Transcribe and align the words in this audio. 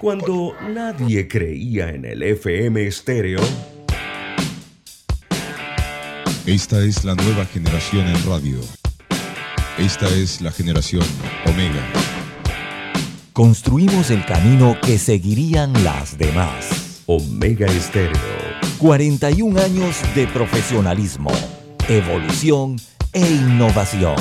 Cuando 0.00 0.54
nadie 0.62 1.26
creía 1.26 1.88
en 1.88 2.04
el 2.04 2.22
FM 2.22 2.86
estéreo. 2.86 3.40
Esta 6.46 6.84
es 6.84 7.04
la 7.04 7.16
nueva 7.16 7.44
generación 7.46 8.06
en 8.06 8.24
radio. 8.24 8.60
Esta 9.76 10.06
es 10.10 10.40
la 10.40 10.52
generación 10.52 11.02
Omega. 11.46 11.84
Construimos 13.32 14.10
el 14.10 14.24
camino 14.24 14.76
que 14.80 14.98
seguirían 14.98 15.72
las 15.82 16.16
demás. 16.16 17.02
Omega 17.06 17.66
Estéreo. 17.66 18.20
41 18.78 19.60
años 19.60 19.96
de 20.14 20.28
profesionalismo, 20.28 21.32
evolución 21.88 22.76
e 23.12 23.28
innovación. 23.28 24.14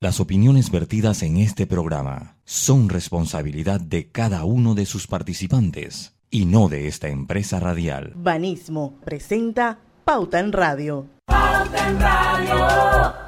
Las 0.00 0.18
opiniones 0.18 0.70
vertidas 0.70 1.22
en 1.22 1.36
este 1.36 1.66
programa 1.66 2.35
son 2.46 2.88
responsabilidad 2.88 3.80
de 3.80 4.10
cada 4.10 4.44
uno 4.44 4.74
de 4.74 4.86
sus 4.86 5.06
participantes 5.08 6.14
y 6.30 6.46
no 6.46 6.68
de 6.68 6.86
esta 6.86 7.08
empresa 7.08 7.60
radial. 7.60 8.12
Banismo 8.14 8.98
presenta 9.04 9.80
Pauta 10.04 10.38
en 10.38 10.52
Radio. 10.52 11.08
Pauta 11.26 11.88
en 11.88 12.00
Radio. 12.00 13.25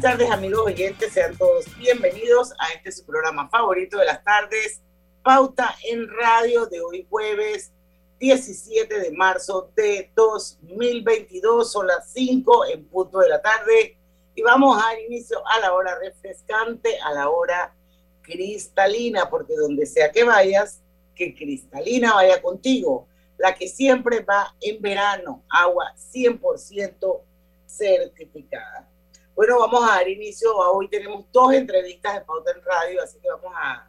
Buenas 0.00 0.18
tardes, 0.18 0.30
amigos 0.32 0.60
oyentes. 0.64 1.12
Sean 1.12 1.36
todos 1.36 1.66
bienvenidos 1.76 2.54
a 2.58 2.72
este 2.72 2.90
su 2.90 3.04
programa 3.04 3.50
favorito 3.50 3.98
de 3.98 4.06
las 4.06 4.24
tardes, 4.24 4.80
Pauta 5.22 5.76
en 5.90 6.08
Radio 6.08 6.64
de 6.64 6.80
hoy 6.80 7.06
jueves 7.10 7.70
17 8.18 8.98
de 8.98 9.10
marzo 9.10 9.70
de 9.76 10.10
2022. 10.16 11.70
Son 11.70 11.86
las 11.86 12.10
5 12.12 12.64
en 12.72 12.86
punto 12.86 13.18
de 13.18 13.28
la 13.28 13.42
tarde 13.42 13.98
y 14.34 14.40
vamos 14.40 14.78
a 14.78 14.86
dar 14.86 15.00
inicio 15.00 15.46
a 15.46 15.60
la 15.60 15.74
hora 15.74 15.98
refrescante, 15.98 16.98
a 17.00 17.12
la 17.12 17.28
hora 17.28 17.74
cristalina, 18.22 19.28
porque 19.28 19.54
donde 19.54 19.84
sea 19.84 20.10
que 20.10 20.24
vayas, 20.24 20.80
que 21.14 21.34
cristalina 21.34 22.14
vaya 22.14 22.40
contigo. 22.40 23.06
La 23.36 23.54
que 23.54 23.68
siempre 23.68 24.20
va 24.20 24.54
en 24.62 24.80
verano, 24.80 25.44
agua 25.50 25.92
100% 25.98 27.20
certificada. 27.66 28.89
Bueno, 29.34 29.58
vamos 29.58 29.82
a 29.84 29.96
dar 29.96 30.08
inicio. 30.08 30.54
Hoy 30.56 30.88
tenemos 30.88 31.24
dos 31.32 31.52
entrevistas 31.52 32.14
de 32.14 32.20
Pauta 32.22 32.50
en 32.52 32.62
Radio, 32.62 33.02
así 33.02 33.18
que 33.20 33.28
vamos 33.30 33.52
a, 33.54 33.88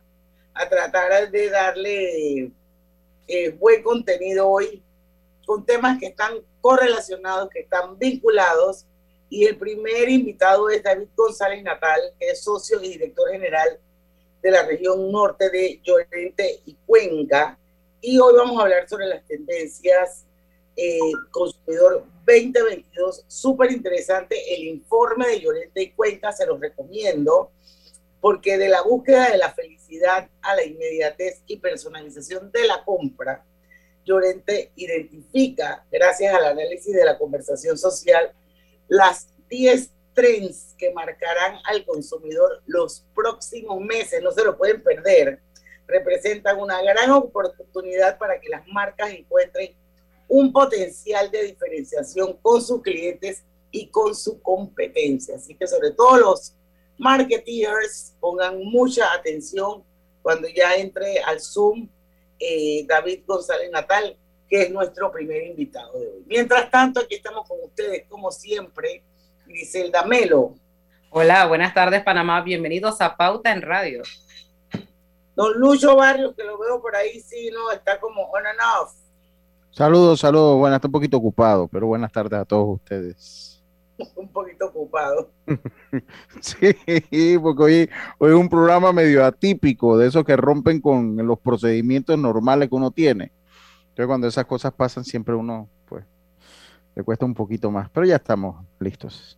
a 0.53 0.70
tratar 0.70 1.30
de 1.30 1.50
darle 1.50 2.52
eh, 3.28 3.50
buen 3.50 3.81
contenido 3.84 4.47
hoy 4.47 4.84
con 5.45 5.66
temas 5.66 6.00
que 6.00 6.08
están 6.08 6.36
correlacionados, 6.62 7.50
que 7.50 7.62
están 7.62 7.97
vinculados. 7.97 8.86
Y 9.30 9.45
el 9.45 9.58
primer 9.58 10.09
invitado 10.09 10.69
es 10.69 10.84
David 10.84 11.09
González 11.16 11.64
Natal, 11.64 12.00
que 12.19 12.30
es 12.30 12.44
socio 12.44 12.81
y 12.81 12.89
director 12.89 13.30
general 13.31 13.80
de 14.42 14.52
la 14.52 14.64
región 14.64 15.12
norte 15.12 15.50
de 15.50 15.81
Llorente 15.84 16.62
y 16.66 16.75
Cuenca. 16.85 17.58
Y 18.00 18.19
hoy 18.19 18.34
vamos 18.35 18.59
a 18.59 18.63
hablar 18.63 18.88
sobre 18.88 19.08
las 19.08 19.25
tendencias 19.25 20.25
eh, 20.84 21.00
consumidor 21.30 22.06
2022, 22.25 23.25
súper 23.28 23.72
interesante 23.72 24.56
el 24.56 24.64
informe 24.64 25.28
de 25.28 25.40
Llorente 25.40 25.84
y 25.84 25.92
Cuenca, 25.92 26.31
se 26.31 26.47
los 26.47 26.59
recomiendo, 26.59 27.52
porque 28.19 28.58
de 28.58 28.68
la 28.68 28.81
búsqueda 28.81 29.30
de 29.30 29.38
la 29.38 29.53
felicidad 29.53 30.28
a 30.41 30.56
la 30.56 30.64
inmediatez 30.64 31.44
y 31.46 31.58
personalización 31.58 32.52
de 32.52 32.66
la 32.66 32.84
compra, 32.84 33.46
Llorente 34.06 34.72
identifica, 34.75 35.86
gracias 35.91 36.34
al 36.34 36.46
análisis 36.46 36.96
de 36.96 37.06
la 37.06 37.20
conversación 37.20 37.78
social, 37.78 38.31
las 38.88 39.28
10 39.50 39.91
trends 40.16 40.74
que 40.80 40.91
marcarán 40.94 41.59
al 41.66 41.86
consumidor 41.86 42.64
los 42.66 43.06
próximos 43.14 43.80
meses, 43.81 44.24
no 44.24 44.31
se 44.31 44.44
lo 44.44 44.58
pueden 44.58 44.81
perder, 44.81 45.41
representan 45.86 46.59
una 46.59 46.81
gran 46.81 47.12
oportunidad 47.12 48.18
para 48.18 48.40
que 48.40 48.50
las 48.50 48.68
marcas 48.68 49.12
encuentren 49.12 49.75
un 50.34 50.53
potencial 50.53 51.30
de 51.30 51.44
diferenciación 51.44 52.38
con 52.42 52.62
sus 52.62 52.81
clientes 52.81 53.44
y 53.69 53.88
con 53.88 54.16
su 54.16 54.42
competencia. 54.42 55.36
Así 55.36 55.56
que 55.56 55.68
sobre 55.68 55.92
todo 55.92 56.16
los 56.16 56.56
marketeers 56.97 58.16
pongan 58.18 58.64
mucha 58.64 59.12
atención 59.12 59.84
cuando 60.22 60.47
ya 60.47 60.75
entre 60.75 61.20
al 61.20 61.41
Zoom 61.41 61.90
eh, 62.40 62.86
David 62.88 63.24
González 63.28 63.70
Natal, 63.72 64.16
que 64.47 64.62
es 64.62 64.72
nuestro 64.72 65.12
primer 65.12 65.44
invitado 65.44 66.00
de 66.00 66.08
hoy. 66.08 66.24
Mientras 66.25 66.72
tanto, 66.72 67.02
aquí 67.02 67.16
estamos 67.16 67.46
con 67.46 67.58
ustedes, 67.66 68.06
como 68.08 68.31
siempre, 68.31 69.03
Griselda 69.46 70.06
Melo. 70.06 70.56
Hola, 71.09 71.46
buenas 71.46 71.74
tardes, 71.74 72.03
Panamá. 72.03 72.41
Bienvenidos 72.41 73.02
a 73.02 73.18
Pauta 73.18 73.52
en 73.52 73.62
Radio. 73.62 74.02
Don 75.36 75.59
Lucho 75.59 75.97
Barrios, 75.97 76.34
que 76.38 76.46
lo 76.46 76.58
veo 76.58 76.81
por 76.81 76.96
ahí, 76.96 77.20
sí, 77.20 77.50
no, 77.52 77.70
está 77.72 78.00
como 78.00 78.22
on 78.31 78.47
and 78.47 78.59
off. 78.80 79.00
Saludos, 79.72 80.20
saludos. 80.20 80.58
Bueno, 80.58 80.76
está 80.76 80.90
un 80.90 80.92
poquito 80.92 81.18
ocupado, 81.18 81.70
pero 81.70 81.88
buenas 81.88 82.12
tardes 82.12 82.40
a 82.40 82.46
todos 82.46 82.76
ustedes. 82.76 83.64
Un 84.16 84.28
poquito 84.28 84.66
ocupado. 84.66 85.30
sí, 86.42 87.38
porque 87.42 87.64
hoy, 87.64 87.90
hoy 88.18 88.32
es 88.32 88.36
un 88.36 88.50
programa 88.50 88.92
medio 88.92 89.24
atípico, 89.24 89.98
de 89.98 90.08
esos 90.08 90.26
que 90.26 90.36
rompen 90.36 90.82
con 90.82 91.16
los 91.16 91.40
procedimientos 91.40 92.18
normales 92.18 92.68
que 92.68 92.76
uno 92.76 92.92
tiene. 92.92 93.32
Entonces, 93.90 94.08
cuando 94.08 94.28
esas 94.28 94.46
cosas 94.46 94.74
pasan, 94.74 95.04
siempre 95.04 95.36
uno, 95.36 95.70
pues, 95.88 96.03
le 96.96 97.03
cuesta 97.03 97.26
un 97.26 97.36
poquito 97.36 97.70
más, 97.70 97.90
pero 97.92 98.06
ya 98.06 98.16
estamos 98.16 98.66
listos. 98.80 99.38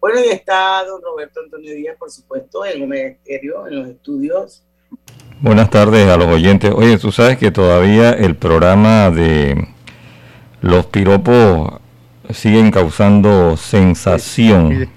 Bueno, 0.00 0.20
y 0.20 0.28
está 0.30 0.84
don 0.84 1.02
Roberto 1.02 1.40
Antonio 1.40 1.74
Díaz, 1.74 1.96
por 1.98 2.10
supuesto, 2.10 2.64
en 2.64 2.82
el 2.82 2.88
ministerio, 2.88 3.66
en 3.66 3.76
los 3.76 3.88
estudios 3.88 4.64
Buenas 5.40 5.70
tardes 5.70 6.08
a 6.08 6.16
los 6.16 6.28
oyentes. 6.28 6.72
Oye, 6.74 6.98
tú 6.98 7.12
sabes 7.12 7.38
que 7.38 7.50
todavía 7.50 8.10
el 8.10 8.36
programa 8.36 9.10
de 9.10 9.68
los 10.60 10.84
piropos 10.86 11.80
siguen 12.30 12.70
causando 12.70 13.56
sensación. 13.56 14.90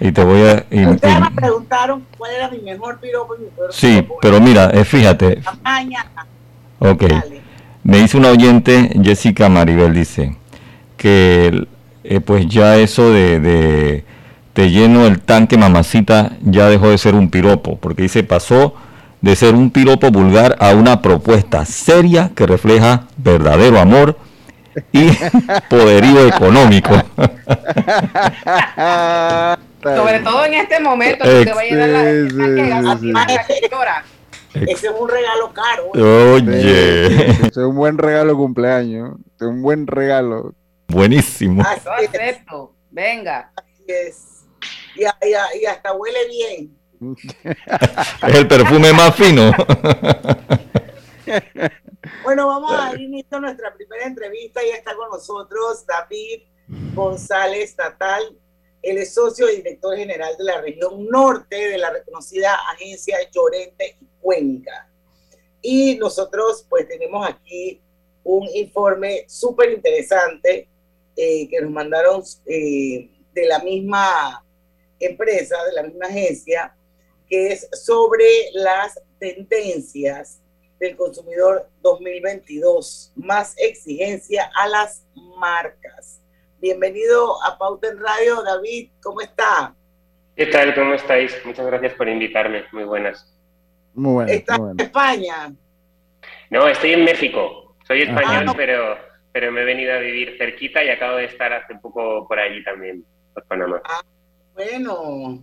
y 0.00 0.12
te 0.12 0.24
voy 0.24 0.42
a... 0.42 0.64
Y, 0.70 0.86
Ustedes 0.86 1.20
me 1.20 1.30
preguntaron 1.32 2.04
cuál 2.16 2.30
era 2.32 2.48
mi 2.50 2.58
mejor 2.58 2.98
piropo 3.00 3.34
mi 3.38 3.46
Sí, 3.70 4.02
piropo. 4.02 4.18
pero 4.22 4.40
mira, 4.40 4.70
eh, 4.72 4.84
fíjate. 4.84 5.42
Ok. 6.78 7.04
Me 7.82 7.98
dice 7.98 8.16
una 8.16 8.28
oyente, 8.30 8.90
Jessica 9.02 9.48
Maribel, 9.48 9.92
dice 9.92 10.36
que 10.96 11.66
eh, 12.04 12.20
pues 12.20 12.46
ya 12.46 12.76
eso 12.76 13.10
de, 13.10 13.40
de 13.40 14.04
te 14.52 14.70
lleno 14.70 15.04
el 15.06 15.18
tanque 15.20 15.58
mamacita 15.58 16.36
ya 16.42 16.68
dejó 16.68 16.90
de 16.90 16.98
ser 16.98 17.16
un 17.16 17.28
piropo, 17.28 17.76
porque 17.78 18.02
dice 18.02 18.22
pasó 18.22 18.74
de 19.22 19.36
ser 19.36 19.54
un 19.54 19.70
piropo 19.70 20.10
vulgar 20.10 20.56
a 20.58 20.74
una 20.74 21.00
propuesta 21.00 21.64
seria 21.64 22.32
que 22.34 22.44
refleja 22.44 23.06
verdadero 23.16 23.78
amor 23.78 24.18
y 24.90 25.10
poderío 25.70 26.26
económico. 26.26 26.92
Sobre 29.82 30.20
todo 30.20 30.44
en 30.44 30.54
este 30.54 30.80
momento 30.80 31.24
que 31.24 31.44
te 31.44 31.52
va 31.52 31.60
a 31.60 31.64
llenar 31.64 31.88
la, 31.88 32.02
la, 33.00 34.04
Ese 34.54 34.86
es 34.86 34.92
un 34.98 35.08
regalo 35.08 35.52
caro. 35.52 35.90
Oye. 35.92 37.30
Ese 37.30 37.46
es 37.46 37.56
un 37.56 37.76
buen 37.76 37.98
regalo 37.98 38.36
cumpleaños. 38.36 39.16
Es 39.36 39.46
un 39.46 39.62
buen 39.62 39.86
regalo. 39.86 40.54
Buenísimo. 40.88 41.62
Así 41.62 41.88
acepto. 42.06 42.74
Venga. 42.90 43.52
Así 43.56 43.84
es. 43.88 44.46
Y, 44.96 45.02
y, 45.02 45.62
y 45.62 45.66
hasta 45.66 45.92
huele 45.94 46.18
bien 46.28 46.81
es 48.28 48.34
el 48.34 48.46
perfume 48.48 48.92
más 48.92 49.14
fino. 49.16 49.50
bueno, 52.24 52.46
vamos 52.46 52.72
a 52.72 52.90
a 52.90 53.40
nuestra 53.40 53.74
primera 53.74 54.06
entrevista. 54.06 54.60
Ya 54.62 54.76
está 54.76 54.94
con 54.94 55.10
nosotros 55.10 55.84
David 55.86 56.42
González 56.94 57.74
Tatal. 57.74 58.38
Él 58.82 58.98
es 58.98 59.14
socio 59.14 59.50
y 59.50 59.56
director 59.56 59.96
general 59.96 60.36
de 60.36 60.44
la 60.44 60.60
región 60.60 61.06
norte 61.08 61.68
de 61.68 61.78
la 61.78 61.90
reconocida 61.90 62.54
agencia 62.72 63.16
Llorente 63.32 63.96
y 64.00 64.06
Cuenca. 64.20 64.90
Y 65.60 65.96
nosotros 65.96 66.66
pues 66.68 66.88
tenemos 66.88 67.26
aquí 67.28 67.80
un 68.24 68.48
informe 68.54 69.24
súper 69.28 69.70
interesante 69.70 70.68
eh, 71.16 71.48
que 71.48 71.60
nos 71.60 71.70
mandaron 71.70 72.22
eh, 72.46 73.10
de 73.32 73.46
la 73.46 73.60
misma 73.60 74.44
empresa, 74.98 75.56
de 75.64 75.72
la 75.72 75.82
misma 75.84 76.06
agencia, 76.06 76.76
que 77.32 77.46
es 77.46 77.66
sobre 77.72 78.26
las 78.52 79.00
tendencias 79.18 80.42
del 80.78 80.94
consumidor 80.98 81.66
2022, 81.80 83.10
más 83.16 83.54
exigencia 83.56 84.50
a 84.54 84.68
las 84.68 85.06
marcas. 85.38 86.20
Bienvenido 86.60 87.42
a 87.42 87.56
Pauta 87.56 87.88
en 87.88 88.00
Radio, 88.00 88.42
David, 88.42 88.90
¿cómo 89.02 89.22
está? 89.22 89.74
¿Qué 90.36 90.44
tal? 90.44 90.74
¿Cómo 90.74 90.92
estáis? 90.92 91.34
Muchas 91.46 91.64
gracias 91.64 91.94
por 91.94 92.06
invitarme. 92.06 92.64
Muy 92.70 92.84
buenas. 92.84 93.34
Muy 93.94 94.12
buenas. 94.12 94.34
¿Estás 94.36 94.58
en 94.58 94.80
España? 94.80 95.54
No, 96.50 96.68
estoy 96.68 96.92
en 96.92 97.04
México. 97.04 97.74
Soy 97.88 98.02
Ah. 98.02 98.04
español, 98.10 98.44
no. 98.44 98.54
pero, 98.54 98.98
pero 99.32 99.50
me 99.50 99.62
he 99.62 99.64
venido 99.64 99.94
a 99.94 100.00
vivir 100.00 100.36
cerquita 100.36 100.84
y 100.84 100.90
acabo 100.90 101.16
de 101.16 101.24
estar 101.24 101.50
hace 101.50 101.76
poco 101.76 102.28
por 102.28 102.38
allí 102.38 102.62
también, 102.62 103.06
por 103.32 103.42
Panamá. 103.46 103.80
Bueno, 104.52 105.42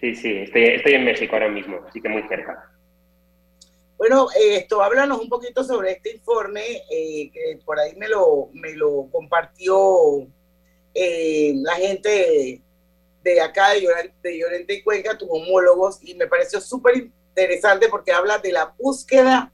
Sí, 0.00 0.14
sí, 0.14 0.32
estoy, 0.38 0.64
estoy 0.64 0.94
en 0.94 1.04
México 1.04 1.34
ahora 1.34 1.48
mismo, 1.48 1.80
así 1.86 2.00
que 2.00 2.08
muy 2.08 2.22
cerca. 2.22 2.72
bueno, 3.98 4.28
eh, 4.32 4.56
esto, 4.56 4.82
háblanos 4.82 5.20
un 5.20 5.28
poquito 5.28 5.62
sobre 5.62 5.92
este 5.92 6.14
informe 6.14 6.62
eh, 6.90 7.30
que 7.30 7.60
por 7.64 7.78
ahí 7.78 7.94
me 7.96 8.08
lo, 8.08 8.48
me 8.54 8.72
lo 8.72 9.08
compartió 9.12 10.26
eh, 10.94 11.52
la 11.56 11.74
gente 11.74 12.62
de, 13.22 13.40
acá 13.40 13.70
de 13.70 13.82
Llorente, 13.82 14.16
de 14.22 14.38
Llorente 14.38 14.74
y 14.74 14.82
Cuenca, 14.82 15.18
tus 15.18 15.28
homólogos, 15.30 15.98
y 16.02 16.14
me 16.14 16.26
pareció 16.26 16.60
súper 16.60 16.94
interesante 16.96 17.88
porque 17.88 18.12
habla 18.12 18.38
de 18.38 18.52
la 18.52 18.74
búsqueda 18.78 19.52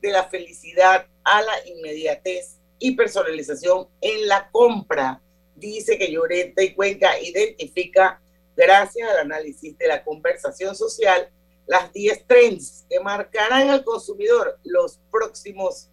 de 0.00 0.12
la 0.12 0.24
felicidad 0.24 1.06
a 1.24 1.42
la 1.42 1.66
inmediatez 1.66 2.58
y 2.78 2.92
personalización 2.92 3.88
en 4.00 4.28
la 4.28 4.48
compra. 4.50 5.20
Dice 5.56 5.98
que 5.98 6.10
Llorente 6.10 6.64
y 6.64 6.74
Cuenca 6.74 7.20
identifica, 7.20 8.22
gracias 8.56 9.08
al 9.10 9.18
análisis 9.18 9.76
de 9.78 9.88
la 9.88 10.02
conversación 10.02 10.74
social, 10.74 11.28
las 11.66 11.92
10 11.92 12.26
trends 12.26 12.86
que 12.88 13.00
marcarán 13.00 13.70
al 13.70 13.84
consumidor 13.84 14.58
los 14.64 14.98
próximos 15.10 15.88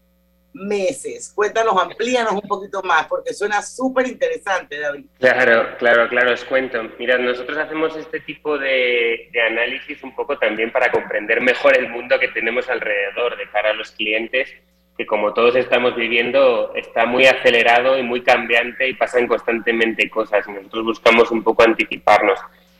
meses. 0.53 1.31
Cuéntanos, 1.35 1.79
amplíanos 1.79 2.33
un 2.33 2.41
poquito 2.41 2.81
más, 2.81 3.05
porque 3.07 3.33
suena 3.33 3.61
súper 3.61 4.07
interesante, 4.07 4.79
David. 4.79 5.05
Claro, 5.19 5.77
claro, 5.77 6.09
claro, 6.09 6.33
os 6.33 6.43
cuento. 6.45 6.81
Mirad, 6.97 7.19
nosotros 7.19 7.57
hacemos 7.57 7.95
este 7.95 8.19
tipo 8.21 8.57
de 8.57 9.29
análisis 9.49 10.01
un 10.03 10.15
poco 10.15 10.37
también 10.39 10.71
para 10.71 10.91
comprender 10.91 11.41
mejor 11.41 11.77
el 11.77 11.89
mundo 11.89 12.19
que 12.19 12.29
tenemos 12.29 12.67
alrededor 12.69 13.37
de 13.37 13.49
cara 13.51 13.69
a 13.69 13.73
los 13.73 13.91
clientes, 13.91 14.49
que 14.97 15.05
como 15.05 15.33
todos 15.33 15.55
estamos 15.55 15.95
viviendo 15.95 16.73
está 16.75 17.05
muy 17.05 17.25
acelerado 17.27 17.97
y 17.99 18.03
muy 18.03 18.21
cambiante 18.21 18.89
y 18.89 18.95
pasan 18.95 19.27
constantemente 19.27 20.09
cosas 20.09 20.47
nosotros 20.47 20.83
buscamos 20.83 21.29
un 21.31 21.43
poco 21.43 21.63
anticiparnos. 21.63 22.39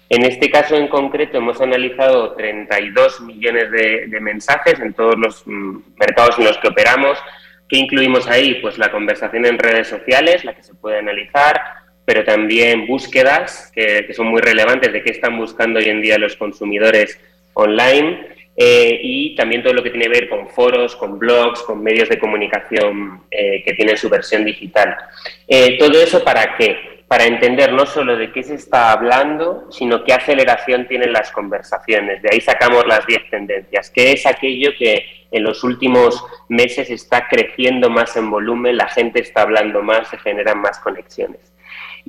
En 0.09 0.23
este 0.23 0.49
caso 0.49 0.75
en 0.75 0.87
concreto 0.87 1.37
hemos 1.37 1.61
analizado 1.61 2.31
32 2.31 3.21
millones 3.21 3.69
de, 3.71 4.07
de 4.07 4.19
mensajes 4.19 4.79
en 4.79 4.93
todos 4.93 5.15
los 5.17 5.43
mm, 5.45 5.79
mercados 5.99 6.39
en 6.39 6.45
los 6.45 6.57
que 6.57 6.69
operamos. 6.69 7.19
¿Qué 7.69 7.77
incluimos 7.77 8.27
ahí? 8.27 8.55
Pues 8.61 8.77
la 8.77 8.89
conversación 8.89 9.45
en 9.45 9.59
redes 9.59 9.89
sociales, 9.89 10.45
la 10.45 10.55
que 10.55 10.63
se 10.63 10.73
puede 10.73 10.99
analizar, 10.99 11.61
pero 12.05 12.23
también 12.23 12.87
búsquedas 12.87 13.69
que, 13.75 14.05
que 14.07 14.13
son 14.13 14.27
muy 14.27 14.39
relevantes 14.39 14.93
de 14.93 15.03
qué 15.03 15.11
están 15.11 15.37
buscando 15.37 15.79
hoy 15.79 15.89
en 15.89 16.01
día 16.01 16.17
los 16.17 16.37
consumidores 16.37 17.19
online 17.53 18.36
eh, 18.59 18.99
y 19.03 19.35
también 19.35 19.61
todo 19.61 19.73
lo 19.73 19.83
que 19.83 19.91
tiene 19.91 20.05
que 20.05 20.19
ver 20.19 20.29
con 20.29 20.49
foros, 20.49 20.95
con 20.95 21.19
blogs, 21.19 21.61
con 21.61 21.83
medios 21.83 22.09
de 22.09 22.17
comunicación 22.17 23.21
eh, 23.29 23.61
que 23.63 23.73
tienen 23.73 23.95
su 23.95 24.09
versión 24.09 24.43
digital. 24.43 24.97
Eh, 25.47 25.77
todo 25.77 26.01
eso 26.01 26.23
para 26.23 26.57
qué? 26.57 27.03
Para 27.07 27.25
entender 27.25 27.71
no 27.71 27.85
solo 27.85 28.17
de 28.17 28.31
qué 28.31 28.41
se 28.41 28.55
está 28.55 28.91
hablando, 28.91 29.67
sino 29.69 30.03
qué 30.03 30.13
aceleración 30.13 30.87
tienen 30.87 31.13
las 31.13 31.31
conversaciones. 31.31 32.23
De 32.23 32.29
ahí 32.31 32.41
sacamos 32.41 32.87
las 32.87 33.05
10 33.05 33.29
tendencias. 33.29 33.91
¿Qué 33.91 34.13
es 34.13 34.25
aquello 34.25 34.71
que 34.75 35.05
en 35.29 35.43
los 35.43 35.63
últimos 35.63 36.25
meses 36.49 36.89
está 36.89 37.27
creciendo 37.27 37.91
más 37.91 38.17
en 38.17 38.31
volumen, 38.31 38.75
la 38.75 38.89
gente 38.89 39.21
está 39.21 39.43
hablando 39.43 39.83
más, 39.83 40.09
se 40.09 40.17
generan 40.17 40.59
más 40.61 40.79
conexiones? 40.79 41.53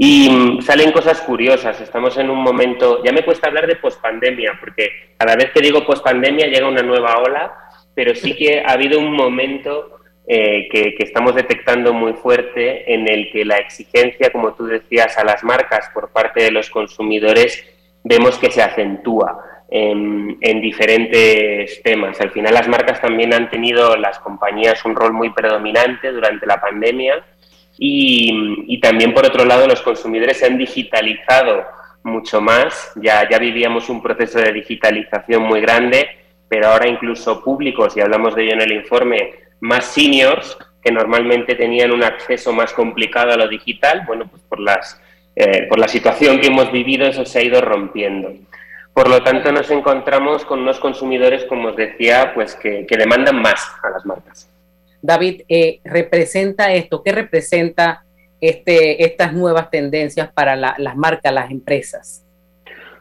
Y 0.01 0.31
mm, 0.31 0.63
salen 0.63 0.93
cosas 0.93 1.21
curiosas. 1.23 1.81
Estamos 1.81 2.17
en 2.19 2.31
un 2.31 2.39
momento, 2.39 3.03
ya 3.03 3.11
me 3.11 3.25
cuesta 3.25 3.49
hablar 3.49 3.67
de 3.67 3.75
pospandemia, 3.75 4.53
porque 4.61 4.89
cada 5.17 5.35
vez 5.35 5.51
que 5.51 5.61
digo 5.61 5.85
pospandemia 5.85 6.47
llega 6.47 6.69
una 6.69 6.83
nueva 6.83 7.19
ola, 7.19 7.53
pero 7.97 8.15
sí 8.15 8.37
que 8.37 8.63
ha 8.65 8.75
habido 8.75 9.01
un 9.01 9.13
momento 9.13 9.99
eh, 10.29 10.69
que, 10.71 10.95
que 10.95 11.03
estamos 11.03 11.35
detectando 11.35 11.93
muy 11.93 12.13
fuerte 12.13 12.95
en 12.95 13.09
el 13.09 13.29
que 13.33 13.45
la 13.45 13.57
exigencia, 13.57 14.31
como 14.31 14.55
tú 14.55 14.67
decías, 14.67 15.19
a 15.19 15.25
las 15.25 15.43
marcas 15.43 15.91
por 15.93 16.13
parte 16.13 16.45
de 16.45 16.53
los 16.53 16.71
consumidores 16.71 17.65
vemos 18.05 18.39
que 18.39 18.53
se 18.53 18.63
acentúa 18.63 19.65
en, 19.69 20.39
en 20.41 20.61
diferentes 20.61 21.83
temas. 21.83 22.21
Al 22.21 22.31
final 22.31 22.55
las 22.55 22.69
marcas 22.69 23.01
también 23.01 23.35
han 23.35 23.51
tenido, 23.51 23.97
las 23.97 24.21
compañías, 24.21 24.85
un 24.85 24.95
rol 24.95 25.13
muy 25.13 25.31
predominante 25.31 26.13
durante 26.13 26.47
la 26.47 26.61
pandemia 26.61 27.25
y, 27.79 28.81
también, 28.81 29.15
por 29.15 29.25
otro 29.25 29.45
lado, 29.45 29.67
los 29.67 29.83
consumidores 29.83 30.39
se 30.39 30.47
han 30.47 30.59
digitalizado 30.59 31.65
mucho 32.03 32.41
más. 32.41 32.93
Ya, 32.97 33.29
ya 33.29 33.39
vivíamos 33.39 33.89
un 33.89 34.03
proceso 34.03 34.39
de 34.41 34.53
digitalización 34.53 35.43
muy 35.43 35.61
grande, 35.61 36.09
pero 36.49 36.69
ahora 36.69 36.89
incluso 36.89 37.43
públicos, 37.43 37.97
y 37.97 38.01
hablamos 38.01 38.35
de 38.35 38.45
ello 38.45 38.55
en 38.55 38.63
el 38.63 38.73
informe, 38.73 39.35
más 39.61 39.87
seniors 39.87 40.57
que 40.83 40.91
normalmente 40.91 41.55
tenían 41.55 41.93
un 41.93 42.03
acceso 42.03 42.53
más 42.53 42.73
complicado 42.73 43.33
a 43.33 43.37
lo 43.37 43.49
digital, 43.49 44.03
bueno, 44.07 44.27
pues 44.29 44.43
por, 44.49 44.61
las, 44.61 45.01
eh, 45.37 45.67
por 45.69 45.79
la 45.79 45.89
situación 45.89 46.41
que 46.41 46.49
hemos 46.49 46.73
vivido 46.73 47.07
eso 47.07 47.25
se 47.25 47.39
ha 47.39 47.43
ido 47.43 47.61
rompiendo. 47.61 48.33
Por 48.93 49.09
lo 49.09 49.23
tanto, 49.23 49.53
nos 49.53 49.71
encontramos 49.71 50.45
con 50.45 50.61
unos 50.61 50.81
consumidores, 50.81 51.45
como 51.45 51.69
os 51.69 51.77
decía, 51.77 52.33
pues 52.35 52.57
que, 52.57 52.87
que 52.87 52.97
demandan 52.97 53.41
más 53.41 53.65
a 53.85 53.91
las 53.91 54.05
marcas. 54.05 54.51
David, 55.03 55.43
eh, 55.49 55.81
representa 55.85 56.73
esto, 56.73 57.03
¿qué 57.03 57.13
representa 57.13 58.05
este, 58.41 59.05
estas 59.05 59.33
nuevas 59.33 59.71
tendencias 59.71 60.31
para 60.33 60.57
la, 60.57 60.75
las 60.79 60.97
marcas, 60.97 61.33
las 61.33 61.51
empresas? 61.51 62.25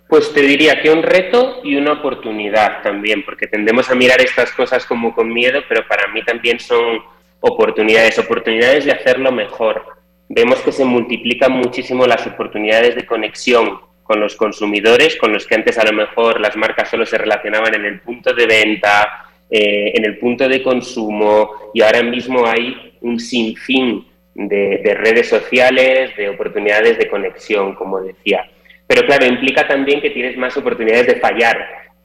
Pues 0.08 0.34
te 0.34 0.42
diría 0.42 0.82
que 0.82 0.90
un 0.90 1.04
reto 1.04 1.60
y 1.64 1.76
una 1.76 1.94
oportunidad 1.94 2.82
también, 2.82 3.26
porque 3.26 3.48
tendemos 3.48 3.90
a 3.90 3.96
mirar 3.96 4.22
estas 4.22 4.54
cosas 4.54 4.86
como 4.86 5.14
con 5.14 5.34
miedo, 5.34 5.62
pero 5.68 5.86
para 5.88 6.08
mí 6.14 6.24
también 6.24 6.60
son 6.60 7.00
oportunidades, 7.42 8.18
oportunidades 8.18 8.86
de 8.86 8.94
hacerlo 8.94 9.32
mejor. 9.32 9.84
Vemos 10.30 10.60
que 10.60 10.72
se 10.72 10.86
multiplican 10.86 11.52
muchísimo 11.52 12.08
las 12.08 12.26
oportunidades 12.26 12.96
de 12.96 13.06
conexión 13.06 13.82
con 14.04 14.22
los 14.22 14.38
consumidores, 14.38 15.18
con 15.18 15.34
los 15.34 15.46
que 15.46 15.56
antes 15.56 15.78
a 15.78 15.84
lo 15.84 15.92
mejor 15.92 16.40
las 16.40 16.56
marcas 16.56 16.90
solo 16.90 17.06
se 17.06 17.18
relacionaban 17.18 17.76
en 17.76 17.86
el 17.86 18.00
punto 18.00 18.34
de 18.34 18.46
venta, 18.46 19.27
eh, 19.50 19.92
en 19.96 20.06
el 20.06 20.18
punto 20.18 20.48
de 20.48 20.64
consumo, 20.64 21.52
y 21.74 21.82
ahora 21.82 22.04
mismo 22.04 22.46
hay 22.46 22.98
un 23.02 23.20
sinfín 23.20 24.06
de, 24.34 24.82
de 24.84 24.94
redes 24.94 25.30
sociales, 25.30 26.16
de 26.16 26.30
oportunidades 26.30 26.98
de 26.98 27.08
conexión, 27.08 27.76
como 27.76 28.02
decía. 28.02 28.50
Pero 28.88 29.06
claro, 29.06 29.26
implica 29.26 29.68
también 29.68 30.02
que 30.02 30.12
tienes 30.12 30.38
más 30.38 30.56
oportunidades 30.58 31.08
de 31.08 31.20
fallar 31.20 31.58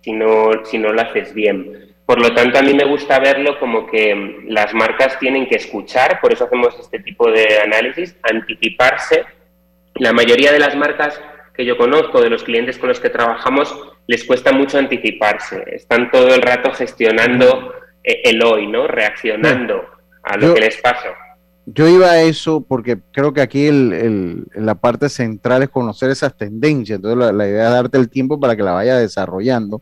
si 0.02 0.12
no, 0.12 0.50
si 0.64 0.78
no 0.78 0.92
lo 0.92 1.00
haces 1.00 1.32
bien. 1.32 1.92
Por 2.04 2.20
lo 2.20 2.34
tanto, 2.34 2.58
a 2.58 2.62
mí 2.62 2.74
me 2.74 2.84
gusta 2.84 3.20
verlo 3.20 3.58
como 3.58 3.86
que 3.86 4.42
las 4.48 4.74
marcas 4.74 5.18
tienen 5.18 5.48
que 5.48 5.56
escuchar, 5.56 6.20
por 6.20 6.32
eso 6.32 6.44
hacemos 6.44 6.78
este 6.78 6.98
tipo 6.98 7.30
de 7.30 7.60
análisis, 7.60 8.16
anticiparse. 8.22 9.24
La 9.94 10.12
mayoría 10.12 10.52
de 10.52 10.58
las 10.58 10.74
marcas 10.74 11.20
que 11.54 11.64
yo 11.64 11.76
conozco, 11.76 12.20
de 12.20 12.30
los 12.30 12.42
clientes 12.42 12.78
con 12.78 12.88
los 12.88 12.98
que 12.98 13.10
trabajamos, 13.10 13.72
les 14.06 14.24
cuesta 14.24 14.52
mucho 14.52 14.78
anticiparse. 14.78 15.62
Están 15.72 16.10
todo 16.10 16.34
el 16.34 16.42
rato 16.42 16.72
gestionando 16.72 17.72
el 18.04 18.42
hoy, 18.42 18.66
¿no? 18.66 18.86
Reaccionando 18.88 19.82
a 20.22 20.36
lo 20.36 20.48
Yo- 20.48 20.54
que 20.54 20.60
les 20.60 20.76
pasa. 20.80 21.08
Yo 21.64 21.86
iba 21.86 22.10
a 22.10 22.20
eso 22.22 22.60
porque 22.66 22.98
creo 23.12 23.32
que 23.32 23.40
aquí 23.40 23.66
el, 23.66 23.92
el- 23.92 24.46
la 24.56 24.74
parte 24.74 25.08
central 25.08 25.62
es 25.62 25.68
conocer 25.68 26.10
esas 26.10 26.36
tendencias. 26.36 26.96
Entonces 26.96 27.18
la, 27.18 27.32
la 27.32 27.46
idea 27.48 27.66
es 27.68 27.72
darte 27.72 27.98
el 27.98 28.08
tiempo 28.10 28.40
para 28.40 28.56
que 28.56 28.64
la 28.64 28.72
vaya 28.72 28.96
desarrollando. 28.98 29.80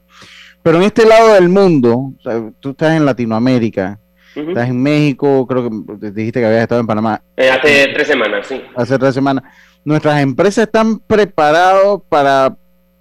Pero 0.62 0.76
en 0.76 0.82
este 0.82 1.06
lado 1.06 1.32
del 1.32 1.48
mundo, 1.48 2.12
o 2.18 2.22
sea, 2.22 2.50
tú 2.60 2.70
estás 2.72 2.94
en 2.94 3.06
Latinoamérica, 3.06 3.98
Ujú. 4.36 4.50
estás 4.50 4.68
en 4.68 4.82
México, 4.82 5.46
creo 5.46 5.70
que 5.70 6.10
dijiste 6.12 6.40
que 6.40 6.46
habías 6.46 6.62
estado 6.62 6.82
en 6.82 6.86
Panamá 6.86 7.22
Eh, 7.34 7.50
hace 7.50 7.88
tres 7.94 8.06
semanas, 8.08 8.46
sí. 8.46 8.60
hace 8.76 8.98
tres 8.98 9.14
semanas. 9.14 9.42
Nuestras 9.82 10.20
empresas 10.20 10.66
están 10.66 10.98
preparadas 10.98 11.98
para 12.10 12.54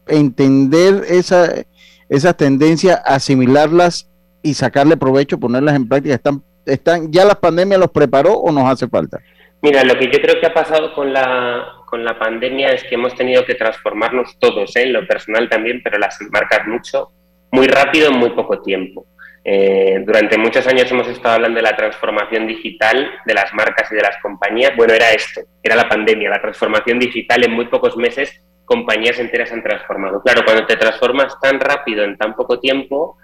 entender 0.10 1.04
esa, 1.08 1.66
esas 2.10 2.36
tendencias, 2.38 3.02
asimilarlas 3.06 4.10
y 4.42 4.54
sacarle 4.54 4.98
provecho, 4.98 5.40
ponerlas 5.40 5.76
en 5.76 5.88
práctica. 5.88 6.16
Están, 6.16 6.44
están, 6.66 7.12
¿Ya 7.12 7.26
la 7.26 7.36
pandemia 7.36 7.78
los 7.78 7.92
preparó 7.92 8.34
o 8.34 8.52
nos 8.52 8.66
hace 8.66 8.88
falta? 8.88 9.20
Mira, 9.62 9.84
lo 9.84 9.98
que 9.98 10.06
yo 10.06 10.22
creo 10.22 10.40
que 10.40 10.48
ha 10.48 10.54
pasado 10.54 10.94
con 10.94 11.12
la, 11.12 11.66
con 11.86 12.06
la 12.06 12.18
pandemia 12.18 12.70
es 12.70 12.84
que 12.84 12.96
hemos 12.96 13.16
tenido 13.16 13.46
que 13.46 13.56
transformarnos 13.56 14.38
todos, 14.40 14.76
¿eh? 14.76 14.84
en 14.84 14.94
lo 14.94 15.06
personal 15.06 15.50
también, 15.50 15.82
pero 15.84 15.98
las 15.98 16.18
marcas 16.32 16.66
mucho, 16.66 17.12
muy 17.52 17.68
rápido 17.68 18.10
en 18.10 18.18
muy 18.18 18.30
poco 18.30 18.62
tiempo. 18.62 19.06
Eh, 19.44 20.04
durante 20.06 20.38
muchos 20.38 20.68
años 20.68 20.92
hemos 20.92 21.08
estado 21.08 21.36
hablando 21.36 21.58
de 21.58 21.64
la 21.64 21.76
transformación 21.76 22.46
digital 22.46 23.10
de 23.26 23.34
las 23.34 23.54
marcas 23.54 23.92
y 23.92 23.96
de 23.96 24.02
las 24.02 24.18
compañías. 24.22 24.76
Bueno, 24.76 24.94
era 24.94 25.12
esto, 25.12 25.42
era 25.64 25.76
la 25.76 25.90
pandemia, 25.90 26.30
la 26.30 26.42
transformación 26.42 27.00
digital. 27.00 27.44
En 27.44 27.54
muy 27.54 27.66
pocos 27.66 27.96
meses 27.98 28.44
compañías 28.70 29.18
enteras 29.18 29.52
han 29.52 29.64
transformado. 29.64 30.22
Claro, 30.22 30.46
cuando 30.46 30.68
te 30.68 30.78
transformas 30.78 31.40
tan 31.42 31.60
rápido 31.60 32.04
en 32.04 32.16
tan 32.18 32.36
poco 32.36 32.60
tiempo, 32.60 33.18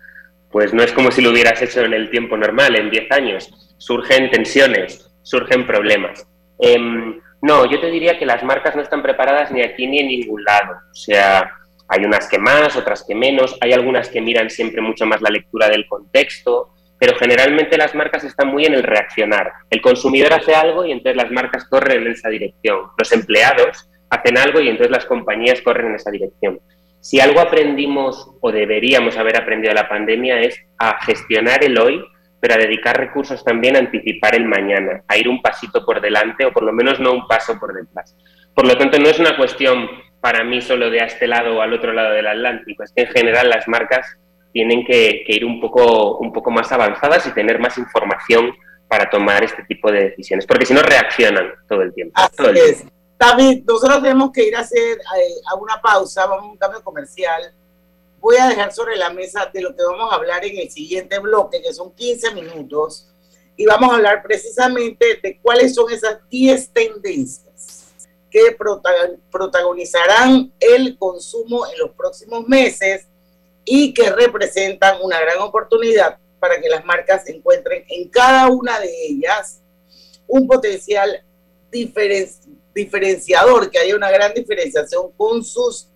pues 0.52 0.74
no 0.74 0.82
es 0.82 0.92
como 0.92 1.12
si 1.12 1.22
lo 1.22 1.30
hubieras 1.30 1.62
hecho 1.62 1.86
en 1.86 1.94
el 1.94 2.10
tiempo 2.10 2.36
normal, 2.36 2.75
en 2.75 2.90
10 2.90 3.12
años. 3.12 3.75
Surgen 3.78 4.32
tensiones, 4.32 5.12
surgen 5.22 5.68
problemas. 5.68 6.28
Em, 6.58 7.22
no, 7.44 7.70
yo 7.70 7.80
te 7.80 7.92
diría 7.92 8.18
que 8.18 8.25
las 8.25 8.44
marcas 8.44 8.75
no 8.75 8.82
están 8.82 9.04
preparadas 9.04 9.52
ni 9.52 9.62
aquí 9.62 9.86
ni 9.86 10.00
en 10.00 10.08
ningún 10.08 10.44
lado. 10.44 10.78
O 10.92 10.96
sea, 10.96 11.52
hay 11.90 12.04
unas 12.04 12.28
que 12.28 12.40
más, 12.40 12.75
otras 12.75 13.06
que 13.08 13.14
menos, 13.14 13.56
hay 13.62 13.72
algunas 13.72 14.10
que 14.10 14.22
miran 14.22 14.50
siempre 14.50 14.82
mucho 14.82 15.06
más 15.06 15.22
la 15.22 15.30
lectura 15.30 15.70
del 15.70 15.88
contexto, 15.88 16.70
pero 16.98 17.16
generalmente 17.20 17.78
las 17.78 17.94
marcas 17.94 18.24
están 18.24 18.48
muy 18.48 18.66
en 18.66 18.74
el 18.74 18.82
reaccionar. 18.82 19.52
El 19.70 19.80
consumidor 19.80 20.34
hace 20.34 20.56
algo 20.56 20.86
y 20.86 20.92
entonces 20.92 21.22
las 21.22 21.32
marcas 21.32 21.66
corren 21.66 22.02
en 22.02 22.14
esa 22.14 22.30
dirección. 22.30 22.80
Los 22.98 23.12
empleados 23.12 23.88
hacen 24.10 24.38
algo 24.38 24.60
y 24.60 24.70
entonces 24.70 24.92
las 24.92 25.06
compañías 25.06 25.62
corren 25.62 25.88
en 25.88 25.96
esa 25.96 26.12
dirección. 26.12 26.60
Si 27.00 27.20
algo 27.20 27.40
aprendimos 27.40 28.32
o 28.42 28.52
deberíamos 28.52 29.18
haber 29.18 29.38
aprendido 29.38 29.70
de 29.70 29.82
la 29.82 29.88
pandemia 29.88 30.42
es 30.42 30.60
a 30.80 31.00
gestionar 31.04 31.64
el 31.64 31.78
hoy, 31.78 32.04
pero 32.40 32.56
a 32.56 32.58
dedicar 32.58 32.98
recursos 32.98 33.44
también 33.44 33.76
a 33.76 33.80
anticipar 33.80 34.36
el 34.36 34.46
mañana, 34.46 35.04
a 35.08 35.18
ir 35.18 35.30
un 35.30 35.42
pasito 35.42 35.86
por 35.86 36.02
delante 36.02 36.46
o 36.46 36.52
por 36.52 36.64
lo 36.64 36.74
menos 36.74 37.00
no 37.00 37.14
un 37.14 37.28
paso 37.28 37.60
por 37.60 37.74
detrás. 37.74 38.16
Por 38.54 38.68
lo 38.68 38.78
tanto, 38.78 38.98
no 38.98 39.10
es 39.10 39.20
una 39.20 39.36
cuestión 39.36 39.88
para 40.22 40.44
mí 40.44 40.62
solo 40.62 40.90
de 40.90 41.02
a 41.02 41.06
este 41.06 41.28
lado 41.28 41.58
o 41.58 41.62
al 41.62 41.74
otro 41.74 41.94
lado 41.94 42.14
del 42.14 42.28
Atlántico. 42.28 42.84
Es 42.84 42.92
que 42.92 43.04
en 43.04 43.10
general 43.10 43.50
las 43.50 43.68
marcas 43.68 44.18
tienen 44.52 44.86
que, 44.86 45.24
ir 45.28 45.46
un 45.46 45.60
poco, 45.60 46.18
un 46.18 46.32
poco 46.32 46.50
más 46.50 46.72
avanzadas 46.72 47.28
y 47.28 47.34
tener 47.34 47.60
más 47.60 47.78
información 47.78 48.52
para 48.88 49.10
tomar 49.10 49.44
este 49.44 49.64
tipo 49.66 49.92
de 49.92 50.06
decisiones, 50.06 50.46
porque 50.48 50.66
si 50.66 50.74
no 50.74 50.82
reaccionan 50.82 51.52
todo 51.68 51.82
el 51.82 51.94
tiempo. 51.94 52.14
Así 52.16 52.60
es. 52.60 52.86
David, 53.17 53.63
nosotros 53.65 54.01
tenemos 54.01 54.31
que 54.31 54.43
ir 54.48 54.55
a 54.55 54.60
hacer 54.60 54.98
eh, 54.98 55.36
a 55.50 55.55
una 55.55 55.81
pausa, 55.81 56.25
vamos 56.25 56.45
a 56.45 56.51
un 56.51 56.57
cambio 56.57 56.84
comercial. 56.84 57.53
Voy 58.19 58.38
a 58.38 58.50
dejar 58.50 58.74
sobre 58.74 58.98
la 58.98 59.10
mesa 59.10 59.50
de 59.53 59.62
lo 59.62 59.75
que 59.75 59.84
vamos 59.84 60.12
a 60.12 60.15
hablar 60.15 60.43
en 60.43 60.57
el 60.57 60.69
siguiente 60.69 61.19
bloque, 61.19 61.62
que 61.62 61.74
son 61.74 61.93
15 61.93 62.34
minutos, 62.34 63.07
y 63.55 63.65
vamos 63.65 63.91
a 63.91 63.95
hablar 63.95 64.22
precisamente 64.24 65.19
de 65.22 65.39
cuáles 65.41 65.75
son 65.75 65.91
esas 65.91 66.19
10 66.29 66.69
tendencias 66.69 67.45
que 68.29 68.57
protagonizarán 69.31 70.51
el 70.60 70.98
consumo 70.98 71.65
en 71.67 71.79
los 71.79 71.91
próximos 71.91 72.45
meses 72.48 73.05
y 73.63 73.93
que 73.93 74.10
representan 74.10 74.98
una 75.01 75.22
gran 75.22 75.39
oportunidad 75.39 76.17
para 76.39 76.60
que 76.60 76.67
las 76.67 76.84
marcas 76.84 77.29
encuentren 77.29 77.86
en 77.88 78.10
cada 78.10 78.48
una 78.50 78.77
de 78.79 78.93
ellas 79.07 79.62
un 80.27 80.48
potencial 80.48 81.24
diferenciador, 82.75 83.72
que 83.72 83.79
haya 83.79 83.96
una 83.96 84.12
gran 84.12 84.34
diferenciación 84.34 85.12
con 85.13 85.44
sus 85.44 85.89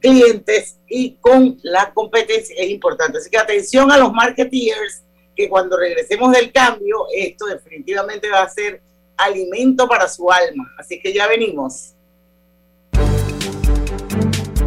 clientes 0.00 0.78
y 0.86 1.14
con 1.14 1.58
la 1.62 1.94
competencia 1.94 2.54
es 2.58 2.68
importante. 2.68 3.18
Así 3.18 3.30
que 3.30 3.38
atención 3.38 3.90
a 3.90 3.96
los 3.96 4.12
marketeers, 4.12 5.02
que 5.34 5.48
cuando 5.48 5.76
regresemos 5.76 6.32
del 6.32 6.52
cambio, 6.52 7.06
esto 7.14 7.46
definitivamente 7.46 8.28
va 8.28 8.42
a 8.42 8.48
ser 8.48 8.82
alimento 9.16 9.88
para 9.88 10.08
su 10.08 10.30
alma. 10.30 10.70
Así 10.78 11.00
que 11.00 11.12
ya 11.12 11.26
venimos. 11.26 11.94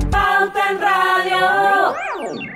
Pauta 0.10 0.72
en 0.72 0.82
Radio. 0.82 2.47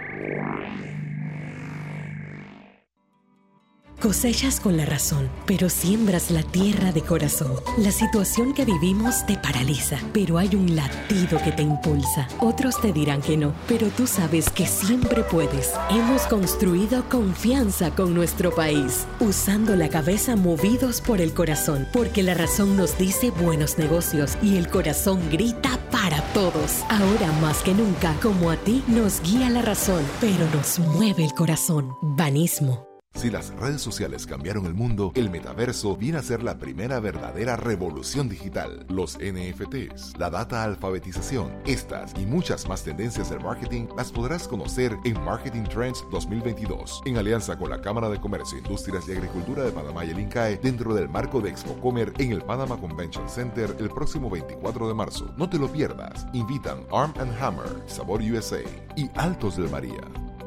Cosechas 4.01 4.59
con 4.59 4.77
la 4.77 4.85
razón, 4.87 5.29
pero 5.45 5.69
siembras 5.69 6.31
la 6.31 6.41
tierra 6.41 6.91
de 6.91 7.03
corazón. 7.03 7.53
La 7.77 7.91
situación 7.91 8.51
que 8.51 8.65
vivimos 8.65 9.27
te 9.27 9.37
paraliza, 9.37 9.99
pero 10.11 10.39
hay 10.39 10.55
un 10.55 10.75
latido 10.75 11.39
que 11.43 11.51
te 11.51 11.61
impulsa. 11.61 12.27
Otros 12.39 12.81
te 12.81 12.91
dirán 12.91 13.21
que 13.21 13.37
no, 13.37 13.53
pero 13.67 13.89
tú 13.89 14.07
sabes 14.07 14.49
que 14.49 14.65
siempre 14.65 15.21
puedes. 15.21 15.73
Hemos 15.91 16.23
construido 16.23 17.07
confianza 17.09 17.91
con 17.91 18.15
nuestro 18.15 18.49
país, 18.55 19.05
usando 19.19 19.75
la 19.75 19.89
cabeza 19.89 20.35
movidos 20.35 20.99
por 20.99 21.21
el 21.21 21.35
corazón, 21.35 21.87
porque 21.93 22.23
la 22.23 22.33
razón 22.33 22.75
nos 22.75 22.97
dice 22.97 23.29
buenos 23.29 23.77
negocios 23.77 24.35
y 24.41 24.57
el 24.57 24.67
corazón 24.67 25.29
grita 25.29 25.77
para 25.91 26.23
todos. 26.33 26.81
Ahora 26.89 27.31
más 27.39 27.61
que 27.61 27.75
nunca, 27.75 28.15
como 28.19 28.49
a 28.49 28.57
ti 28.57 28.83
nos 28.87 29.21
guía 29.21 29.51
la 29.51 29.61
razón, 29.61 30.03
pero 30.19 30.49
nos 30.55 30.79
mueve 30.79 31.23
el 31.23 31.33
corazón. 31.33 31.93
Banismo. 32.01 32.90
Si 33.21 33.29
las 33.29 33.53
redes 33.55 33.81
sociales 33.81 34.25
cambiaron 34.25 34.65
el 34.65 34.73
mundo, 34.73 35.11
el 35.13 35.29
metaverso 35.29 35.95
viene 35.95 36.17
a 36.17 36.23
ser 36.23 36.41
la 36.41 36.57
primera 36.57 36.99
verdadera 36.99 37.55
revolución 37.55 38.27
digital. 38.27 38.83
Los 38.89 39.19
NFTs, 39.19 40.17
la 40.17 40.31
data 40.31 40.63
alfabetización, 40.63 41.51
estas 41.65 42.13
y 42.17 42.25
muchas 42.25 42.67
más 42.67 42.83
tendencias 42.83 43.29
del 43.29 43.41
marketing 43.41 43.87
las 43.95 44.11
podrás 44.11 44.47
conocer 44.47 44.97
en 45.03 45.23
Marketing 45.23 45.65
Trends 45.65 46.03
2022, 46.09 47.03
en 47.05 47.17
alianza 47.17 47.57
con 47.59 47.69
la 47.69 47.81
Cámara 47.81 48.09
de 48.09 48.19
Comercio, 48.19 48.57
Industrias 48.57 49.07
y 49.07 49.11
Agricultura 49.11 49.63
de 49.63 49.71
Panamá 49.71 50.03
y 50.03 50.09
el 50.09 50.19
INCAE, 50.19 50.57
dentro 50.57 50.95
del 50.95 51.07
marco 51.07 51.41
de 51.41 51.51
ExpoComer 51.51 52.13
en 52.17 52.31
el 52.31 52.41
Panama 52.41 52.77
Convention 52.77 53.29
Center 53.29 53.75
el 53.77 53.89
próximo 53.89 54.31
24 54.31 54.87
de 54.87 54.93
marzo. 54.95 55.31
No 55.37 55.47
te 55.47 55.59
lo 55.59 55.71
pierdas. 55.71 56.25
Invitan 56.33 56.87
Arm 56.91 57.13
Hammer, 57.39 57.83
Sabor 57.85 58.21
USA 58.21 58.61
y 58.95 59.11
Altos 59.15 59.57
del 59.57 59.69
María. 59.69 60.01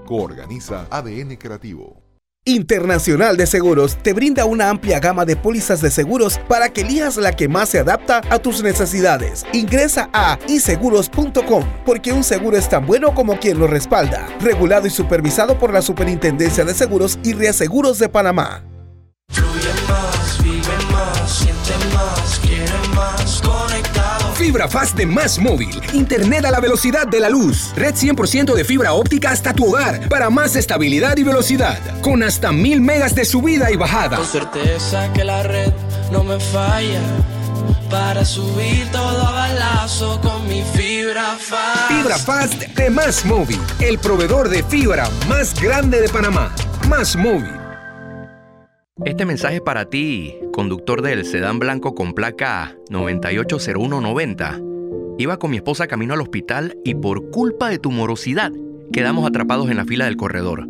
Coorganiza 0.06 0.88
ADN 0.90 1.37
Creativo. 1.37 2.03
Internacional 2.47 3.39
de 3.39 3.47
Seguros 3.47 3.97
te 4.03 4.13
brinda 4.13 4.45
una 4.45 4.69
amplia 4.69 5.01
gama 5.01 5.25
de 5.25 5.35
pólizas 5.35 5.81
de 5.81 5.91
seguros 5.91 6.39
para 6.47 6.69
que 6.69 6.83
elijas 6.83 7.17
la 7.17 7.33
que 7.33 7.49
más 7.49 7.71
se 7.71 7.79
adapta 7.79 8.21
a 8.29 8.39
tus 8.39 8.63
necesidades. 8.63 9.47
Ingresa 9.55 10.11
a 10.13 10.39
iseguros.com 10.47 11.65
porque 11.87 12.13
un 12.13 12.23
seguro 12.23 12.59
es 12.59 12.69
tan 12.69 12.87
bueno 12.87 13.15
como 13.15 13.39
quien 13.39 13.59
lo 13.59 13.67
respalda. 13.67 14.29
Regulado 14.41 14.87
y 14.87 14.91
supervisado 14.91 15.59
por 15.59 15.73
la 15.73 15.81
Superintendencia 15.81 16.67
de 16.67 16.75
Seguros 16.75 17.19
y 17.25 17.33
Reaseguros 17.33 17.99
de 17.99 18.11
Panamá. 18.11 18.63
Fibra 24.45 24.69
Fast 24.69 24.95
de 24.95 25.07
Más 25.07 25.39
Móvil. 25.39 25.81
Internet 25.95 26.45
a 26.45 26.51
la 26.51 26.61
velocidad 26.61 27.07
de 27.07 27.19
la 27.19 27.31
luz. 27.31 27.73
Red 27.77 27.95
100% 27.95 28.53
de 28.53 28.63
fibra 28.63 28.93
óptica 28.93 29.31
hasta 29.31 29.55
tu 29.55 29.71
hogar 29.71 30.07
para 30.11 30.29
más 30.29 30.55
estabilidad 30.55 31.17
y 31.17 31.23
velocidad. 31.23 31.79
Con 32.03 32.23
hasta 32.23 32.53
mil 32.53 32.83
megas 32.83 33.15
de 33.15 33.25
subida 33.25 33.71
y 33.71 33.77
bajada. 33.77 34.19
Con 34.19 34.27
certeza 34.27 35.11
que 35.15 35.25
la 35.25 35.45
red 35.45 35.73
no 36.13 36.23
me 36.25 36.39
falla. 36.39 37.01
Para 37.89 38.23
subir 38.27 38.87
todo 38.93 39.27
a 39.27 39.31
balazo 39.31 40.21
con 40.21 40.47
mi 40.47 40.63
fibra 40.75 41.39
fast. 41.39 41.89
Fibra 41.89 42.19
Fast 42.19 42.55
de 42.65 42.91
Más 42.91 43.25
Móvil. 43.25 43.59
El 43.81 43.99
proveedor 43.99 44.51
de 44.51 44.63
fibra 44.63 45.09
más 45.27 45.59
grande 45.59 46.03
de 46.03 46.09
Panamá. 46.11 46.55
Más 46.87 47.17
Móvil. 47.17 47.63
Este 49.03 49.27
mensaje 49.27 49.57
es 49.57 49.61
para 49.61 49.91
ti, 49.91 50.37
conductor 50.53 51.03
del 51.03 51.25
sedán 51.25 51.59
blanco 51.59 51.97
con 51.97 52.13
placa 52.13 52.77
980190. 52.91 54.61
Iba 55.19 55.37
con 55.37 55.51
mi 55.51 55.57
esposa 55.57 55.89
camino 55.89 56.15
al 56.15 56.21
hospital 56.21 56.79
y 56.85 56.95
por 56.95 57.29
culpa 57.31 57.71
de 57.71 57.81
tu 57.81 57.91
morosidad 57.91 58.53
quedamos 58.93 59.27
atrapados 59.27 59.69
en 59.69 59.79
la 59.79 59.85
fila 59.85 60.05
del 60.05 60.17
corredor. 60.17 60.69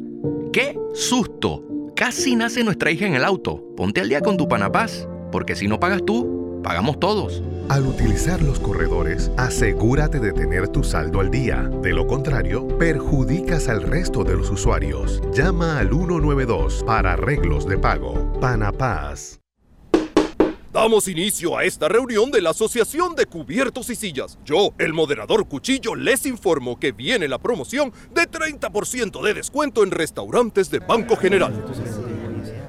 ¡Qué 0.54 0.74
susto! 0.94 1.62
Casi 1.94 2.34
nace 2.34 2.64
nuestra 2.64 2.90
hija 2.90 3.06
en 3.06 3.14
el 3.14 3.24
auto. 3.24 3.62
Ponte 3.76 4.00
al 4.00 4.08
día 4.08 4.22
con 4.22 4.38
tu 4.38 4.48
panapaz, 4.48 5.06
porque 5.30 5.54
si 5.54 5.68
no 5.68 5.78
pagas 5.78 6.02
tú, 6.02 6.62
pagamos 6.64 6.98
todos. 6.98 7.42
Al 7.68 7.86
utilizar 7.86 8.42
los 8.42 8.60
corredores, 8.60 9.30
asegúrate 9.36 10.20
de 10.20 10.32
tener 10.32 10.68
tu 10.68 10.84
saldo 10.84 11.20
al 11.20 11.30
día. 11.30 11.62
De 11.82 11.92
lo 11.92 12.06
contrario, 12.06 12.68
perjudicas 12.78 13.68
al 13.68 13.82
resto 13.82 14.22
de 14.22 14.36
los 14.36 14.50
usuarios. 14.50 15.22
Llama 15.32 15.78
al 15.78 15.88
192 15.88 16.84
para 16.84 17.14
arreglos 17.14 17.66
de 17.66 17.78
pago. 17.78 18.38
Panapaz. 18.40 19.40
Damos 20.72 21.08
inicio 21.08 21.56
a 21.56 21.64
esta 21.64 21.88
reunión 21.88 22.30
de 22.30 22.42
la 22.42 22.50
Asociación 22.50 23.14
de 23.14 23.26
Cubiertos 23.26 23.88
y 23.90 23.94
Sillas. 23.94 24.38
Yo, 24.44 24.74
el 24.78 24.92
moderador 24.92 25.46
Cuchillo, 25.46 25.94
les 25.94 26.26
informo 26.26 26.78
que 26.78 26.92
viene 26.92 27.28
la 27.28 27.38
promoción 27.38 27.92
de 28.12 28.22
30% 28.22 29.22
de 29.22 29.34
descuento 29.34 29.84
en 29.84 29.92
restaurantes 29.92 30.70
de 30.70 30.80
Banco 30.80 31.16
General. 31.16 31.64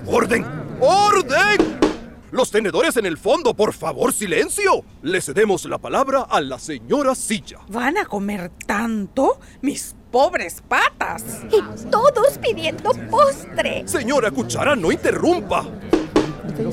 ¡Orden! 0.05 0.45
¡Orden! 0.79 1.84
Los 2.31 2.51
tenedores 2.51 2.97
en 2.97 3.05
el 3.05 3.17
fondo, 3.17 3.53
por 3.53 3.73
favor, 3.73 4.11
silencio. 4.11 4.83
Le 5.01 5.21
cedemos 5.21 5.65
la 5.65 5.77
palabra 5.77 6.21
a 6.21 6.41
la 6.41 6.59
señora 6.59 7.15
Silla. 7.15 7.59
¿Van 7.69 7.97
a 7.97 8.05
comer 8.05 8.51
tanto? 8.65 9.39
Mis 9.61 9.95
pobres 10.11 10.63
patas. 10.67 11.23
Y 11.51 11.61
todos 11.89 12.37
pidiendo 12.39 12.91
postre. 13.09 13.87
Señora 13.87 14.31
Cuchara, 14.31 14.75
no 14.75 14.91
interrumpa. 14.91 15.65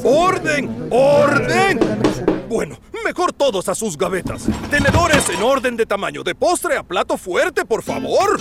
¡Orden! 0.04 0.88
¡Orden! 0.90 1.80
Bueno, 2.48 2.78
mejor 3.04 3.32
todos 3.32 3.68
a 3.68 3.74
sus 3.74 3.96
gavetas. 3.96 4.46
Tenedores 4.70 5.28
en 5.28 5.42
orden 5.42 5.76
de 5.76 5.86
tamaño 5.86 6.22
de 6.22 6.34
postre 6.34 6.76
a 6.76 6.82
plato 6.82 7.16
fuerte, 7.16 7.64
por 7.64 7.82
favor. 7.82 8.40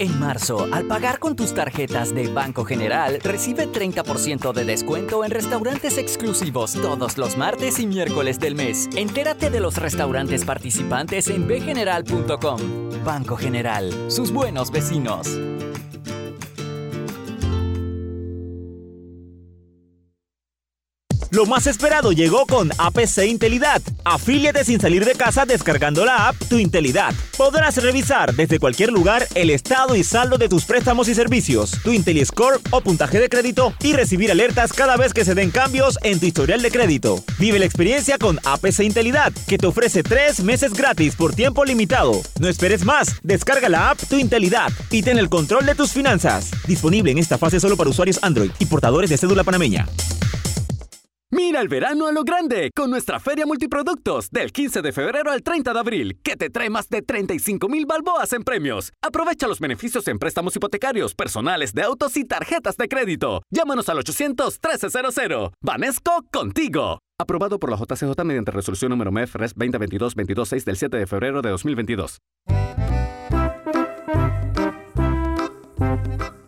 En 0.00 0.18
marzo, 0.18 0.66
al 0.72 0.86
pagar 0.86 1.18
con 1.18 1.36
tus 1.36 1.52
tarjetas 1.52 2.14
de 2.14 2.28
Banco 2.28 2.64
General, 2.64 3.20
recibe 3.22 3.70
30% 3.70 4.50
de 4.54 4.64
descuento 4.64 5.26
en 5.26 5.30
restaurantes 5.30 5.98
exclusivos 5.98 6.72
todos 6.72 7.18
los 7.18 7.36
martes 7.36 7.78
y 7.78 7.86
miércoles 7.86 8.40
del 8.40 8.54
mes. 8.54 8.88
Entérate 8.96 9.50
de 9.50 9.60
los 9.60 9.76
restaurantes 9.76 10.46
participantes 10.46 11.28
en 11.28 11.46
bgeneral.com. 11.46 12.60
Banco 13.04 13.36
General, 13.36 13.92
sus 14.10 14.32
buenos 14.32 14.70
vecinos. 14.70 15.38
Lo 21.32 21.46
más 21.46 21.68
esperado 21.68 22.10
llegó 22.10 22.44
con 22.44 22.72
APC 22.76 23.26
Intelidad. 23.28 23.80
Afíliate 24.04 24.64
sin 24.64 24.80
salir 24.80 25.04
de 25.04 25.14
casa 25.14 25.46
descargando 25.46 26.04
la 26.04 26.28
app 26.28 26.36
Tu 26.48 26.58
Intelidad. 26.58 27.14
Podrás 27.36 27.76
revisar 27.76 28.34
desde 28.34 28.58
cualquier 28.58 28.90
lugar 28.90 29.28
el 29.36 29.50
estado 29.50 29.94
y 29.94 30.02
saldo 30.02 30.38
de 30.38 30.48
tus 30.48 30.64
préstamos 30.64 31.06
y 31.06 31.14
servicios, 31.14 31.70
tu 31.84 31.92
IntelliScore 31.92 32.58
o 32.72 32.80
puntaje 32.80 33.20
de 33.20 33.28
crédito 33.28 33.72
y 33.80 33.92
recibir 33.92 34.32
alertas 34.32 34.72
cada 34.72 34.96
vez 34.96 35.14
que 35.14 35.24
se 35.24 35.36
den 35.36 35.52
cambios 35.52 36.00
en 36.02 36.18
tu 36.18 36.26
historial 36.26 36.62
de 36.62 36.70
crédito. 36.72 37.22
Vive 37.38 37.60
la 37.60 37.64
experiencia 37.64 38.18
con 38.18 38.40
APC 38.44 38.80
Intelidad, 38.80 39.32
que 39.46 39.56
te 39.56 39.68
ofrece 39.68 40.02
tres 40.02 40.42
meses 40.42 40.72
gratis 40.72 41.14
por 41.14 41.32
tiempo 41.32 41.64
limitado. 41.64 42.20
No 42.40 42.48
esperes 42.48 42.84
más, 42.84 43.14
descarga 43.22 43.68
la 43.68 43.90
app 43.90 44.00
Tu 44.08 44.16
Intelidad 44.16 44.72
y 44.90 45.02
ten 45.02 45.16
el 45.16 45.28
control 45.28 45.64
de 45.64 45.76
tus 45.76 45.92
finanzas. 45.92 46.50
Disponible 46.66 47.12
en 47.12 47.18
esta 47.18 47.38
fase 47.38 47.60
solo 47.60 47.76
para 47.76 47.90
usuarios 47.90 48.18
Android 48.20 48.50
y 48.58 48.66
portadores 48.66 49.10
de 49.10 49.16
cédula 49.16 49.44
panameña. 49.44 49.86
Mira 51.50 51.62
el 51.62 51.66
verano 51.68 52.06
a 52.06 52.12
lo 52.12 52.22
grande 52.22 52.70
con 52.76 52.90
nuestra 52.92 53.18
feria 53.18 53.44
multiproductos 53.44 54.30
del 54.30 54.52
15 54.52 54.82
de 54.82 54.92
febrero 54.92 55.32
al 55.32 55.42
30 55.42 55.72
de 55.72 55.80
abril, 55.80 56.20
que 56.22 56.36
te 56.36 56.48
trae 56.48 56.70
más 56.70 56.88
de 56.88 57.02
35 57.02 57.68
mil 57.68 57.86
balboas 57.86 58.32
en 58.34 58.44
premios. 58.44 58.92
Aprovecha 59.02 59.48
los 59.48 59.58
beneficios 59.58 60.06
en 60.06 60.20
préstamos 60.20 60.54
hipotecarios, 60.54 61.16
personales 61.16 61.74
de 61.74 61.82
autos 61.82 62.16
y 62.16 62.24
tarjetas 62.24 62.76
de 62.76 62.86
crédito. 62.86 63.42
Llámanos 63.50 63.88
al 63.88 63.98
800-1300. 63.98 65.50
Vanesco 65.60 66.24
contigo. 66.32 67.00
Aprobado 67.18 67.58
por 67.58 67.70
la 67.70 67.76
JCJ 67.78 68.22
mediante 68.22 68.52
resolución 68.52 68.90
número 68.90 69.10
MEF 69.10 69.34
RES 69.34 69.56
2022-226 69.56 70.62
del 70.62 70.76
7 70.76 70.96
de 70.98 71.06
febrero 71.08 71.42
de 71.42 71.50
2022. 71.50 72.18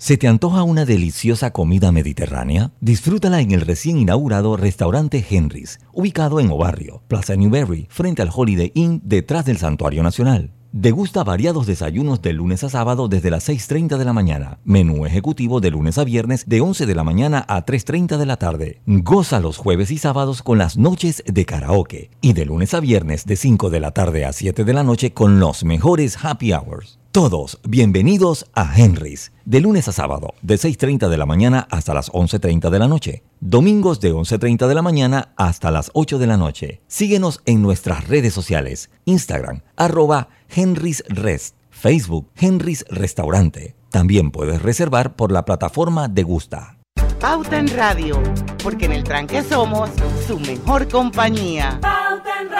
¿Se 0.00 0.16
te 0.16 0.28
antoja 0.28 0.62
una 0.62 0.86
deliciosa 0.86 1.50
comida 1.50 1.92
mediterránea? 1.92 2.72
Disfrútala 2.80 3.42
en 3.42 3.50
el 3.50 3.60
recién 3.60 3.98
inaugurado 3.98 4.56
restaurante 4.56 5.22
Henry's, 5.28 5.78
ubicado 5.92 6.40
en 6.40 6.50
Obarrio, 6.50 7.02
Plaza 7.06 7.36
Newberry, 7.36 7.86
frente 7.90 8.22
al 8.22 8.30
Holiday 8.34 8.72
Inn, 8.74 9.02
detrás 9.04 9.44
del 9.44 9.58
Santuario 9.58 10.02
Nacional. 10.02 10.52
Degusta 10.72 11.22
variados 11.22 11.66
desayunos 11.66 12.22
de 12.22 12.32
lunes 12.32 12.64
a 12.64 12.70
sábado 12.70 13.08
desde 13.08 13.30
las 13.30 13.46
6.30 13.46 13.98
de 13.98 14.04
la 14.06 14.14
mañana. 14.14 14.58
Menú 14.64 15.04
ejecutivo 15.04 15.60
de 15.60 15.70
lunes 15.70 15.98
a 15.98 16.04
viernes 16.04 16.48
de 16.48 16.62
11 16.62 16.86
de 16.86 16.94
la 16.94 17.04
mañana 17.04 17.44
a 17.46 17.66
3.30 17.66 18.16
de 18.16 18.26
la 18.26 18.38
tarde. 18.38 18.80
Goza 18.86 19.38
los 19.38 19.58
jueves 19.58 19.90
y 19.90 19.98
sábados 19.98 20.42
con 20.42 20.56
las 20.56 20.78
noches 20.78 21.22
de 21.26 21.44
karaoke. 21.44 22.10
Y 22.22 22.32
de 22.32 22.46
lunes 22.46 22.72
a 22.72 22.80
viernes 22.80 23.26
de 23.26 23.36
5 23.36 23.68
de 23.68 23.80
la 23.80 23.90
tarde 23.90 24.24
a 24.24 24.32
7 24.32 24.64
de 24.64 24.72
la 24.72 24.82
noche 24.82 25.12
con 25.12 25.40
los 25.40 25.62
mejores 25.62 26.16
happy 26.24 26.54
hours. 26.54 26.99
Todos 27.12 27.58
bienvenidos 27.64 28.46
a 28.54 28.72
Henry's, 28.78 29.32
de 29.44 29.60
lunes 29.60 29.88
a 29.88 29.92
sábado, 29.92 30.34
de 30.42 30.54
6.30 30.54 31.08
de 31.08 31.16
la 31.16 31.26
mañana 31.26 31.66
hasta 31.68 31.92
las 31.92 32.12
11.30 32.12 32.70
de 32.70 32.78
la 32.78 32.86
noche. 32.86 33.24
Domingos 33.40 33.98
de 33.98 34.14
11.30 34.14 34.68
de 34.68 34.74
la 34.76 34.82
mañana 34.82 35.32
hasta 35.36 35.72
las 35.72 35.90
8 35.94 36.20
de 36.20 36.28
la 36.28 36.36
noche. 36.36 36.82
Síguenos 36.86 37.40
en 37.46 37.62
nuestras 37.62 38.06
redes 38.06 38.32
sociales, 38.32 38.90
Instagram, 39.06 39.62
arroba 39.74 40.28
Henry's 40.54 41.02
Rest, 41.08 41.56
Facebook, 41.70 42.28
Henry's 42.36 42.84
Restaurante. 42.88 43.74
También 43.90 44.30
puedes 44.30 44.62
reservar 44.62 45.16
por 45.16 45.32
la 45.32 45.44
plataforma 45.44 46.06
de 46.06 46.22
Gusta. 46.22 46.78
Pauta 47.18 47.58
en 47.58 47.66
Radio, 47.76 48.22
porque 48.62 48.84
en 48.84 48.92
el 48.92 49.02
tranque 49.02 49.42
somos 49.42 49.90
su 50.28 50.38
mejor 50.38 50.88
compañía. 50.88 51.76
Pauta 51.82 52.40
en 52.40 52.50
Radio. 52.50 52.59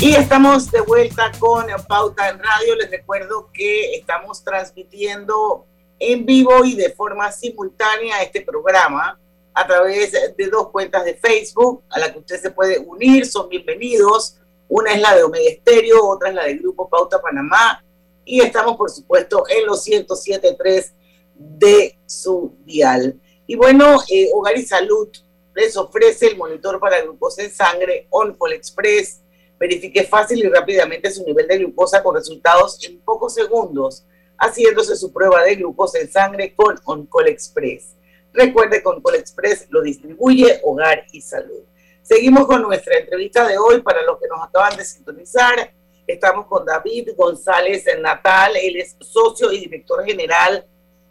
Y 0.00 0.14
estamos 0.14 0.70
de 0.70 0.80
vuelta 0.80 1.32
con 1.38 1.66
Pauta 1.88 2.28
en 2.28 2.38
Radio. 2.38 2.76
Les 2.76 2.90
recuerdo 2.90 3.50
que 3.52 3.94
estamos 3.94 4.44
transmitiendo 4.44 5.66
en 5.98 6.24
vivo 6.24 6.64
y 6.64 6.74
de 6.74 6.90
forma 6.90 7.32
simultánea 7.32 8.22
este 8.22 8.42
programa 8.42 9.18
a 9.54 9.66
través 9.66 10.12
de 10.12 10.46
dos 10.48 10.70
cuentas 10.70 11.04
de 11.04 11.14
Facebook 11.14 11.82
a 11.90 11.98
la 11.98 12.12
que 12.12 12.18
usted 12.18 12.40
se 12.40 12.50
puede 12.50 12.78
unir. 12.78 13.26
Son 13.26 13.48
bienvenidos. 13.48 14.36
Una 14.68 14.92
es 14.92 15.00
la 15.00 15.16
de 15.16 15.24
Omega 15.24 15.48
Estéreo, 15.48 16.06
otra 16.06 16.28
es 16.28 16.34
la 16.34 16.44
del 16.44 16.58
Grupo 16.58 16.88
Pauta 16.88 17.20
Panamá. 17.20 17.82
Y 18.24 18.40
estamos, 18.40 18.76
por 18.76 18.90
supuesto, 18.90 19.44
en 19.48 19.66
los 19.66 19.86
107.3 19.86 20.92
de 21.34 21.98
su 22.06 22.54
dial. 22.64 23.20
Y 23.46 23.56
bueno, 23.56 23.98
eh, 24.10 24.30
Hogar 24.32 24.56
y 24.56 24.64
Salud 24.64 25.08
les 25.54 25.76
ofrece 25.76 26.26
el 26.28 26.36
monitor 26.36 26.78
para 26.78 27.00
glucosa 27.00 27.42
en 27.42 27.50
sangre 27.50 28.06
OnCall 28.10 28.52
Express 28.52 29.22
Verifique 29.58 30.04
fácil 30.04 30.38
y 30.38 30.48
rápidamente 30.48 31.10
su 31.10 31.24
nivel 31.24 31.48
de 31.48 31.58
glucosa 31.58 32.02
con 32.02 32.14
resultados 32.14 32.78
en 32.84 33.00
pocos 33.00 33.34
segundos, 33.34 34.04
haciéndose 34.38 34.96
su 34.96 35.12
prueba 35.12 35.42
de 35.42 35.56
glucosa 35.56 35.98
en 35.98 36.10
sangre 36.10 36.54
con 36.54 36.78
OnCall 36.84 37.28
Express. 37.28 37.94
Recuerde 38.32 38.82
que 38.82 38.88
OnCall 38.88 39.14
Express 39.14 39.66
lo 39.70 39.80
distribuye 39.80 40.60
Hogar 40.62 41.06
y 41.12 41.22
Salud. 41.22 41.62
Seguimos 42.02 42.46
con 42.46 42.62
nuestra 42.62 42.98
entrevista 42.98 43.48
de 43.48 43.56
hoy 43.58 43.80
para 43.80 44.02
los 44.02 44.20
que 44.20 44.28
nos 44.28 44.46
acaban 44.46 44.76
de 44.76 44.84
sintonizar. 44.84 45.72
Estamos 46.06 46.46
con 46.46 46.64
David 46.64 47.10
González 47.16 47.84
Natal, 48.00 48.52
él 48.62 48.76
es 48.76 48.94
socio 49.00 49.50
y 49.50 49.60
director 49.60 50.04
general 50.04 50.64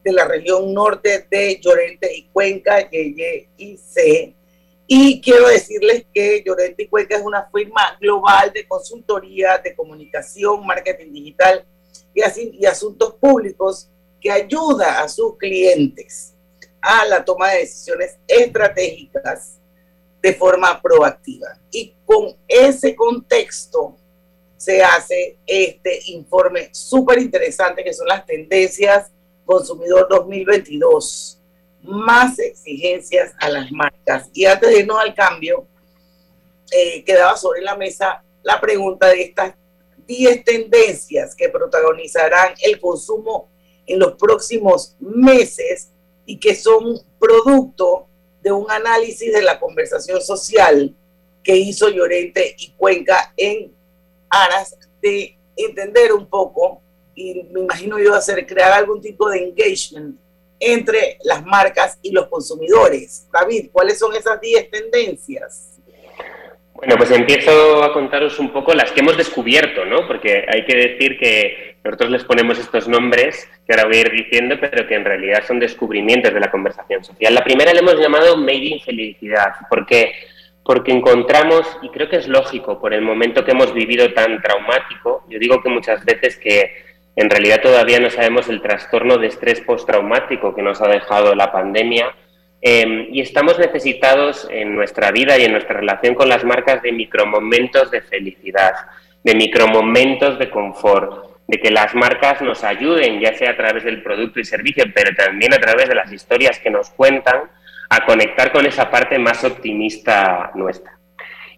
de 0.04 0.12
la 0.14 0.26
región 0.26 0.72
norte 0.72 1.28
de 1.30 1.60
Llorente 1.60 2.16
y 2.16 2.28
Cuenca, 2.28 2.90
YYIC. 2.90 4.35
Y 4.88 5.20
quiero 5.20 5.48
decirles 5.48 6.06
que 6.14 6.44
Llorente 6.46 6.88
Cuenca 6.88 7.18
es 7.18 7.24
una 7.24 7.50
firma 7.52 7.98
global 8.00 8.52
de 8.54 8.68
consultoría, 8.68 9.58
de 9.58 9.76
comunicación, 9.76 10.66
marketing 10.66 11.12
digital 11.12 11.66
y, 12.14 12.22
así, 12.22 12.52
y 12.54 12.66
asuntos 12.66 13.16
públicos 13.16 13.90
que 14.22 14.32
ayuda 14.32 15.02
a 15.02 15.10
sus 15.10 15.38
clientes 15.38 16.34
a 16.82 17.06
la 17.06 17.26
toma 17.26 17.50
de 17.50 17.60
decisiones 17.62 18.18
estratégicas 18.28 19.60
de 20.22 20.34
forma 20.34 20.80
proactiva. 20.82 21.60
Y 21.72 21.94
con 22.06 22.36
ese 22.48 22.96
contexto 22.96 23.96
se 24.58 24.84
hace 24.84 25.38
este 25.46 26.00
informe 26.08 26.70
súper 26.72 27.20
interesante 27.20 27.84
que 27.84 27.94
son 27.94 28.08
las 28.08 28.26
tendencias 28.26 29.12
Consumidor 29.46 30.08
2022. 30.10 31.40
Más 31.86 32.40
exigencias 32.40 33.34
a 33.40 33.50
las 33.50 33.72
marcas. 33.72 34.30
Y 34.34 34.46
antes 34.46 34.70
de 34.70 34.80
irnos 34.80 35.00
al 35.00 35.14
cambio, 35.14 35.68
eh, 36.72 37.04
quedaba 37.04 37.38
sobre 37.38 37.62
la 37.62 37.76
mesa 37.76 38.24
la 38.44 38.60
pregunta 38.60 39.08
de 39.08 39.24
estas 39.24 39.56
10 40.08 40.44
tendencias 40.44 41.36
que 41.36 41.50
protagonizarán 41.50 42.54
el 42.62 42.80
consumo 42.80 43.50
en 43.88 44.00
los 44.00 44.14
próximos 44.14 44.96
meses 45.00 45.90
y 46.26 46.38
que 46.38 46.56
son 46.56 47.00
producto 47.20 48.08
de 48.42 48.52
un 48.52 48.70
análisis 48.70 49.34
de 49.34 49.42
la 49.42 49.60
conversación 49.60 50.22
social 50.22 50.96
que 51.44 51.56
hizo 51.56 51.90
Llorente 51.90 52.56
y 52.58 52.72
Cuenca 52.72 53.34
en 53.38 53.72
aras 54.30 54.78
de 55.02 55.38
entender 55.56 56.14
un 56.14 56.28
poco 56.28 56.82
y 57.16 57.44
me 57.52 57.62
imagino 57.62 57.98
yo 57.98 58.14
hacer 58.14 58.46
crear 58.46 58.74
algún 58.74 59.02
tipo 59.02 59.30
de 59.30 59.44
engagement 59.44 60.20
entre 60.60 61.18
las 61.24 61.46
marcas 61.46 62.00
y 62.02 62.12
los 62.12 62.28
consumidores. 62.28 63.28
David, 63.32 63.70
¿cuáles 63.72 64.00
son 64.00 64.16
esas 64.16 64.40
10 64.40 64.70
tendencias? 64.72 65.80
Bueno, 66.76 66.98
pues 66.98 67.10
empiezo 67.12 67.84
a 67.84 67.94
contaros 67.94 68.38
un 68.38 68.52
poco 68.52 68.74
las 68.74 68.92
que 68.92 69.00
hemos 69.00 69.16
descubierto, 69.16 69.86
¿no? 69.86 70.06
Porque 70.08 70.46
hay 70.48 70.66
que 70.66 70.76
decir 70.76 71.18
que 71.18 71.78
nosotros 71.86 72.12
les 72.12 72.24
ponemos 72.26 72.60
estos 72.60 72.88
nombres 72.90 73.48
que 73.66 73.74
ahora 73.74 73.88
voy 73.88 73.98
a 73.98 74.02
ir 74.02 74.12
diciendo, 74.12 74.58
pero 74.60 74.86
que 74.86 74.96
en 74.96 75.06
realidad 75.06 75.44
son 75.48 75.60
descubrimientos 75.60 76.34
de 76.34 76.40
la 76.40 76.52
conversación 76.52 77.04
social. 77.04 77.34
La 77.34 77.46
primera 77.46 77.72
le 77.72 77.80
hemos 77.80 77.98
llamado 77.98 78.36
Made 78.36 78.66
in 78.66 78.82
Felicidad. 78.82 79.54
¿Por 79.70 79.86
qué? 79.86 80.12
Porque 80.64 80.92
encontramos, 80.92 81.66
y 81.82 81.90
creo 81.90 82.10
que 82.10 82.18
es 82.18 82.28
lógico 82.28 82.80
por 82.80 82.94
el 82.94 83.02
momento 83.02 83.46
que 83.46 83.52
hemos 83.52 83.74
vivido 83.74 84.14
tan 84.14 84.42
traumático, 84.42 85.24
yo 85.30 85.40
digo 85.40 85.62
que 85.64 85.70
muchas 85.70 86.04
veces 86.04 86.38
que 86.38 86.85
en 87.16 87.30
realidad 87.30 87.62
todavía 87.62 88.00
no 88.00 88.10
sabemos 88.10 88.50
el 88.50 88.62
trastorno 88.62 89.18
de 89.18 89.28
estrés 89.28 89.62
postraumático 89.62 90.54
que 90.54 90.62
nos 90.62 90.82
ha 90.82 90.88
dejado 90.88 91.34
la 91.36 91.52
pandemia, 91.52 92.14
Em, 92.68 93.10
y 93.12 93.22
estamos 93.22 93.60
necesitados 93.60 94.48
en 94.50 94.74
nuestra 94.74 95.12
vida 95.12 95.38
y 95.38 95.44
en 95.44 95.52
nuestra 95.52 95.80
relación 95.80 96.16
con 96.16 96.28
las 96.28 96.44
marcas 96.44 96.82
de 96.82 96.92
micromomentos 96.92 97.92
de 97.92 98.02
felicidad, 98.02 98.74
de 99.24 99.36
micromomentos 99.36 100.40
de 100.40 100.50
confort, 100.50 101.46
de 101.46 101.60
que 101.60 101.70
las 101.70 101.94
marcas 101.94 102.42
nos 102.42 102.64
ayuden, 102.64 103.20
ya 103.20 103.36
sea 103.36 103.52
a 103.52 103.56
través 103.56 103.84
del 103.84 104.02
producto 104.02 104.40
y 104.40 104.46
servicio, 104.46 104.86
pero 104.96 105.16
también 105.16 105.54
a 105.54 105.60
través 105.60 105.88
de 105.88 105.94
las 105.94 106.12
historias 106.12 106.58
que 106.58 106.72
nos 106.72 106.90
cuentan, 106.90 107.42
a 107.88 108.04
conectar 108.04 108.52
con 108.52 108.66
esa 108.66 108.90
parte 108.90 109.20
más 109.20 109.44
optimista 109.44 110.50
nuestra. 110.56 110.95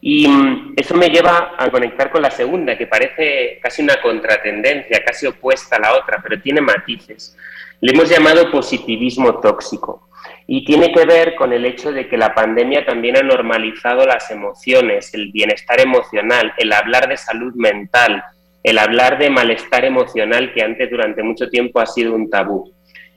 Y 0.02 0.28
mm, 0.28 0.74
eso 0.76 0.96
me 0.96 1.10
lleva 1.10 1.56
a 1.58 1.70
conectar 1.70 2.10
con 2.12 2.22
la 2.22 2.32
segunda, 2.32 2.78
que 2.78 2.88
parece 2.88 3.60
casi 3.62 3.82
una 3.82 4.02
contratendencia, 4.02 5.04
casi 5.04 5.26
opuesta 5.26 5.78
a 5.78 5.80
la 5.80 5.96
otra, 5.96 6.20
pero 6.22 6.42
tiene 6.42 6.62
matices. 6.62 7.36
Le 7.82 7.94
hemos 7.94 8.10
llamado 8.10 8.52
positivismo 8.52 9.40
tóxico. 9.40 10.10
Y 10.46 10.64
tiene 10.66 10.92
que 10.92 11.06
ver 11.06 11.36
con 11.36 11.52
el 11.52 11.66
hecho 11.66 11.92
de 11.92 12.08
que 12.08 12.18
la 12.18 12.34
pandemia 12.34 12.86
también 12.86 13.18
ha 13.18 13.22
normalizado 13.22 14.06
las 14.06 14.32
emociones, 14.32 15.14
el 15.14 15.32
bienestar 15.32 15.80
emocional, 15.80 16.54
el 16.58 16.72
hablar 16.72 17.08
de 17.10 17.18
salud 17.18 17.54
mental, 17.56 18.24
el 18.64 18.78
hablar 18.78 19.18
de 19.18 19.30
malestar 19.30 19.86
emocional 19.86 20.54
que 20.54 20.64
antes 20.64 20.90
durante 20.90 21.22
mucho 21.22 21.50
tiempo 21.50 21.80
ha 21.80 21.86
sido 21.86 22.16
un 22.16 22.30
tabú. 22.30 22.74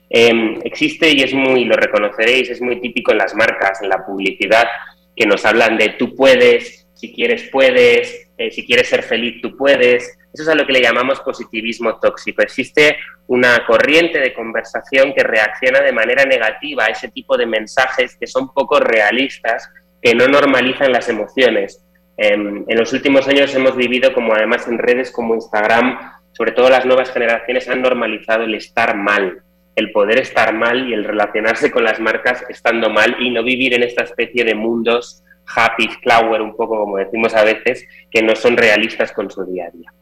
Em, 0.09 0.59
existe 0.65 1.09
y 1.09 1.21
es 1.21 1.33
muy, 1.33 1.63
lo 1.63 1.75
reconoceréis, 1.75 2.49
es 2.49 2.61
muy 2.61 2.81
típico 2.81 3.13
en 3.13 3.19
las 3.19 3.33
marcas, 3.33 3.81
en 3.81 3.89
la 3.89 4.05
publicidad, 4.05 4.67
que 5.15 5.25
nos 5.25 5.45
hablan 5.45 5.77
de 5.77 5.89
tú 5.89 6.15
puedes, 6.15 6.87
si 6.93 7.13
quieres 7.13 7.49
puedes, 7.51 8.29
eh, 8.37 8.51
si 8.51 8.65
quieres 8.65 8.89
ser 8.89 9.03
feliz 9.03 9.41
tú 9.41 9.55
puedes. 9.57 10.17
Eso 10.33 10.43
es 10.43 10.49
a 10.49 10.55
lo 10.55 10.65
que 10.65 10.73
le 10.73 10.81
llamamos 10.81 11.19
positivismo 11.19 11.99
tóxico. 11.99 12.41
Existe 12.41 12.97
una 13.27 13.65
corriente 13.65 14.19
de 14.19 14.33
conversación 14.33 15.13
que 15.13 15.23
reacciona 15.23 15.81
de 15.81 15.91
manera 15.91 16.23
negativa 16.25 16.85
a 16.85 16.87
ese 16.91 17.09
tipo 17.09 17.37
de 17.37 17.45
mensajes 17.45 18.15
que 18.17 18.27
son 18.27 18.53
poco 18.53 18.79
realistas, 18.79 19.69
que 20.01 20.15
no 20.15 20.27
normalizan 20.27 20.91
las 20.91 21.09
emociones. 21.09 21.83
Em, 22.17 22.65
en 22.67 22.77
los 22.77 22.93
últimos 22.93 23.27
años 23.27 23.53
hemos 23.55 23.75
vivido 23.75 24.13
como 24.13 24.33
además 24.33 24.67
en 24.67 24.77
redes 24.77 25.11
como 25.11 25.35
Instagram, 25.35 25.97
sobre 26.33 26.51
todo 26.51 26.69
las 26.69 26.85
nuevas 26.85 27.11
generaciones 27.11 27.67
han 27.67 27.81
normalizado 27.81 28.43
el 28.43 28.55
estar 28.55 28.95
mal, 28.95 29.41
el 29.75 29.91
poder 29.91 30.19
estar 30.19 30.53
mal 30.53 30.89
y 30.89 30.93
el 30.93 31.03
relacionarse 31.03 31.71
con 31.71 31.83
las 31.83 31.99
marcas 31.99 32.43
estando 32.49 32.89
mal 32.89 33.15
y 33.19 33.29
no 33.29 33.43
vivir 33.43 33.73
en 33.73 33.83
esta 33.83 34.03
especie 34.03 34.43
de 34.43 34.55
mundos 34.55 35.23
happy 35.55 35.87
flower, 36.01 36.41
un 36.41 36.55
poco 36.55 36.79
como 36.79 36.97
decimos 36.97 37.33
a 37.33 37.43
veces, 37.43 37.85
que 38.09 38.21
no 38.21 38.35
son 38.35 38.57
realistas 38.57 39.11
con 39.11 39.29
su 39.29 39.43
día 39.45 39.67
a 39.67 39.71
día. 39.71 39.93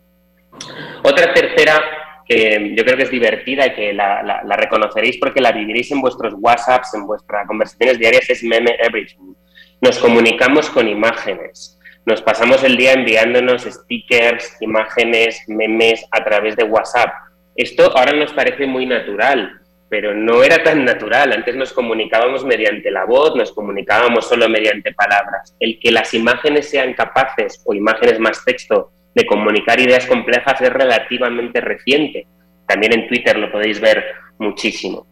Otra 1.04 1.34
tercera 1.34 1.82
que 2.28 2.74
yo 2.76 2.84
creo 2.84 2.96
que 2.96 3.04
es 3.04 3.12
divertida 3.12 3.66
y 3.68 3.74
que 3.74 3.94
la, 3.94 4.44
reconoceréis 4.56 5.18
porque 5.18 5.42
la 5.42 5.52
viviréis 5.52 5.92
en 5.92 6.02
vuestros 6.02 6.36
WhatsApps, 6.38 6.94
en 6.94 7.08
vuestras 7.08 7.48
conversaciones 7.48 7.98
diarias, 7.98 8.30
es 8.30 8.44
Meme 8.44 8.76
Everything. 8.80 9.34
Nos 9.82 9.98
comunicamos 9.98 10.70
con 10.70 10.88
imágenes. 10.88 11.80
Nos 12.06 12.22
pasamos 12.22 12.64
el 12.64 12.78
día 12.78 12.94
enviándonos 12.94 13.64
stickers, 13.64 14.58
imágenes, 14.62 15.44
memes 15.48 16.06
a 16.12 16.24
través 16.24 16.56
de 16.56 16.64
WhatsApp. 16.64 17.10
Esto 17.56 17.98
ahora 17.98 18.14
nos 18.14 18.32
parece 18.34 18.68
muy 18.68 18.86
natural, 18.86 19.59
pero 19.90 20.14
no 20.14 20.44
era 20.44 20.64
tan 20.64 20.86
natural. 20.86 21.34
Antes 21.34 21.56
nos 21.56 21.74
comunicábamos 21.74 22.46
mediante 22.46 22.92
la 22.92 23.06
voz, 23.06 23.36
nos 23.36 23.52
comunicábamos 23.52 24.28
solo 24.28 24.48
mediante 24.48 24.94
palabras. 24.94 25.56
El 25.60 25.80
que 25.80 25.92
las 25.92 26.14
imágenes 26.14 26.70
sean 26.70 26.94
capaces, 26.94 27.62
o 27.66 27.74
imágenes 27.74 28.20
más 28.20 28.46
texto, 28.46 28.92
de 29.16 29.26
comunicar 29.26 29.80
ideas 29.80 30.06
complejas 30.06 30.62
es 30.62 30.72
relativamente 30.72 31.60
reciente. 31.60 32.28
También 32.68 32.94
en 32.94 33.08
Twitter 33.08 33.38
lo 33.38 33.52
podéis 33.52 33.82
ver 33.82 34.04
muchísimo. 34.38 35.08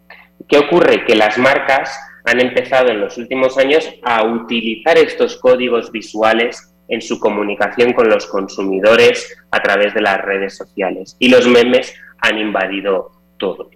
¿Qué 0.47 0.59
ocurre? 0.59 1.03
Que 1.05 1.15
las 1.15 1.37
marcas 1.37 1.99
han 2.25 2.39
empezado 2.39 2.89
en 2.89 3.01
los 3.01 3.17
últimos 3.17 3.57
años 3.57 3.89
a 4.03 4.23
utilizar 4.23 4.97
estos 4.97 5.37
códigos 5.37 5.91
visuales 5.91 6.75
en 6.89 7.01
su 7.01 7.19
comunicación 7.19 7.93
con 7.93 8.09
los 8.09 8.27
consumidores 8.27 9.35
a 9.51 9.59
través 9.61 9.93
de 9.93 10.01
las 10.01 10.21
redes 10.21 10.55
sociales. 10.55 11.17
Y 11.19 11.29
los 11.29 11.47
memes 11.47 11.93
han 12.19 12.37
invadido 12.37 13.11
todo. 13.37 13.69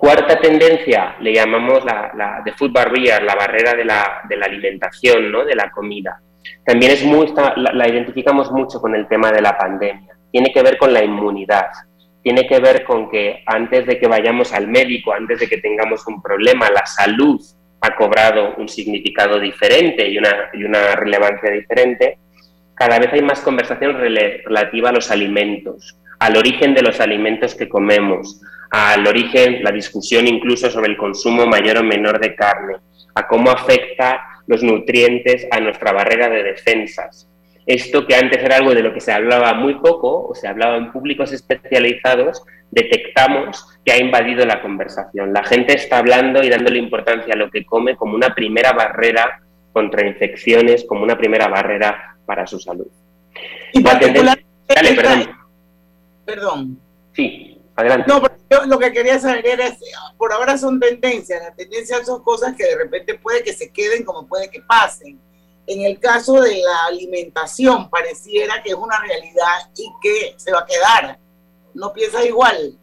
Cuarta 0.00 0.40
tendencia, 0.40 1.14
le 1.20 1.34
llamamos 1.34 1.84
la, 1.84 2.40
de 2.42 2.52
food 2.52 2.72
barrier, 2.72 3.22
la 3.22 3.34
barrera 3.34 3.74
de 3.74 3.84
la, 3.84 4.22
de 4.26 4.34
la 4.34 4.46
alimentación, 4.46 5.30
¿no? 5.30 5.44
de 5.44 5.54
la 5.54 5.70
comida. 5.70 6.18
También 6.64 6.92
es 6.92 7.04
muy, 7.04 7.30
la, 7.56 7.86
identificamos 7.86 8.50
mucho 8.50 8.80
con 8.80 8.94
el 8.94 9.06
tema 9.08 9.30
de 9.30 9.42
la 9.42 9.58
pandemia. 9.58 10.16
Tiene 10.32 10.54
que 10.54 10.62
ver 10.62 10.78
con 10.78 10.94
la 10.94 11.04
inmunidad, 11.04 11.66
tiene 12.22 12.46
que 12.46 12.60
ver 12.60 12.82
con 12.82 13.10
que 13.10 13.42
antes 13.44 13.84
de 13.84 13.98
que 13.98 14.08
vayamos 14.08 14.54
al 14.54 14.68
médico, 14.68 15.12
antes 15.12 15.38
de 15.38 15.46
que 15.46 15.58
tengamos 15.58 16.06
un 16.06 16.22
problema, 16.22 16.70
la 16.70 16.86
salud 16.86 17.38
ha 17.82 17.94
cobrado 17.94 18.54
un 18.56 18.70
significado 18.70 19.38
diferente 19.38 20.08
y 20.08 20.16
una, 20.16 20.48
y 20.54 20.64
una 20.64 20.96
relevancia 20.96 21.50
diferente. 21.50 22.16
Cada 22.74 22.98
vez 22.98 23.12
hay 23.12 23.20
más 23.20 23.42
conversación 23.42 23.98
relativa 23.98 24.88
a 24.88 24.92
los 24.92 25.10
alimentos, 25.10 25.98
al 26.18 26.38
origen 26.38 26.72
de 26.72 26.80
los 26.80 27.00
alimentos 27.00 27.54
que 27.54 27.68
comemos, 27.68 28.40
al 28.70 29.06
origen, 29.06 29.62
la 29.62 29.72
discusión 29.72 30.26
incluso 30.26 30.70
sobre 30.70 30.90
el 30.90 30.96
consumo 30.96 31.46
mayor 31.46 31.78
o 31.78 31.82
menor 31.82 32.20
de 32.20 32.34
carne, 32.34 32.76
a 33.14 33.26
cómo 33.26 33.50
afecta 33.50 34.20
los 34.46 34.62
nutrientes 34.62 35.46
a 35.50 35.60
nuestra 35.60 35.92
barrera 35.92 36.28
de 36.28 36.42
defensas. 36.42 37.28
Esto 37.66 38.06
que 38.06 38.14
antes 38.14 38.42
era 38.42 38.56
algo 38.56 38.74
de 38.74 38.82
lo 38.82 38.92
que 38.92 39.00
se 39.00 39.12
hablaba 39.12 39.54
muy 39.54 39.74
poco 39.74 40.28
o 40.28 40.34
se 40.34 40.48
hablaba 40.48 40.76
en 40.76 40.92
públicos 40.92 41.32
especializados, 41.32 42.42
detectamos 42.70 43.66
que 43.84 43.92
ha 43.92 43.98
invadido 43.98 44.44
la 44.46 44.62
conversación. 44.62 45.32
La 45.32 45.44
gente 45.44 45.74
está 45.74 45.98
hablando 45.98 46.42
y 46.42 46.48
dándole 46.48 46.78
importancia 46.78 47.34
a 47.34 47.36
lo 47.36 47.50
que 47.50 47.64
come 47.64 47.96
como 47.96 48.14
una 48.14 48.34
primera 48.34 48.72
barrera 48.72 49.40
contra 49.72 50.06
infecciones, 50.06 50.84
como 50.84 51.02
una 51.02 51.16
primera 51.16 51.48
barrera 51.48 52.16
para 52.26 52.46
su 52.46 52.58
salud. 52.58 52.88
Y 53.72 53.82
Dale, 53.82 54.94
perdón. 54.94 55.30
Perdón. 56.24 56.78
Sí, 57.12 57.49
adelante. 57.80 58.06
No, 58.08 58.22
pero 58.22 58.34
yo 58.50 58.66
lo 58.66 58.78
que 58.78 58.92
quería 58.92 59.18
saber 59.18 59.46
era, 59.46 59.76
por 60.16 60.32
ahora 60.32 60.56
son 60.56 60.78
tendencias, 60.80 61.42
las 61.42 61.56
tendencias 61.56 62.06
son 62.06 62.22
cosas 62.22 62.54
que 62.56 62.64
de 62.64 62.76
repente 62.76 63.14
puede 63.14 63.42
que 63.42 63.52
se 63.52 63.70
queden 63.70 64.04
como 64.04 64.26
puede 64.26 64.50
que 64.50 64.60
pasen. 64.60 65.20
En 65.66 65.82
el 65.82 66.00
caso 66.00 66.40
de 66.40 66.58
la 66.58 66.86
alimentación, 66.88 67.88
pareciera 67.90 68.62
que 68.62 68.70
es 68.70 68.76
una 68.76 68.98
realidad 69.00 69.70
y 69.76 69.88
que 70.02 70.34
se 70.36 70.52
va 70.52 70.60
a 70.60 70.66
quedar. 70.66 71.18
¿No 71.74 71.92
piensas 71.92 72.26
igual? 72.26 72.76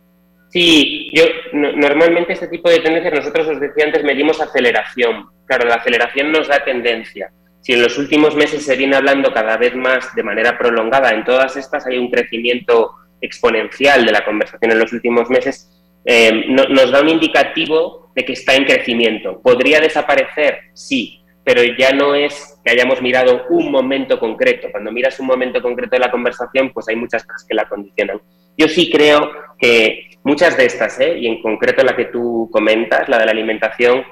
Sí, 0.50 1.10
yo 1.14 1.26
normalmente 1.52 2.34
este 2.34 2.48
tipo 2.48 2.70
de 2.70 2.80
tendencias 2.80 3.14
nosotros 3.14 3.48
os 3.48 3.60
decía 3.60 3.86
antes 3.86 4.04
medimos 4.04 4.40
aceleración. 4.40 5.30
Claro, 5.46 5.68
la 5.68 5.76
aceleración 5.76 6.32
nos 6.32 6.48
da 6.48 6.64
tendencia. 6.64 7.32
Si 7.62 7.74
en 7.74 7.82
los 7.82 7.98
últimos 7.98 8.36
meses 8.36 8.64
se 8.64 8.78
viene 8.78 8.96
hablando 8.96 9.34
cada 9.34 9.58
vez 9.58 9.76
más 9.76 10.16
de 10.16 10.24
manera 10.24 10.58
prolongada, 10.58 11.10
en 11.10 11.26
todas 11.26 11.58
estas 11.58 11.86
hay 11.86 11.98
un 11.98 12.10
crecimiento 12.10 12.96
exponencial 13.22 14.06
de 14.06 14.12
la 14.12 14.26
conversación 14.26 14.72
en 14.72 14.80
los 14.80 14.94
últimos 14.94 15.30
meses, 15.30 15.70
eh, 16.06 16.46
nos 16.48 16.92
da 16.92 17.02
un 17.02 17.10
indicativo 17.10 18.12
de 18.16 18.24
que 18.24 18.34
está 18.34 18.56
en 18.56 18.66
crecimiento. 18.66 19.42
¿Podría 19.42 19.80
desaparecer? 19.80 20.60
Sí, 20.74 21.22
pero 21.44 21.62
ya 21.78 21.92
no 21.92 22.16
es 22.16 22.60
que 22.64 22.72
hayamos 22.72 23.02
mirado 23.02 23.46
un 23.50 23.72
momento 23.72 24.20
concreto. 24.20 24.70
Cuando 24.72 24.92
miras 24.92 25.20
un 25.20 25.28
momento 25.28 25.62
concreto 25.62 25.96
de 25.96 26.00
la 26.00 26.12
conversación, 26.12 26.72
pues 26.74 26.88
hay 26.90 26.96
muchas 26.96 27.26
cosas 27.26 27.46
que 27.48 27.56
la 27.56 27.68
condicionan. 27.68 28.22
Yo 28.58 28.68
sí 28.68 28.90
creo 28.90 29.32
que 29.60 30.08
Muchas 30.28 30.58
de 30.58 30.66
estas, 30.66 31.00
¿eh? 31.00 31.18
y 31.20 31.26
en 31.26 31.42
concreto 31.42 31.82
la 31.86 31.96
que 31.96 32.04
tú 32.04 32.50
comentas, 32.52 33.08
la 33.08 33.18
de 33.18 33.26
la 33.28 33.32
alimentación, 33.32 34.04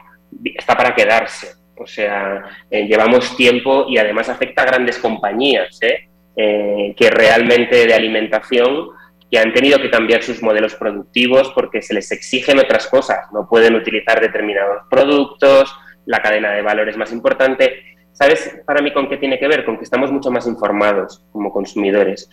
está 0.45 0.73
para 0.73 0.95
quedarse. 0.95 1.55
O 1.77 1.85
sea, 1.85 2.41
eh, 2.71 2.87
llevamos 2.87 3.35
tiempo 3.35 3.85
y 3.89 3.97
además 3.97 4.29
afecta 4.29 4.61
a 4.61 4.65
grandes 4.65 4.97
compañías 4.97 5.77
¿eh? 5.81 6.07
Eh, 6.37 6.93
que 6.97 7.09
realmente 7.09 7.87
de 7.87 7.93
alimentación 7.93 8.89
que 9.31 9.39
han 9.39 9.53
tenido 9.53 9.79
que 9.79 9.89
cambiar 9.89 10.21
sus 10.21 10.43
modelos 10.43 10.75
productivos 10.75 11.49
porque 11.55 11.81
se 11.81 11.93
les 11.93 12.11
exigen 12.11 12.59
otras 12.59 12.87
cosas. 12.87 13.31
No 13.31 13.47
pueden 13.47 13.75
utilizar 13.75 14.19
determinados 14.19 14.83
productos, 14.89 15.73
la 16.05 16.21
cadena 16.21 16.51
de 16.51 16.61
valor 16.61 16.89
es 16.89 16.97
más 16.97 17.13
importante. 17.13 17.81
¿Sabes 18.11 18.61
para 18.65 18.81
mí 18.81 18.91
con 18.91 19.07
qué 19.07 19.17
tiene 19.17 19.39
que 19.39 19.47
ver? 19.47 19.63
Con 19.63 19.77
que 19.77 19.85
estamos 19.85 20.11
mucho 20.11 20.29
más 20.29 20.45
informados 20.45 21.25
como 21.31 21.51
consumidores. 21.51 22.29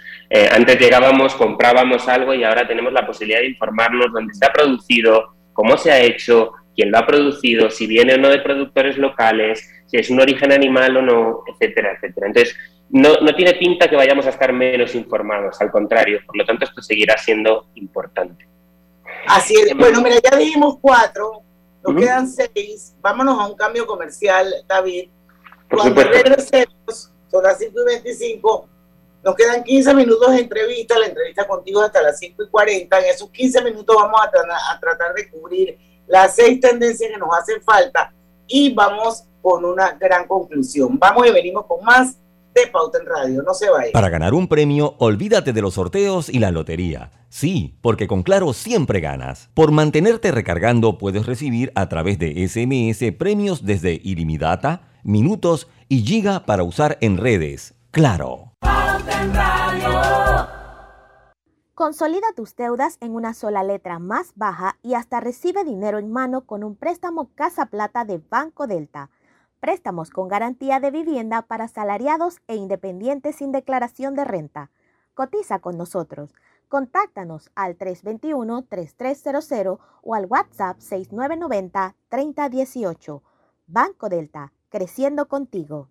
antes 0.53 0.79
llegábamos, 0.79 1.35
comprábamos 1.35 2.09
algo 2.09 2.35
y 2.35 2.45
ahora 2.45 2.67
tenemos 2.67 2.93
la 2.93 3.07
posibilidad 3.07 3.41
de 3.41 3.49
informarnos 3.49 4.12
dónde 4.12 4.35
se 4.35 4.47
ha 4.47 4.53
producido, 4.53 5.35
cómo 5.53 5.77
se 5.77 5.91
ha 5.93 6.01
hecho, 6.01 6.53
quién 6.75 6.91
lo 6.91 6.99
ha 6.99 7.07
producido, 7.07 7.71
si 7.71 7.87
viene 7.87 8.15
o 8.15 8.19
no 8.19 8.29
de 8.29 8.41
productores 8.41 8.97
locales, 8.99 9.69
si 9.87 9.97
es 9.97 10.11
un 10.11 10.21
origen 10.21 10.53
animal 10.53 10.97
o 10.97 11.03
no, 11.03 11.45
etcétera, 11.47 11.93
etcétera. 11.95 12.29
Entonces, 12.29 12.57
no, 12.92 13.14
no 13.22 13.35
tiene 13.35 13.55
pinta 13.55 13.88
que 13.88 13.96
vayamos 13.96 14.26
a 14.26 14.31
estar 14.31 14.52
menos 14.52 14.94
informados, 14.94 15.61
al 15.62 15.70
contrario, 15.70 16.20
por 16.26 16.37
lo 16.37 16.44
tanto, 16.44 16.66
esto 16.66 16.83
seguirá 16.83 17.16
siendo 17.16 17.66
importante. 17.74 18.46
Así 19.26 19.55
es. 19.55 19.74
Bueno, 19.74 20.02
mira, 20.02 20.16
ya 20.22 20.37
dijimos 20.37 20.76
cuatro, 20.81 21.42
nos 21.83 21.96
quedan 21.96 22.28
seis. 22.28 22.94
Vámonos 23.00 23.40
a 23.40 23.46
un 23.46 23.57
cambio 23.57 23.87
comercial, 23.87 24.52
David. 24.68 25.09
Cuando 25.70 26.02
regresemos, 26.02 27.11
son 27.31 27.42
las 27.42 27.59
5 27.59 27.81
y 27.81 27.85
25, 27.85 28.68
nos 29.24 29.35
quedan 29.35 29.64
15 29.64 29.94
minutos 29.94 30.33
de 30.33 30.40
entrevista, 30.40 30.98
la 30.98 31.07
entrevista 31.07 31.48
contigo 31.48 31.81
hasta 31.81 32.02
las 32.02 32.18
5 32.18 32.42
y 32.42 32.48
40. 32.50 32.98
En 32.98 33.05
esos 33.07 33.31
15 33.31 33.64
minutos 33.64 33.96
vamos 33.96 34.20
a, 34.20 34.74
a 34.74 34.81
tratar 34.81 35.14
de 35.14 35.31
cubrir 35.31 35.78
las 36.07 36.37
seis 36.37 36.61
tendencias 36.61 37.11
que 37.11 37.16
nos 37.16 37.31
hacen 37.35 37.62
falta 37.62 38.12
y 38.46 38.74
vamos 38.74 39.24
con 39.40 39.64
una 39.64 39.92
gran 39.92 40.26
conclusión. 40.28 40.98
Vamos 40.98 41.26
y 41.26 41.31
venimos 41.31 41.64
con 41.64 41.83
más 41.83 42.18
de 42.55 42.67
Pauta 42.69 42.99
en 42.99 43.07
Radio. 43.07 43.43
No 43.43 43.55
se 43.55 43.71
vaya. 43.71 43.93
Para 43.93 44.09
ganar 44.09 44.35
un 44.35 44.49
premio, 44.49 44.95
olvídate 44.99 45.53
de 45.53 45.62
los 45.62 45.75
sorteos 45.75 46.29
y 46.29 46.38
la 46.38 46.51
lotería. 46.51 47.11
Sí, 47.29 47.79
porque 47.81 48.07
con 48.07 48.23
Claro 48.23 48.53
siempre 48.53 49.01
ganas. 49.01 49.49
Por 49.55 49.73
mantenerte 49.73 50.31
recargando 50.33 50.99
puedes 50.99 51.27
recibir 51.27 51.73
a 51.75 51.88
través 51.88 52.19
de 52.19 52.47
SMS 52.47 53.12
premios 53.17 53.65
desde 53.65 54.01
ilimitada, 54.03 54.91
minutos 55.03 55.69
y 55.88 56.03
giga 56.03 56.45
para 56.45 56.62
usar 56.62 56.99
en 57.01 57.17
redes. 57.17 57.75
Claro. 57.91 58.53
Pauta 58.61 59.23
en 59.23 59.35
Radio. 59.35 60.62
Consolida 61.75 62.27
tus 62.37 62.55
deudas 62.55 62.99
en 63.01 63.15
una 63.15 63.35
sola 63.35 63.62
letra 63.62 63.99
más 63.99 64.33
baja 64.37 64.77
y 64.83 64.95
hasta 64.95 65.21
recibe 65.21 65.65
dinero 65.65 65.99
en 65.99 66.12
mano 66.12 66.43
con 66.43 66.62
un 66.62 66.77
préstamo 66.77 67.31
Casa 67.35 67.67
Plata 67.67 68.05
de 68.05 68.19
Banco 68.19 68.67
Delta. 68.67 69.11
Préstamos 69.62 70.11
con 70.11 70.27
garantía 70.27 70.81
de 70.81 70.90
vivienda 70.90 71.42
para 71.42 71.68
salariados 71.68 72.40
e 72.48 72.57
independientes 72.57 73.37
sin 73.37 73.53
declaración 73.53 74.16
de 74.16 74.25
renta. 74.25 74.72
Cotiza 75.14 75.61
con 75.61 75.79
nosotros. 75.79 76.35
Contáctanos 76.66 77.53
al 77.55 77.79
321-3300 77.79 79.79
o 80.03 80.14
al 80.16 80.27
WhatsApp 80.27 80.81
6990-3018. 80.81 83.22
Banco 83.68 84.09
Delta, 84.09 84.53
creciendo 84.68 85.29
contigo. 85.29 85.90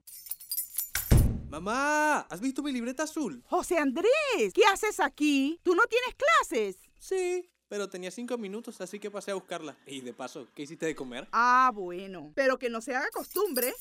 Mamá, 1.48 2.28
¿has 2.30 2.42
visto 2.42 2.62
mi 2.62 2.74
libreta 2.74 3.04
azul? 3.04 3.42
José 3.48 3.78
Andrés, 3.78 4.52
¿qué 4.54 4.66
haces 4.66 5.00
aquí? 5.00 5.62
¿Tú 5.64 5.76
no 5.76 5.84
tienes 5.84 6.14
clases? 6.16 6.76
Sí, 7.00 7.50
pero 7.72 7.88
tenía 7.88 8.12
cinco 8.12 8.38
minutos, 8.38 8.82
así 8.82 9.00
que 9.00 9.10
pasé 9.10 9.32
a 9.32 9.36
buscarla. 9.36 9.78
Y 9.88 10.02
de 10.02 10.12
paso, 10.12 10.46
¿qué 10.54 10.64
hiciste 10.64 10.86
de 10.86 10.94
comer? 10.94 11.30
Ah, 11.32 11.72
bueno, 11.74 12.34
pero 12.36 12.60
que 12.60 12.70
no 12.70 12.82
se 12.82 12.94
haga 12.94 13.08
costumbre. 13.14 13.74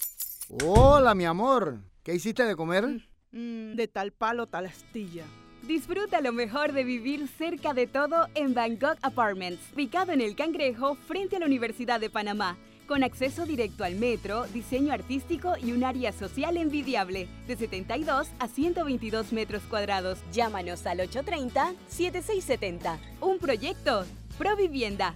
Hola, 0.64 1.12
mi 1.16 1.24
amor. 1.24 1.80
¿Qué 2.04 2.14
hiciste 2.14 2.44
de 2.44 2.54
comer? 2.54 2.84
Mm, 3.32 3.74
de 3.74 3.88
tal 3.88 4.12
palo, 4.12 4.46
tal 4.46 4.66
astilla. 4.66 5.24
Disfruta 5.66 6.20
lo 6.20 6.32
mejor 6.32 6.72
de 6.72 6.84
vivir 6.84 7.26
cerca 7.26 7.74
de 7.74 7.88
todo 7.88 8.28
en 8.36 8.54
Bangkok 8.54 8.96
Apartments, 9.02 9.60
ubicado 9.74 10.12
en 10.12 10.20
el 10.20 10.36
Cangrejo 10.36 10.94
frente 10.94 11.34
a 11.34 11.40
la 11.40 11.46
Universidad 11.46 11.98
de 11.98 12.10
Panamá 12.10 12.56
con 12.90 13.02
acceso 13.04 13.46
directo 13.46 13.84
al 13.84 13.94
metro, 13.94 14.44
diseño 14.52 14.92
artístico 14.92 15.52
y 15.62 15.70
un 15.70 15.84
área 15.84 16.10
social 16.10 16.56
envidiable, 16.56 17.28
de 17.46 17.56
72 17.56 18.26
a 18.40 18.48
122 18.48 19.32
metros 19.32 19.62
cuadrados. 19.70 20.18
Llámanos 20.32 20.84
al 20.86 20.98
830-7670. 20.98 22.98
Un 23.20 23.38
proyecto, 23.38 24.04
Provivienda. 24.38 25.14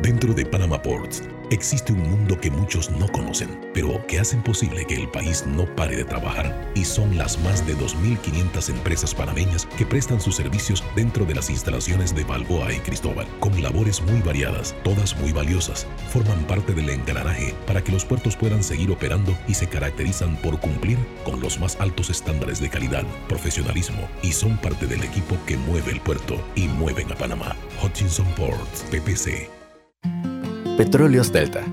Dentro 0.00 0.32
de 0.34 0.46
Panama 0.46 0.80
Ports 0.80 1.24
existe 1.50 1.92
un 1.92 2.02
mundo 2.02 2.40
que 2.40 2.50
muchos 2.50 2.90
no 2.90 3.08
conocen, 3.08 3.60
pero 3.72 4.04
que 4.06 4.18
hacen 4.18 4.42
posible 4.42 4.84
que 4.84 4.94
el 4.94 5.08
país 5.08 5.44
no 5.46 5.64
pare 5.76 5.96
de 5.96 6.04
trabajar 6.04 6.70
y 6.74 6.84
son 6.84 7.16
las 7.16 7.38
más 7.40 7.66
de 7.66 7.76
2.500 7.76 8.70
empresas 8.70 9.14
panameñas 9.14 9.66
que 9.76 9.86
prestan 9.86 10.20
sus 10.20 10.36
servicios 10.36 10.84
dentro 10.94 11.24
de 11.24 11.34
las 11.34 11.50
instalaciones 11.50 12.14
de 12.14 12.24
Balboa 12.24 12.72
y 12.72 12.78
Cristóbal, 12.78 13.26
con 13.40 13.60
labores 13.62 14.02
muy 14.02 14.20
variadas, 14.20 14.74
todas 14.84 15.16
muy 15.18 15.32
valiosas, 15.32 15.86
forman 16.10 16.44
parte 16.46 16.74
del 16.74 16.90
engranaje 16.90 17.54
para 17.66 17.82
que 17.82 17.92
los 17.92 18.04
puertos 18.04 18.36
puedan 18.36 18.62
seguir 18.62 18.90
operando 18.90 19.36
y 19.46 19.54
se 19.54 19.68
caracterizan 19.68 20.36
por 20.36 20.60
cumplir 20.60 20.98
con 21.24 21.40
los 21.40 21.58
más 21.58 21.80
altos 21.80 22.10
estándares 22.10 22.60
de 22.60 22.70
calidad, 22.70 23.04
profesionalismo 23.28 24.08
y 24.22 24.32
son 24.32 24.56
parte 24.58 24.86
del 24.86 25.02
equipo 25.02 25.36
que 25.46 25.56
mueve 25.56 25.92
el 25.92 26.00
puerto 26.00 26.42
y 26.54 26.68
mueven 26.68 27.10
a 27.12 27.14
Panamá. 27.14 27.56
Hutchinson 27.82 28.26
Ports, 28.34 28.84
PPC. 28.90 29.57
Petróleos 30.78 31.32
Delta. 31.32 31.64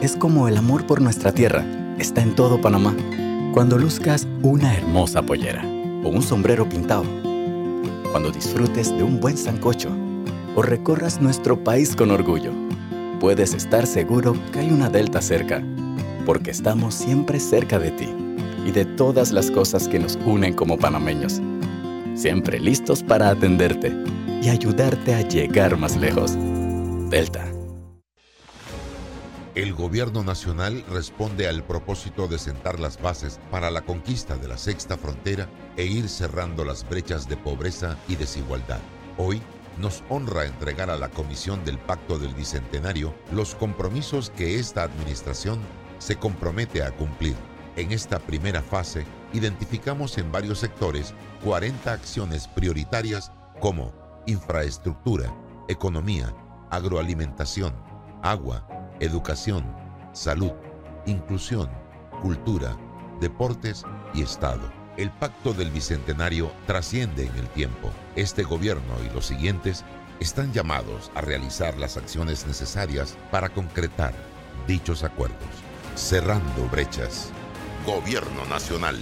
Es 0.00 0.14
como 0.14 0.46
el 0.46 0.56
amor 0.56 0.86
por 0.86 1.00
nuestra 1.00 1.32
tierra. 1.32 1.66
Está 1.98 2.22
en 2.22 2.36
todo 2.36 2.60
Panamá. 2.60 2.94
Cuando 3.52 3.76
luzcas 3.76 4.28
una 4.40 4.72
hermosa 4.72 5.20
pollera 5.20 5.64
o 6.04 6.10
un 6.10 6.22
sombrero 6.22 6.68
pintado. 6.68 7.02
Cuando 8.12 8.30
disfrutes 8.30 8.96
de 8.96 9.02
un 9.02 9.18
buen 9.18 9.36
sancocho 9.36 9.90
o 10.54 10.62
recorras 10.62 11.20
nuestro 11.20 11.64
país 11.64 11.96
con 11.96 12.12
orgullo. 12.12 12.52
Puedes 13.18 13.52
estar 13.52 13.84
seguro 13.84 14.36
que 14.52 14.60
hay 14.60 14.70
una 14.70 14.90
Delta 14.90 15.20
cerca, 15.20 15.60
porque 16.24 16.52
estamos 16.52 16.94
siempre 16.94 17.40
cerca 17.40 17.80
de 17.80 17.90
ti 17.90 18.14
y 18.64 18.70
de 18.70 18.84
todas 18.84 19.32
las 19.32 19.50
cosas 19.50 19.88
que 19.88 19.98
nos 19.98 20.16
unen 20.24 20.54
como 20.54 20.78
panameños. 20.78 21.42
Siempre 22.14 22.60
listos 22.60 23.02
para 23.02 23.30
atenderte 23.30 23.92
y 24.40 24.50
ayudarte 24.50 25.16
a 25.16 25.22
llegar 25.22 25.76
más 25.76 25.96
lejos. 25.96 26.36
Delta 27.10 27.55
el 29.56 29.72
gobierno 29.72 30.22
nacional 30.22 30.84
responde 30.90 31.48
al 31.48 31.64
propósito 31.64 32.28
de 32.28 32.38
sentar 32.38 32.78
las 32.78 33.00
bases 33.00 33.40
para 33.50 33.70
la 33.70 33.80
conquista 33.80 34.36
de 34.36 34.48
la 34.48 34.58
sexta 34.58 34.98
frontera 34.98 35.48
e 35.78 35.86
ir 35.86 36.10
cerrando 36.10 36.62
las 36.62 36.86
brechas 36.86 37.26
de 37.26 37.38
pobreza 37.38 37.96
y 38.06 38.16
desigualdad. 38.16 38.80
Hoy 39.16 39.40
nos 39.78 40.04
honra 40.10 40.44
entregar 40.44 40.90
a 40.90 40.98
la 40.98 41.08
Comisión 41.08 41.64
del 41.64 41.78
Pacto 41.78 42.18
del 42.18 42.34
Bicentenario 42.34 43.14
los 43.32 43.54
compromisos 43.54 44.28
que 44.28 44.58
esta 44.58 44.82
administración 44.82 45.58
se 46.00 46.16
compromete 46.16 46.82
a 46.82 46.90
cumplir. 46.90 47.34
En 47.76 47.92
esta 47.92 48.18
primera 48.18 48.62
fase, 48.62 49.06
identificamos 49.32 50.18
en 50.18 50.30
varios 50.30 50.58
sectores 50.58 51.14
40 51.42 51.90
acciones 51.90 52.46
prioritarias 52.46 53.32
como 53.60 53.94
infraestructura, 54.26 55.34
economía, 55.66 56.34
agroalimentación, 56.70 57.74
agua, 58.22 58.66
educación, 59.00 59.64
salud, 60.12 60.52
inclusión, 61.06 61.68
cultura, 62.22 62.76
deportes 63.20 63.84
y 64.14 64.22
Estado. 64.22 64.70
El 64.96 65.10
pacto 65.10 65.52
del 65.52 65.70
Bicentenario 65.70 66.50
trasciende 66.66 67.26
en 67.26 67.36
el 67.36 67.48
tiempo. 67.48 67.90
Este 68.14 68.42
gobierno 68.42 68.94
y 69.08 69.14
los 69.14 69.26
siguientes 69.26 69.84
están 70.20 70.52
llamados 70.52 71.10
a 71.14 71.20
realizar 71.20 71.76
las 71.76 71.96
acciones 71.96 72.46
necesarias 72.46 73.16
para 73.30 73.50
concretar 73.50 74.14
dichos 74.66 75.04
acuerdos. 75.04 75.36
Cerrando 75.94 76.66
brechas. 76.70 77.30
Gobierno 77.86 78.44
Nacional. 78.48 78.96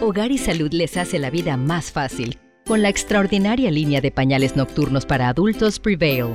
Hogar 0.00 0.30
y 0.30 0.38
Salud 0.38 0.72
les 0.72 0.96
hace 0.96 1.18
la 1.18 1.30
vida 1.30 1.56
más 1.56 1.92
fácil 1.92 2.38
con 2.66 2.82
la 2.82 2.90
extraordinaria 2.90 3.70
línea 3.70 4.02
de 4.02 4.10
pañales 4.10 4.54
nocturnos 4.54 5.06
para 5.06 5.28
adultos 5.28 5.80
Prevail 5.80 6.34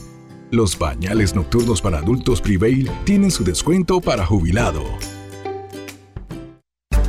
Los 0.51 0.77
bañales 0.77 1.33
nocturnos 1.33 1.81
para 1.81 1.99
adultos 1.99 2.41
Prevail 2.41 2.91
tienen 3.05 3.31
su 3.31 3.41
descuento 3.41 4.01
para 4.01 4.25
jubilado. 4.25 4.83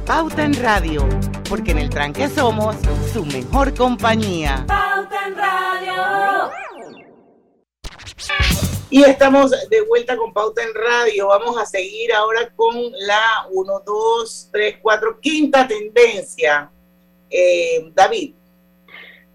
Pauta 0.07 0.44
en 0.44 0.55
Radio, 0.62 1.09
porque 1.48 1.72
en 1.72 1.78
el 1.78 1.90
tranque 1.90 2.28
somos 2.28 2.76
su 3.12 3.24
mejor 3.26 3.74
compañía. 3.74 4.64
Pauta 4.68 5.26
en 5.26 5.35
Radio. 5.35 6.50
Y 8.90 9.02
estamos 9.02 9.50
de 9.50 9.81
vuelta 9.88 10.16
con 10.16 10.33
Pauta 10.33 10.62
en 10.62 10.72
Radio. 10.74 11.26
Vamos 11.26 11.59
a 11.59 11.66
seguir 11.66 12.12
ahora 12.12 12.48
con 12.55 12.76
la 13.09 13.48
1, 13.50 13.83
2, 13.85 14.50
3, 14.52 14.76
4, 14.81 15.18
quinta 15.20 15.66
tendencia. 15.66 16.70
Eh, 17.28 17.90
David. 17.92 18.37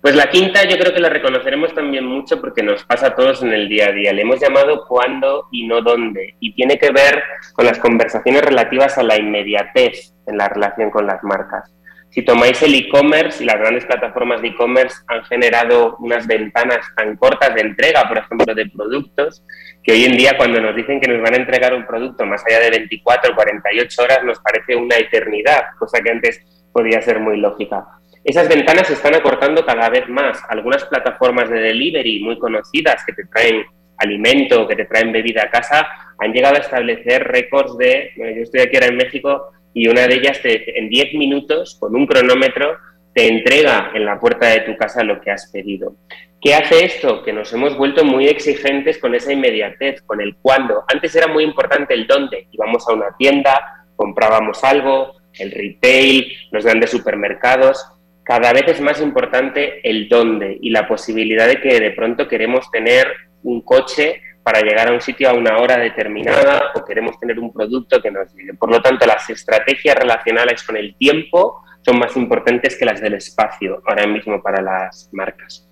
Pues 0.08 0.16
la 0.16 0.30
quinta 0.30 0.64
yo 0.64 0.78
creo 0.78 0.94
que 0.94 1.02
la 1.02 1.10
reconoceremos 1.10 1.76
también 1.76 2.06
mucho 2.06 2.40
porque 2.40 2.64
nos 2.64 2.82
pasa 2.86 3.08
a 3.08 3.14
todos 3.14 3.44
en 3.44 3.52
el 3.52 3.68
día 3.68 3.88
a 3.88 3.92
día. 3.92 4.14
Le 4.14 4.22
hemos 4.22 4.40
llamado 4.40 4.86
cuándo 4.88 5.50
y 5.52 5.68
no 5.68 5.82
dónde. 5.82 6.38
Y 6.40 6.56
tiene 6.56 6.80
que 6.80 6.92
ver 6.92 7.22
con 7.52 7.66
las 7.66 7.78
conversaciones 7.78 8.42
relativas 8.42 8.98
a 8.98 9.04
la 9.04 9.18
inmediatez 9.18 10.14
en 10.26 10.38
la 10.38 10.48
relación 10.48 10.92
con 10.92 11.06
las 11.08 11.22
marcas. 11.26 11.76
Si 12.10 12.22
tomáis 12.22 12.62
el 12.64 12.76
e-commerce 12.76 13.44
las 13.44 13.58
grandes 13.58 13.84
plataformas 13.84 14.42
de 14.42 14.48
e-commerce 14.48 14.96
han 15.08 15.26
generado 15.26 15.98
unas 16.00 16.26
ventanas 16.26 16.86
tan 16.96 17.18
cortas 17.18 17.54
de 17.54 17.60
entrega, 17.64 18.08
por 18.08 18.20
ejemplo, 18.20 18.56
de 18.56 18.66
productos, 18.68 19.44
que 19.84 19.92
hoy 19.92 20.06
en 20.06 20.16
día 20.16 20.38
cuando 20.38 20.62
nos 20.62 20.74
dicen 20.74 21.02
que 21.02 21.12
nos 21.12 21.22
van 21.22 21.34
a 21.34 21.38
entregar 21.38 21.74
un 21.74 21.86
producto 21.86 22.26
más 22.26 22.46
allá 22.46 22.62
de 22.62 22.70
24 22.70 23.34
o 23.34 23.36
48 23.36 24.02
horas 24.04 24.24
nos 24.24 24.40
parece 24.40 24.74
una 24.74 24.96
eternidad, 24.96 25.64
cosa 25.78 26.02
que 26.02 26.12
antes 26.12 26.40
podía 26.72 27.02
ser 27.02 27.20
muy 27.20 27.42
lógica. 27.42 27.86
Esas 28.28 28.50
ventanas 28.50 28.88
se 28.88 28.94
están 28.94 29.16
acortando 29.16 29.66
cada 29.66 29.88
vez 29.88 30.10
más. 30.10 30.44
Algunas 30.50 30.84
plataformas 30.84 31.50
de 31.50 31.62
delivery 31.62 32.20
muy 32.20 32.38
conocidas 32.38 33.02
que 33.06 33.14
te 33.14 33.26
traen 33.28 33.64
alimento, 34.00 34.68
que 34.68 34.76
te 34.76 34.84
traen 34.84 35.14
bebida 35.14 35.44
a 35.44 35.50
casa, 35.50 35.88
han 36.20 36.34
llegado 36.34 36.58
a 36.58 36.60
establecer 36.60 37.24
récords 37.24 37.78
de, 37.78 38.12
yo 38.18 38.44
estoy 38.44 38.60
aquí 38.60 38.76
ahora 38.76 38.88
en 38.88 38.98
México 38.98 39.52
y 39.74 39.88
una 39.88 40.06
de 40.08 40.16
ellas 40.16 40.42
te, 40.42 40.78
en 40.78 40.90
10 40.90 41.14
minutos, 41.14 41.78
con 41.80 41.96
un 41.96 42.06
cronómetro, 42.06 42.76
te 43.14 43.30
entrega 43.30 43.92
en 43.96 44.04
la 44.04 44.20
puerta 44.20 44.48
de 44.48 44.60
tu 44.60 44.76
casa 44.76 45.06
lo 45.06 45.22
que 45.22 45.32
has 45.32 45.50
pedido. 45.50 45.96
¿Qué 46.42 46.54
hace 46.54 46.84
esto? 46.84 47.24
Que 47.24 47.32
nos 47.32 47.54
hemos 47.54 47.78
vuelto 47.78 48.04
muy 48.04 48.28
exigentes 48.28 48.98
con 48.98 49.16
esa 49.16 49.32
inmediatez, 49.32 50.02
con 50.02 50.20
el 50.20 50.36
cuándo. 50.36 50.84
Antes 50.94 51.16
era 51.16 51.28
muy 51.28 51.46
importante 51.46 51.94
el 51.94 52.06
dónde. 52.06 52.50
Íbamos 52.52 52.86
a 52.90 52.94
una 52.94 53.16
tienda, 53.18 53.86
comprábamos 53.96 54.66
algo, 54.66 55.14
el 55.40 55.50
retail, 55.50 56.28
los 56.52 56.66
grandes 56.66 56.90
supermercados 56.90 57.94
cada 58.28 58.52
vez 58.52 58.68
es 58.68 58.82
más 58.82 59.00
importante 59.02 59.80
el 59.90 60.10
dónde 60.10 60.58
y 60.62 60.70
la 60.70 60.86
posibilidad 60.86 61.48
de 61.48 61.62
que 61.62 61.80
de 61.80 61.92
pronto 61.92 62.28
queremos 62.28 62.70
tener 62.70 63.08
un 63.44 63.62
coche 63.62 64.22
para 64.44 64.60
llegar 64.62 64.90
a 64.90 64.94
un 64.94 65.00
sitio 65.00 65.30
a 65.30 65.34
una 65.34 65.58
hora 65.58 65.78
determinada 65.78 66.72
o 66.76 66.84
queremos 66.84 67.18
tener 67.20 67.40
un 67.40 67.54
producto 67.54 68.02
que 68.02 68.12
nos 68.12 68.34
llegue. 68.34 68.54
Por 68.54 68.70
lo 68.70 68.82
tanto, 68.82 69.06
las 69.06 69.30
estrategias 69.30 69.96
relacionadas 69.96 70.64
con 70.64 70.76
el 70.76 70.96
tiempo 70.98 71.62
son 71.86 72.00
más 72.00 72.18
importantes 72.18 72.78
que 72.78 72.86
las 72.86 73.00
del 73.00 73.14
espacio 73.14 73.82
ahora 73.86 74.06
mismo 74.06 74.42
para 74.42 74.62
las 74.62 75.10
marcas. 75.14 75.66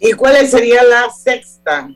¿Y 0.00 0.12
cuál 0.12 0.46
sería 0.46 0.82
la 0.84 1.10
sexta? 1.10 1.88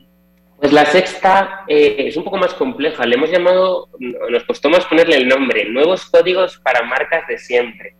Pues 0.57 0.71
la 0.71 0.85
sexta 0.85 1.63
eh, 1.67 1.95
es 1.97 2.15
un 2.15 2.23
poco 2.23 2.37
más 2.37 2.53
compleja. 2.53 3.05
Le 3.05 3.15
hemos 3.15 3.31
llamado, 3.31 3.89
nos 3.99 4.43
costó 4.43 4.69
más 4.69 4.85
ponerle 4.85 5.17
el 5.17 5.27
nombre, 5.27 5.65
nuevos 5.65 6.05
códigos 6.05 6.59
para 6.59 6.83
marcas 6.83 7.27
de 7.27 7.39
siempre. 7.39 7.95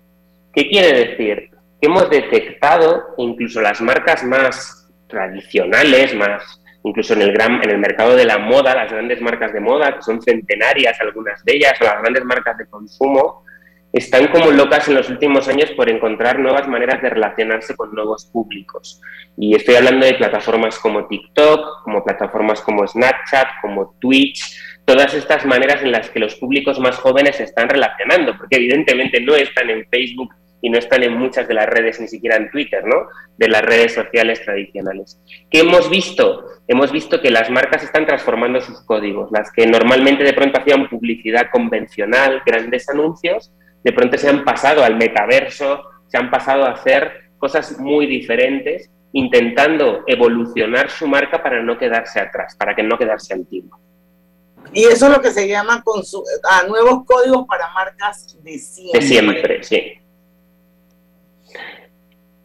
¿Qué 0.53 0.69
quiere 0.69 1.07
decir? 1.07 1.49
Que 1.81 1.87
hemos 1.87 2.09
detectado 2.09 3.15
incluso 3.17 3.59
las 3.59 3.81
marcas 3.81 4.23
más 4.23 4.87
tradicionales, 5.07 6.13
más 6.15 6.61
incluso 6.83 7.13
en 7.13 7.23
el, 7.23 7.31
gran, 7.31 7.63
en 7.63 7.69
el 7.69 7.77
mercado 7.79 8.15
de 8.15 8.25
la 8.25 8.37
moda, 8.37 8.75
las 8.75 8.91
grandes 8.91 9.21
marcas 9.21 9.51
de 9.53 9.59
moda, 9.59 9.95
que 9.95 10.01
son 10.01 10.21
centenarias 10.21 10.99
algunas 11.01 11.43
de 11.43 11.55
ellas, 11.55 11.73
o 11.81 11.85
las 11.85 12.01
grandes 12.01 12.23
marcas 12.25 12.57
de 12.57 12.67
consumo, 12.67 13.43
están 13.91 14.27
como 14.27 14.51
locas 14.51 14.87
en 14.87 14.95
los 14.95 15.09
últimos 15.09 15.47
años 15.47 15.71
por 15.71 15.89
encontrar 15.89 16.39
nuevas 16.39 16.67
maneras 16.67 17.01
de 17.01 17.09
relacionarse 17.09 17.75
con 17.75 17.93
nuevos 17.93 18.25
públicos. 18.25 19.01
Y 19.37 19.55
estoy 19.55 19.75
hablando 19.75 20.05
de 20.05 20.15
plataformas 20.15 20.77
como 20.79 21.07
TikTok, 21.07 21.83
como 21.83 22.03
plataformas 22.03 22.61
como 22.61 22.87
Snapchat, 22.87 23.47
como 23.61 23.95
Twitch, 23.99 24.59
todas 24.85 25.13
estas 25.13 25.45
maneras 25.45 25.81
en 25.83 25.91
las 25.91 26.09
que 26.09 26.19
los 26.19 26.35
públicos 26.35 26.79
más 26.79 26.97
jóvenes 26.97 27.37
se 27.37 27.43
están 27.43 27.69
relacionando, 27.69 28.35
porque 28.37 28.57
evidentemente 28.57 29.21
no 29.21 29.35
están 29.35 29.69
en 29.69 29.87
Facebook 29.89 30.33
y 30.63 30.69
no 30.69 30.79
están 30.79 31.03
en 31.03 31.17
muchas 31.17 31.45
de 31.45 31.55
las 31.55 31.65
redes, 31.65 31.99
ni 31.99 32.07
siquiera 32.07 32.37
en 32.37 32.49
Twitter, 32.49 32.85
¿no? 32.85 33.09
De 33.37 33.49
las 33.49 33.61
redes 33.63 33.93
sociales 33.93 34.41
tradicionales. 34.45 35.19
¿Qué 35.51 35.59
hemos 35.59 35.89
visto? 35.89 36.45
Hemos 36.69 36.89
visto 36.89 37.19
que 37.21 37.29
las 37.29 37.49
marcas 37.49 37.83
están 37.83 38.05
transformando 38.05 38.61
sus 38.61 38.79
códigos. 38.85 39.29
Las 39.33 39.51
que 39.51 39.67
normalmente 39.67 40.23
de 40.23 40.31
pronto 40.31 40.61
hacían 40.61 40.87
publicidad 40.87 41.49
convencional, 41.51 42.41
grandes 42.45 42.87
anuncios, 42.87 43.51
de 43.83 43.91
pronto 43.91 44.17
se 44.17 44.29
han 44.29 44.45
pasado 44.45 44.85
al 44.85 44.95
metaverso, 44.95 45.83
se 46.07 46.17
han 46.17 46.31
pasado 46.31 46.63
a 46.63 46.71
hacer 46.71 47.11
cosas 47.37 47.77
muy 47.77 48.05
diferentes, 48.05 48.89
intentando 49.11 50.05
evolucionar 50.07 50.89
su 50.89 51.07
marca 51.07 51.43
para 51.43 51.61
no 51.61 51.77
quedarse 51.77 52.21
atrás, 52.21 52.55
para 52.55 52.73
que 52.73 52.83
no 52.83 52.97
quedarse 52.97 53.33
antiguo. 53.33 53.77
Y 54.71 54.85
eso 54.85 55.07
es 55.07 55.11
lo 55.11 55.21
que 55.21 55.31
se 55.31 55.45
llama 55.45 55.83
a 56.49 56.67
nuevos 56.67 57.03
códigos 57.05 57.45
para 57.49 57.67
marcas 57.73 58.41
de 58.41 58.57
siempre. 58.57 59.01
De 59.01 59.05
siempre, 59.05 59.63
sí 59.63 59.99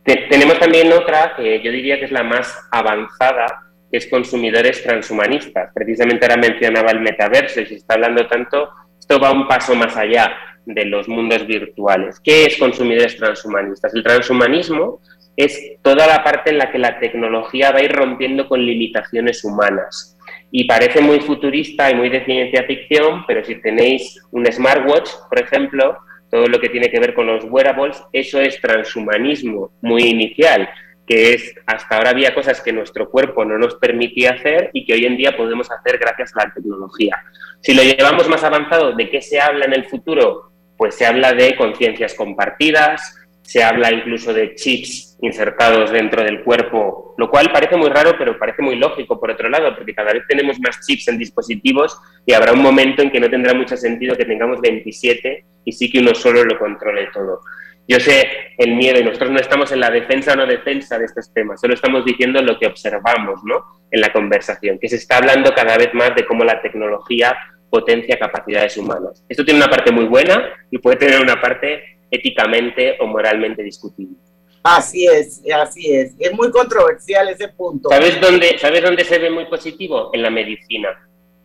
tenemos 0.04 0.58
también 0.58 0.92
otra 0.92 1.34
que 1.36 1.62
yo 1.62 1.70
diría 1.70 1.98
que 1.98 2.06
es 2.06 2.12
la 2.12 2.22
más 2.22 2.68
avanzada, 2.70 3.46
que 3.90 3.98
es 3.98 4.06
consumidores 4.08 4.82
transhumanistas. 4.82 5.70
Precisamente 5.74 6.24
ahora 6.24 6.40
mencionaba 6.40 6.90
el 6.90 7.00
metaverso 7.00 7.60
y 7.60 7.66
se 7.66 7.74
está 7.76 7.94
hablando 7.94 8.26
tanto, 8.26 8.70
esto 8.98 9.18
va 9.18 9.32
un 9.32 9.46
paso 9.46 9.74
más 9.74 9.96
allá 9.96 10.32
de 10.64 10.84
los 10.84 11.08
mundos 11.08 11.46
virtuales. 11.46 12.20
¿Qué 12.20 12.44
es 12.44 12.58
consumidores 12.58 13.16
transhumanistas? 13.16 13.94
El 13.94 14.02
transhumanismo 14.02 15.00
es 15.36 15.76
toda 15.82 16.06
la 16.06 16.22
parte 16.24 16.50
en 16.50 16.58
la 16.58 16.70
que 16.70 16.78
la 16.78 16.98
tecnología 16.98 17.70
va 17.70 17.78
a 17.78 17.84
ir 17.84 17.92
rompiendo 17.92 18.48
con 18.48 18.64
limitaciones 18.64 19.44
humanas. 19.44 20.18
Y 20.50 20.66
parece 20.66 21.00
muy 21.00 21.20
futurista 21.20 21.90
y 21.90 21.94
muy 21.94 22.08
de 22.08 22.24
ciencia 22.24 22.64
ficción, 22.64 23.24
pero 23.26 23.44
si 23.44 23.54
tenéis 23.56 24.20
un 24.30 24.44
smartwatch, 24.46 25.10
por 25.28 25.40
ejemplo, 25.40 25.98
todo 26.30 26.46
lo 26.46 26.60
que 26.60 26.68
tiene 26.68 26.90
que 26.90 27.00
ver 27.00 27.14
con 27.14 27.26
los 27.26 27.44
wearables, 27.44 28.02
eso 28.12 28.40
es 28.40 28.60
transhumanismo 28.60 29.72
muy 29.80 30.02
inicial, 30.04 30.68
que 31.06 31.32
es 31.32 31.54
hasta 31.66 31.96
ahora 31.96 32.10
había 32.10 32.34
cosas 32.34 32.60
que 32.60 32.72
nuestro 32.72 33.08
cuerpo 33.10 33.44
no 33.44 33.58
nos 33.58 33.76
permitía 33.76 34.32
hacer 34.32 34.70
y 34.74 34.84
que 34.84 34.92
hoy 34.92 35.06
en 35.06 35.16
día 35.16 35.36
podemos 35.36 35.70
hacer 35.70 35.98
gracias 35.98 36.36
a 36.36 36.46
la 36.46 36.54
tecnología. 36.54 37.16
Si 37.62 37.74
lo 37.74 37.82
llevamos 37.82 38.28
más 38.28 38.44
avanzado, 38.44 38.92
¿de 38.92 39.08
qué 39.08 39.22
se 39.22 39.40
habla 39.40 39.64
en 39.64 39.72
el 39.72 39.86
futuro? 39.86 40.52
Pues 40.76 40.94
se 40.94 41.06
habla 41.06 41.32
de 41.32 41.56
conciencias 41.56 42.14
compartidas, 42.14 43.18
se 43.48 43.64
habla 43.64 43.90
incluso 43.90 44.34
de 44.34 44.54
chips 44.54 45.16
insertados 45.22 45.90
dentro 45.90 46.22
del 46.22 46.44
cuerpo, 46.44 47.14
lo 47.16 47.30
cual 47.30 47.50
parece 47.50 47.76
muy 47.76 47.88
raro, 47.88 48.14
pero 48.18 48.38
parece 48.38 48.60
muy 48.60 48.76
lógico 48.76 49.18
por 49.18 49.30
otro 49.30 49.48
lado, 49.48 49.74
porque 49.74 49.94
cada 49.94 50.12
vez 50.12 50.24
tenemos 50.28 50.60
más 50.60 50.86
chips 50.86 51.08
en 51.08 51.16
dispositivos 51.16 51.98
y 52.26 52.34
habrá 52.34 52.52
un 52.52 52.60
momento 52.60 53.00
en 53.00 53.10
que 53.10 53.18
no 53.18 53.30
tendrá 53.30 53.54
mucho 53.54 53.74
sentido 53.78 54.14
que 54.16 54.26
tengamos 54.26 54.60
27 54.60 55.44
y 55.68 55.72
sí 55.72 55.90
que 55.90 55.98
uno 55.98 56.14
solo 56.14 56.44
lo 56.44 56.58
controle 56.58 57.08
todo. 57.12 57.42
Yo 57.86 58.00
sé 58.00 58.26
el 58.56 58.74
miedo 58.74 59.00
y 59.00 59.04
nosotros 59.04 59.30
no 59.30 59.38
estamos 59.38 59.70
en 59.70 59.80
la 59.80 59.90
defensa 59.90 60.32
o 60.32 60.36
no 60.36 60.46
defensa 60.46 60.98
de 60.98 61.04
estos 61.04 61.30
temas, 61.32 61.60
solo 61.60 61.74
estamos 61.74 62.06
diciendo 62.06 62.40
lo 62.40 62.58
que 62.58 62.66
observamos 62.66 63.40
¿no? 63.44 63.62
en 63.90 64.00
la 64.00 64.10
conversación, 64.10 64.78
que 64.78 64.88
se 64.88 64.96
está 64.96 65.18
hablando 65.18 65.52
cada 65.54 65.76
vez 65.76 65.92
más 65.92 66.14
de 66.14 66.24
cómo 66.24 66.42
la 66.42 66.62
tecnología 66.62 67.36
potencia 67.68 68.18
capacidades 68.18 68.78
humanas. 68.78 69.22
Esto 69.28 69.44
tiene 69.44 69.60
una 69.60 69.68
parte 69.68 69.92
muy 69.92 70.06
buena 70.06 70.42
y 70.70 70.78
puede 70.78 70.96
tener 70.96 71.20
una 71.20 71.38
parte 71.38 71.98
éticamente 72.10 72.96
o 73.00 73.06
moralmente 73.06 73.62
discutible. 73.62 74.16
Así 74.62 75.06
es, 75.06 75.42
así 75.54 75.94
es. 75.94 76.14
Es 76.18 76.32
muy 76.32 76.50
controversial 76.50 77.28
ese 77.28 77.48
punto. 77.48 77.90
¿Sabes 77.90 78.18
dónde, 78.22 78.58
¿Sabes 78.58 78.82
dónde 78.82 79.04
se 79.04 79.18
ve 79.18 79.30
muy 79.30 79.44
positivo? 79.46 80.10
En 80.14 80.22
la 80.22 80.30
medicina. 80.30 80.88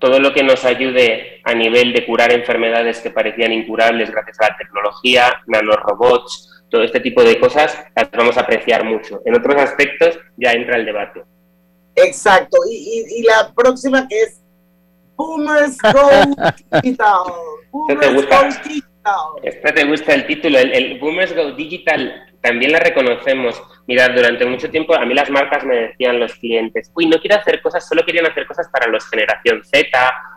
Todo 0.03 0.19
lo 0.19 0.33
que 0.33 0.43
nos 0.43 0.65
ayude 0.65 1.39
a 1.45 1.53
nivel 1.53 1.93
de 1.93 2.05
curar 2.05 2.33
enfermedades 2.33 2.99
que 2.99 3.09
parecían 3.09 3.53
incurables 3.53 4.11
gracias 4.11 4.37
a 4.41 4.49
la 4.49 4.57
tecnología, 4.57 5.41
nanorobots, 5.47 6.65
todo 6.69 6.83
este 6.83 6.99
tipo 6.99 7.23
de 7.23 7.39
cosas, 7.39 7.85
las 7.95 8.11
vamos 8.11 8.35
a 8.35 8.41
apreciar 8.41 8.83
mucho. 8.83 9.21
En 9.23 9.33
otros 9.33 9.55
aspectos 9.55 10.19
ya 10.35 10.51
entra 10.51 10.75
el 10.75 10.83
debate. 10.85 11.23
Exacto. 11.95 12.57
Y, 12.69 13.05
y, 13.17 13.23
la 13.23 13.53
próxima 13.55 14.05
que 14.05 14.23
es 14.23 14.41
Boomers 15.15 15.77
Go 15.81 16.09
Digital. 16.81 17.23
Boomers 17.71 18.27
Go 18.27 18.43
Digital 18.61 18.89
esta 19.41 19.73
te 19.73 19.85
gusta 19.85 20.13
el 20.13 20.25
título, 20.27 20.59
el, 20.59 20.99
Boomers 20.99 21.33
Go 21.35 21.51
Digital, 21.51 22.32
también 22.43 22.73
la 22.73 22.79
reconocemos. 22.79 23.63
Mirad, 23.87 24.11
durante 24.11 24.45
mucho 24.45 24.69
tiempo 24.69 24.93
a 24.93 25.05
mí 25.05 25.13
las 25.13 25.29
marcas 25.29 25.63
me 25.63 25.75
decían 25.75 26.19
los 26.19 26.35
clientes, 26.35 26.91
uy, 26.93 27.05
no 27.05 27.17
quiero 27.19 27.37
hacer 27.37 27.61
cosas, 27.61 27.87
solo 27.87 28.03
querían 28.05 28.27
hacer 28.27 28.45
cosas 28.45 28.67
para 28.69 28.87
los 28.87 29.09
generación 29.09 29.63
Z, 29.63 29.89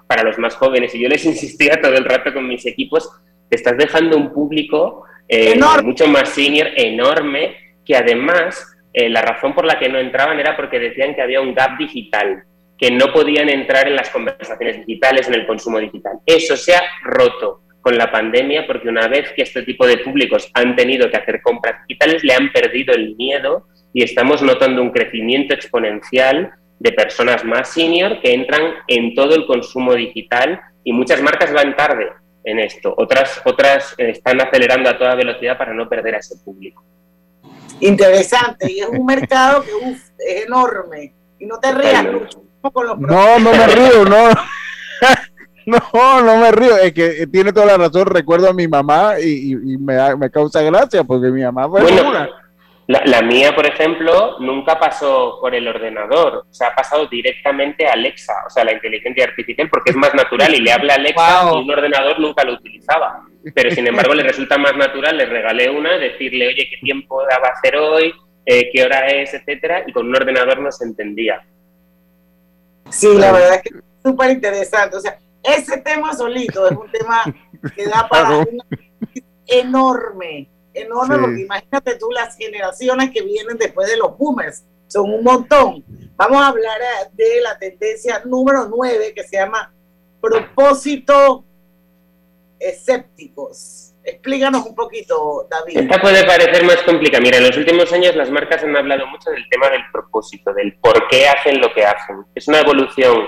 para 0.06 0.22
los 0.22 0.38
más 0.38 0.54
jóvenes, 0.54 0.94
y 0.94 1.00
yo 1.00 1.08
les 1.08 1.24
insistía 1.26 1.80
todo 1.82 1.94
el 1.94 2.04
rato 2.04 2.32
con 2.32 2.46
mis 2.46 2.64
equipos, 2.64 3.10
te 3.50 3.56
estás 3.56 3.76
dejando 3.76 4.16
un 4.16 4.32
público 4.32 5.04
eh, 5.28 5.58
mucho 5.82 6.06
más 6.06 6.28
senior, 6.28 6.68
enorme, 6.76 7.56
que 7.84 7.96
además 7.96 8.76
eh, 8.92 9.08
la 9.08 9.22
razón 9.22 9.52
por 9.52 9.64
la 9.64 9.78
que 9.78 9.88
no 9.88 9.98
entraban 9.98 10.38
era 10.38 10.56
porque 10.56 10.78
decían 10.78 11.14
que 11.14 11.22
había 11.22 11.40
un 11.40 11.54
gap 11.54 11.76
digital, 11.76 12.44
que 12.78 12.92
no 12.92 13.12
podían 13.12 13.48
entrar 13.48 13.88
en 13.88 13.96
las 13.96 14.10
conversaciones 14.10 14.86
digitales, 14.86 15.26
en 15.26 15.34
el 15.34 15.46
consumo 15.46 15.80
digital. 15.80 16.18
Eso 16.24 16.56
se 16.56 16.76
ha 16.76 16.82
roto 17.02 17.62
con 17.86 17.96
la 17.96 18.10
pandemia 18.10 18.66
porque 18.66 18.88
una 18.88 19.06
vez 19.06 19.30
que 19.30 19.42
este 19.42 19.62
tipo 19.62 19.86
de 19.86 19.98
públicos 19.98 20.50
han 20.54 20.74
tenido 20.74 21.08
que 21.08 21.18
hacer 21.18 21.40
compras 21.40 21.86
digitales, 21.86 22.24
le 22.24 22.34
han 22.34 22.50
perdido 22.50 22.92
el 22.92 23.14
miedo 23.14 23.68
y 23.92 24.02
estamos 24.02 24.42
notando 24.42 24.82
un 24.82 24.90
crecimiento 24.90 25.54
exponencial 25.54 26.50
de 26.80 26.90
personas 26.90 27.44
más 27.44 27.68
senior 27.68 28.20
que 28.20 28.34
entran 28.34 28.72
en 28.88 29.14
todo 29.14 29.36
el 29.36 29.46
consumo 29.46 29.94
digital 29.94 30.60
y 30.82 30.92
muchas 30.92 31.22
marcas 31.22 31.52
van 31.52 31.76
tarde 31.76 32.08
en 32.42 32.58
esto. 32.58 32.92
Otras, 32.96 33.40
otras 33.44 33.94
están 33.98 34.40
acelerando 34.40 34.90
a 34.90 34.98
toda 34.98 35.14
velocidad 35.14 35.56
para 35.56 35.72
no 35.72 35.88
perder 35.88 36.16
a 36.16 36.18
ese 36.18 36.38
público. 36.44 36.84
Interesante, 37.78 38.72
y 38.72 38.80
es 38.80 38.88
un 38.88 39.06
mercado 39.06 39.62
que 39.62 39.90
es 39.90 40.12
enorme. 40.44 41.14
Y 41.38 41.46
no 41.46 41.60
te 41.60 41.70
rías, 41.70 42.04
con 42.62 42.84
los 42.84 42.98
No, 42.98 43.38
no 43.38 43.52
me 43.52 43.66
río, 43.68 44.04
no. 44.04 44.30
No, 45.92 46.22
no 46.22 46.36
me 46.36 46.52
río, 46.52 46.76
es 46.76 46.92
que 46.92 47.26
tiene 47.26 47.52
toda 47.52 47.66
la 47.66 47.76
razón. 47.76 48.06
Recuerdo 48.06 48.48
a 48.48 48.52
mi 48.52 48.68
mamá 48.68 49.18
y, 49.18 49.56
me, 49.56 50.14
me, 50.14 50.30
causa 50.30 50.62
gracia 50.62 51.02
porque 51.02 51.26
mi 51.26 51.42
mamá 51.42 51.68
fue 51.68 51.82
una 51.82 52.28
la, 52.88 53.20
mía, 53.20 53.52
por 53.52 53.66
ejemplo, 53.66 54.38
nunca 54.38 54.78
pasó 54.78 55.38
por 55.40 55.56
el 55.56 55.66
ordenador, 55.66 56.46
o 56.48 56.54
sea, 56.54 56.68
ha 56.68 56.74
pasado 56.74 57.06
directamente 57.08 57.84
a 57.84 57.94
Alexa, 57.94 58.32
o 58.46 58.50
sea, 58.50 58.64
la 58.64 58.74
inteligencia 58.74 59.24
artificial, 59.24 59.68
porque 59.68 59.90
es 59.90 59.96
más 59.96 60.14
natural 60.14 60.54
y 60.54 60.60
le 60.60 60.70
habla 60.70 60.92
a 60.92 60.96
Alexa 60.96 61.50
y 61.52 61.58
un 61.58 61.70
ordenador 61.70 62.20
nunca 62.20 62.44
lo 62.44 62.54
utilizaba. 62.54 63.22
Pero 63.54 63.72
sin 63.72 63.88
embargo, 63.88 64.14
le 64.14 64.22
resulta 64.22 64.56
más 64.56 64.76
natural, 64.76 65.16
le 65.16 65.26
regalé 65.26 65.68
una, 65.68 65.98
decirle, 65.98 66.46
oye, 66.46 66.68
qué 66.70 66.76
tiempo 66.80 67.16
va 67.16 67.48
a 67.48 67.52
hacer 67.52 67.76
hoy, 67.76 68.14
eh, 68.44 68.70
qué 68.72 68.84
hora 68.84 69.08
es, 69.08 69.34
etcétera, 69.34 69.82
y 69.84 69.92
con 69.92 70.06
un 70.06 70.14
ordenador 70.14 70.60
no 70.60 70.70
se 70.70 70.84
entendía. 70.84 71.44
Sí, 72.88 73.08
la 73.18 73.32
verdad 73.32 73.54
es 73.54 73.62
que 73.62 73.78
es 73.78 73.84
súper 74.04 74.30
interesante. 74.30 74.96
O 74.96 75.00
sea, 75.00 75.18
ese 75.46 75.78
tema 75.78 76.14
solito 76.14 76.66
es 76.68 76.76
un 76.76 76.90
tema 76.90 77.24
que 77.74 77.86
da 77.86 78.08
para 78.08 78.38
un 78.38 78.58
enorme 79.46 80.50
enorme, 80.76 81.18
porque 81.18 81.40
imagínate 81.42 81.96
tú 81.96 82.10
las 82.10 82.36
generaciones 82.36 83.10
que 83.10 83.22
vienen 83.22 83.56
después 83.56 83.88
de 83.88 83.96
los 83.96 84.16
boomers, 84.16 84.64
son 84.86 85.10
un 85.12 85.24
montón. 85.24 85.84
Vamos 86.16 86.42
a 86.42 86.48
hablar 86.48 86.80
eh, 86.80 87.08
de 87.12 87.40
la 87.42 87.58
tendencia 87.58 88.22
número 88.24 88.68
9 88.68 89.12
que 89.14 89.24
se 89.24 89.36
llama 89.36 89.72
propósito 90.20 91.44
escépticos. 92.58 93.94
Explícanos 94.04 94.64
un 94.64 94.74
poquito, 94.76 95.48
David. 95.50 95.78
Esta 95.78 96.00
puede 96.00 96.24
parecer 96.24 96.64
más 96.64 96.80
complicada. 96.82 97.20
Mira, 97.20 97.38
en 97.38 97.48
los 97.48 97.56
últimos 97.56 97.92
años 97.92 98.14
las 98.14 98.30
marcas 98.30 98.62
han 98.62 98.76
hablado 98.76 99.06
mucho 99.08 99.30
del 99.30 99.48
tema 99.50 99.68
del 99.68 99.82
propósito, 99.92 100.52
del 100.54 100.78
por 100.78 101.08
qué 101.08 101.26
hacen 101.28 101.60
lo 101.60 101.72
que 101.74 101.84
hacen. 101.84 102.24
Es 102.34 102.46
una 102.46 102.60
evolución 102.60 103.26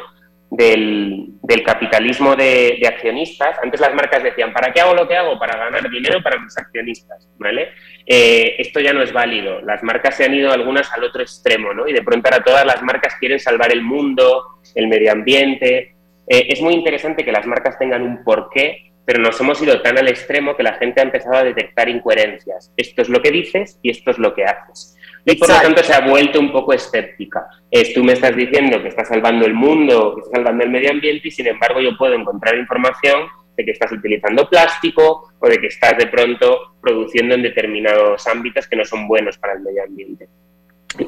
del, 0.51 1.35
capitalismo 1.65 2.35
de, 2.35 2.81
accionistas. 2.87 3.57
Antes 3.63 3.81
las 3.81 3.95
marcas 3.95 4.23
decían, 4.23 4.53
¿para 4.53 4.73
qué 4.73 4.81
hago 4.81 4.95
lo 4.95 5.07
que 5.07 5.17
hago? 5.17 5.39
Para 5.39 5.59
ganar 5.59 5.89
dinero 5.91 6.23
para 6.23 6.39
mis 6.39 6.57
accionistas, 6.57 7.29
¿vale? 7.39 7.69
Eh, 8.07 8.57
esto 8.59 8.81
ya 8.81 8.93
no 8.93 9.03
es 9.03 9.13
válido. 9.13 9.61
Las 9.61 9.83
marcas 9.83 10.17
se 10.17 10.25
han 10.25 10.35
ido 10.35 10.53
algunas 10.53 10.93
al 10.93 11.05
otro 11.05 11.23
extremo, 11.23 11.73
¿no? 11.75 11.87
Y 11.87 11.93
de 11.93 12.03
pronto 12.03 12.29
ahora 12.29 12.45
todas 12.45 12.65
las 12.65 12.83
marcas 12.83 13.15
quieren 13.19 13.39
salvar 13.39 13.73
el 13.73 13.83
mundo, 13.83 14.61
el 14.75 14.89
medio 14.89 15.13
ambiente. 15.13 15.95
Eh, 16.27 16.47
es 16.49 16.61
muy 16.61 16.75
interesante 16.75 17.25
que 17.25 17.33
las 17.33 17.47
marcas 17.47 17.79
tengan 17.79 18.03
un 18.03 18.25
porqué, 18.25 18.93
pero 19.05 19.21
nos 19.21 19.41
hemos 19.41 19.61
ido 19.63 19.81
tan 19.81 19.99
al 19.99 20.09
extremo 20.09 20.57
que 20.57 20.63
la 20.63 20.75
gente 20.75 21.01
ha 21.01 21.05
empezado 21.05 21.37
a 21.37 21.45
detectar 21.45 21.89
incoherencias. 21.89 22.73
Esto 22.77 23.03
es 23.03 23.09
lo 23.09 23.23
que 23.23 23.31
dices 23.31 23.79
y 23.83 23.91
esto 23.91 24.11
es 24.11 24.19
lo 24.19 24.35
que 24.35 24.45
haces 24.45 24.98
y 25.33 25.37
por 25.37 25.49
lo 25.49 25.61
tanto 25.61 25.83
se 25.83 25.93
ha 25.93 26.01
vuelto 26.01 26.41
un 26.41 26.51
poco 26.51 26.73
escéptica. 26.73 27.47
Es, 27.71 27.93
tú 27.93 28.03
me 28.03 28.15
estás 28.15 28.35
diciendo 28.35 28.81
que 28.81 28.89
estás 28.89 29.09
salvando 29.09 29.45
el 29.45 29.53
mundo, 29.53 30.15
que 30.15 30.21
estás 30.23 30.39
salvando 30.39 30.65
el 30.65 30.71
medio 30.71 30.91
ambiente 30.91 31.29
y 31.29 31.31
sin 31.31 31.49
embargo 31.49 31.81
yo 31.81 31.97
puedo 31.99 32.15
encontrar 32.15 32.57
información 32.57 33.29
de 33.55 33.65
que 33.65 33.73
estás 33.73 33.93
utilizando 33.93 34.49
plástico 34.49 35.31
o 35.39 35.49
de 35.49 35.59
que 35.59 35.67
estás 35.67 35.99
de 35.99 36.07
pronto 36.07 36.77
produciendo 36.81 37.35
en 37.35 37.43
determinados 37.43 38.27
ámbitos 38.27 38.67
que 38.69 38.77
no 38.77 38.85
son 38.87 39.07
buenos 39.07 39.37
para 39.37 39.53
el 39.53 39.61
medio 39.61 39.85
ambiente. 39.85 40.29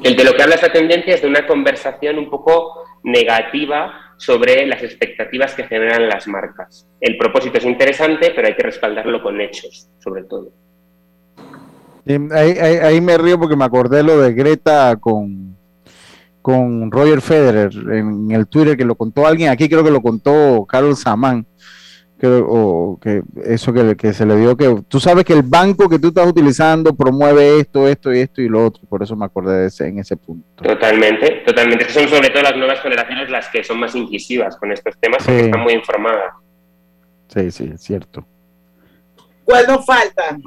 El 0.03 0.15
de 0.15 0.23
lo 0.23 0.33
que 0.33 0.43
habla 0.43 0.55
esta 0.55 0.71
tendencia 0.71 1.15
es 1.15 1.21
de 1.23 1.27
una 1.27 1.47
conversación 1.47 2.19
un 2.19 2.29
poco 2.29 2.83
negativa 3.03 4.13
sobre 4.17 4.67
las 4.67 4.83
expectativas 4.83 5.55
que 5.55 5.63
generan 5.63 6.07
las 6.07 6.27
marcas. 6.27 6.87
El 6.99 7.17
propósito 7.17 7.57
es 7.57 7.65
interesante, 7.65 8.31
pero 8.35 8.47
hay 8.47 8.55
que 8.55 8.63
respaldarlo 8.63 9.23
con 9.23 9.41
hechos, 9.41 9.89
sobre 9.97 10.23
todo 10.25 10.51
ahí, 12.05 12.51
ahí, 12.57 13.01
me 13.01 13.17
río 13.17 13.39
porque 13.39 13.55
me 13.55 13.65
acordé 13.65 14.03
lo 14.03 14.19
de 14.19 14.33
Greta 14.33 14.95
con, 14.97 15.55
con 16.41 16.91
Roger 16.91 17.21
Federer 17.21 17.71
en 17.73 18.31
el 18.31 18.47
Twitter 18.47 18.77
que 18.77 18.85
lo 18.85 18.95
contó 18.95 19.27
alguien 19.27 19.49
aquí, 19.49 19.69
creo 19.69 19.83
que 19.83 19.91
lo 19.91 20.01
contó 20.01 20.65
Carlos 20.67 20.99
Samán. 20.99 21.45
Que, 22.19 22.27
o 22.27 22.99
que 23.01 23.23
eso 23.45 23.73
que, 23.73 23.95
que, 23.95 24.13
se 24.13 24.27
le 24.27 24.35
dio 24.35 24.55
que 24.55 24.83
tú 24.87 24.99
sabes 24.99 25.25
que 25.25 25.33
el 25.33 25.41
banco 25.41 25.89
que 25.89 25.97
tú 25.97 26.09
estás 26.09 26.27
utilizando 26.27 26.93
promueve 26.93 27.59
esto, 27.59 27.87
esto 27.87 28.13
y 28.13 28.19
esto 28.19 28.43
y 28.43 28.47
lo 28.47 28.63
otro, 28.63 28.83
por 28.87 29.01
eso 29.01 29.15
me 29.15 29.25
acordé 29.25 29.61
de 29.61 29.67
ese, 29.69 29.87
en 29.87 29.97
ese 29.97 30.15
punto. 30.17 30.63
Totalmente, 30.63 31.41
totalmente. 31.47 31.89
Son 31.89 32.07
sobre 32.07 32.29
todo 32.29 32.43
las 32.43 32.55
nuevas 32.55 32.79
generaciones 32.81 33.27
las 33.31 33.49
que 33.49 33.63
son 33.63 33.79
más 33.79 33.95
incisivas 33.95 34.55
con 34.57 34.71
estos 34.71 34.95
temas 34.99 35.23
porque 35.25 35.45
están 35.45 35.61
muy 35.61 35.73
informadas. 35.73 36.35
Sí, 37.27 37.49
sí, 37.49 37.71
es 37.73 37.81
cierto. 37.81 38.23
¿Cuál 39.43 39.65
nos 39.65 39.83
falta? 39.83 40.37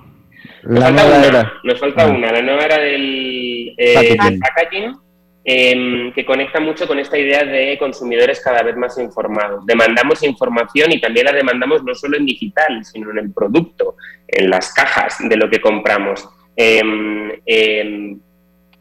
Nos 0.63 0.83
falta, 0.83 1.29
una, 1.29 1.61
nos 1.63 1.81
falta 1.81 2.05
ah. 2.05 2.09
una, 2.09 2.33
la 2.33 2.43
nueva 2.43 2.65
era 2.65 2.79
del 2.79 3.75
eh, 3.77 4.17
packaging, 4.41 4.97
em, 5.45 6.13
que 6.13 6.25
conecta 6.25 6.61
mucho 6.61 6.87
con 6.87 6.99
esta 6.99 7.19
idea 7.19 7.45
de 7.45 7.77
consumidores 7.79 8.41
cada 8.41 8.63
vez 8.63 8.77
más 8.77 8.99
informados. 8.99 9.65
Demandamos 9.67 10.23
información 10.23 10.93
y 10.93 11.01
también 11.01 11.27
la 11.27 11.33
demandamos 11.33 11.83
no 11.85 11.95
solo 11.95 12.17
en 12.17 12.27
digital, 12.27 12.85
sino 12.85 13.11
en 13.11 13.19
el 13.19 13.33
producto, 13.33 13.97
en 14.27 14.49
las 14.51 14.73
cajas 14.73 15.17
de 15.21 15.37
lo 15.37 15.51
que 15.51 15.61
compramos. 15.61 16.29
Em, 16.57 17.31
em, 17.45 18.21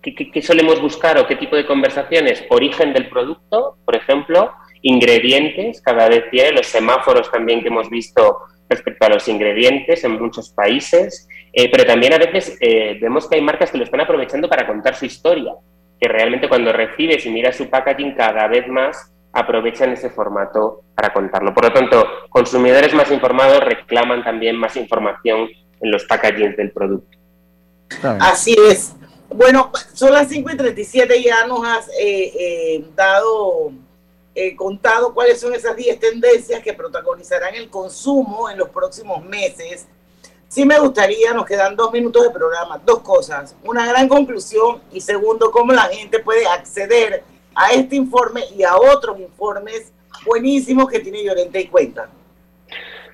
¿qué, 0.01 0.13
qué, 0.13 0.41
solemos 0.41 0.81
buscar 0.81 1.17
o 1.17 1.27
qué 1.27 1.35
tipo 1.35 1.55
de 1.55 1.65
conversaciones? 1.65 2.45
Origen 2.49 2.93
del 2.93 3.09
producto, 3.09 3.77
por 3.83 3.95
ejemplo, 3.95 4.51
ingredientes, 4.81 5.81
cada 5.81 6.07
vez 6.07 6.29
tiene, 6.29 6.51
los 6.51 6.67
semáforos 6.67 7.31
también 7.31 7.61
que 7.61 7.69
hemos 7.69 7.89
visto 7.89 8.37
respecto 8.69 9.05
a 9.05 9.09
los 9.09 9.27
ingredientes 9.27 10.03
en 10.03 10.21
muchos 10.21 10.49
países, 10.49 11.27
eh, 11.53 11.69
pero 11.71 11.85
también 11.85 12.13
a 12.13 12.17
veces 12.17 12.57
eh, 12.59 12.97
vemos 12.99 13.29
que 13.29 13.35
hay 13.35 13.41
marcas 13.41 13.71
que 13.71 13.77
lo 13.77 13.83
están 13.83 14.01
aprovechando 14.01 14.49
para 14.49 14.67
contar 14.67 14.95
su 14.95 15.05
historia, 15.05 15.53
que 15.99 16.07
realmente 16.07 16.49
cuando 16.49 16.73
recibes 16.73 17.25
y 17.25 17.29
miras 17.29 17.55
su 17.55 17.69
packaging 17.69 18.15
cada 18.15 18.47
vez 18.47 18.67
más 18.67 19.11
aprovechan 19.31 19.91
ese 19.91 20.09
formato 20.09 20.81
para 20.95 21.13
contarlo. 21.13 21.53
Por 21.53 21.65
lo 21.65 21.73
tanto, 21.73 22.05
consumidores 22.29 22.93
más 22.93 23.11
informados 23.11 23.63
reclaman 23.63 24.23
también 24.23 24.55
más 24.55 24.75
información 24.75 25.47
en 25.81 25.91
los 25.91 26.03
packagings 26.05 26.57
del 26.57 26.71
producto. 26.71 27.17
Así 28.19 28.55
es. 28.69 28.93
Bueno, 29.29 29.71
son 29.93 30.11
las 30.11 30.27
5 30.27 30.51
y 30.51 30.57
37, 30.57 31.23
ya 31.23 31.47
nos 31.47 31.65
has 31.65 31.89
eh, 31.99 32.83
dado 32.95 33.71
eh, 34.35 34.55
contado 34.55 35.13
cuáles 35.13 35.39
son 35.39 35.53
esas 35.53 35.75
10 35.75 35.99
tendencias 35.99 36.63
que 36.63 36.73
protagonizarán 36.73 37.53
el 37.53 37.69
consumo 37.69 38.49
en 38.49 38.57
los 38.57 38.69
próximos 38.69 39.23
meses. 39.23 39.87
Sí 40.53 40.65
me 40.65 40.77
gustaría, 40.79 41.33
nos 41.33 41.45
quedan 41.45 41.75
dos 41.75 41.91
minutos 41.91 42.23
de 42.23 42.29
programa, 42.29 42.79
dos 42.85 42.99
cosas. 42.99 43.55
Una 43.63 43.87
gran 43.87 44.07
conclusión 44.07 44.81
y 44.91 45.01
segundo, 45.01 45.49
cómo 45.49 45.73
la 45.73 45.83
gente 45.83 46.19
puede 46.19 46.45
acceder 46.45 47.23
a 47.55 47.71
este 47.71 47.95
informe 47.95 48.41
y 48.55 48.63
a 48.63 48.75
otros 48.75 49.19
informes 49.19 49.91
buenísimos 50.25 50.87
que 50.89 50.99
tiene 50.99 51.23
Llorente 51.23 51.61
y 51.61 51.67
Cuenta. 51.67 52.07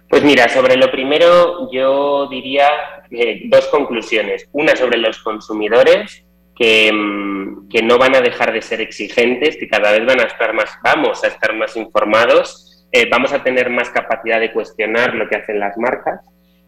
Pues 0.09 0.23
mira, 0.23 0.49
sobre 0.49 0.75
lo 0.75 0.91
primero 0.91 1.71
yo 1.71 2.27
diría 2.27 2.67
eh, 3.11 3.43
dos 3.45 3.67
conclusiones. 3.67 4.47
Una 4.51 4.75
sobre 4.75 4.97
los 4.97 5.19
consumidores, 5.19 6.25
Mm, 6.59 7.69
que, 7.69 7.81
no 7.81 7.97
van 7.97 8.15
a 8.15 8.21
dejar 8.21 8.51
de 8.51 8.61
ser 8.61 8.81
exigentes, 8.81 9.55
que 9.55 9.69
cada 9.69 9.93
vez 9.93 10.05
van 10.05 10.19
a 10.19 10.23
estar 10.23 10.53
más, 10.53 10.77
vamos 10.83 11.23
a 11.23 11.27
estar 11.27 11.55
más 11.55 11.77
informados, 11.77 12.85
eh, 12.91 13.07
vamos 13.09 13.31
a 13.31 13.41
tener 13.41 13.69
más 13.69 13.89
capacidad 13.89 14.41
de 14.41 14.51
cuestionar 14.51 15.15
lo 15.15 15.29
que 15.29 15.37
hacen 15.37 15.59
las 15.59 15.77
marcas 15.77 16.19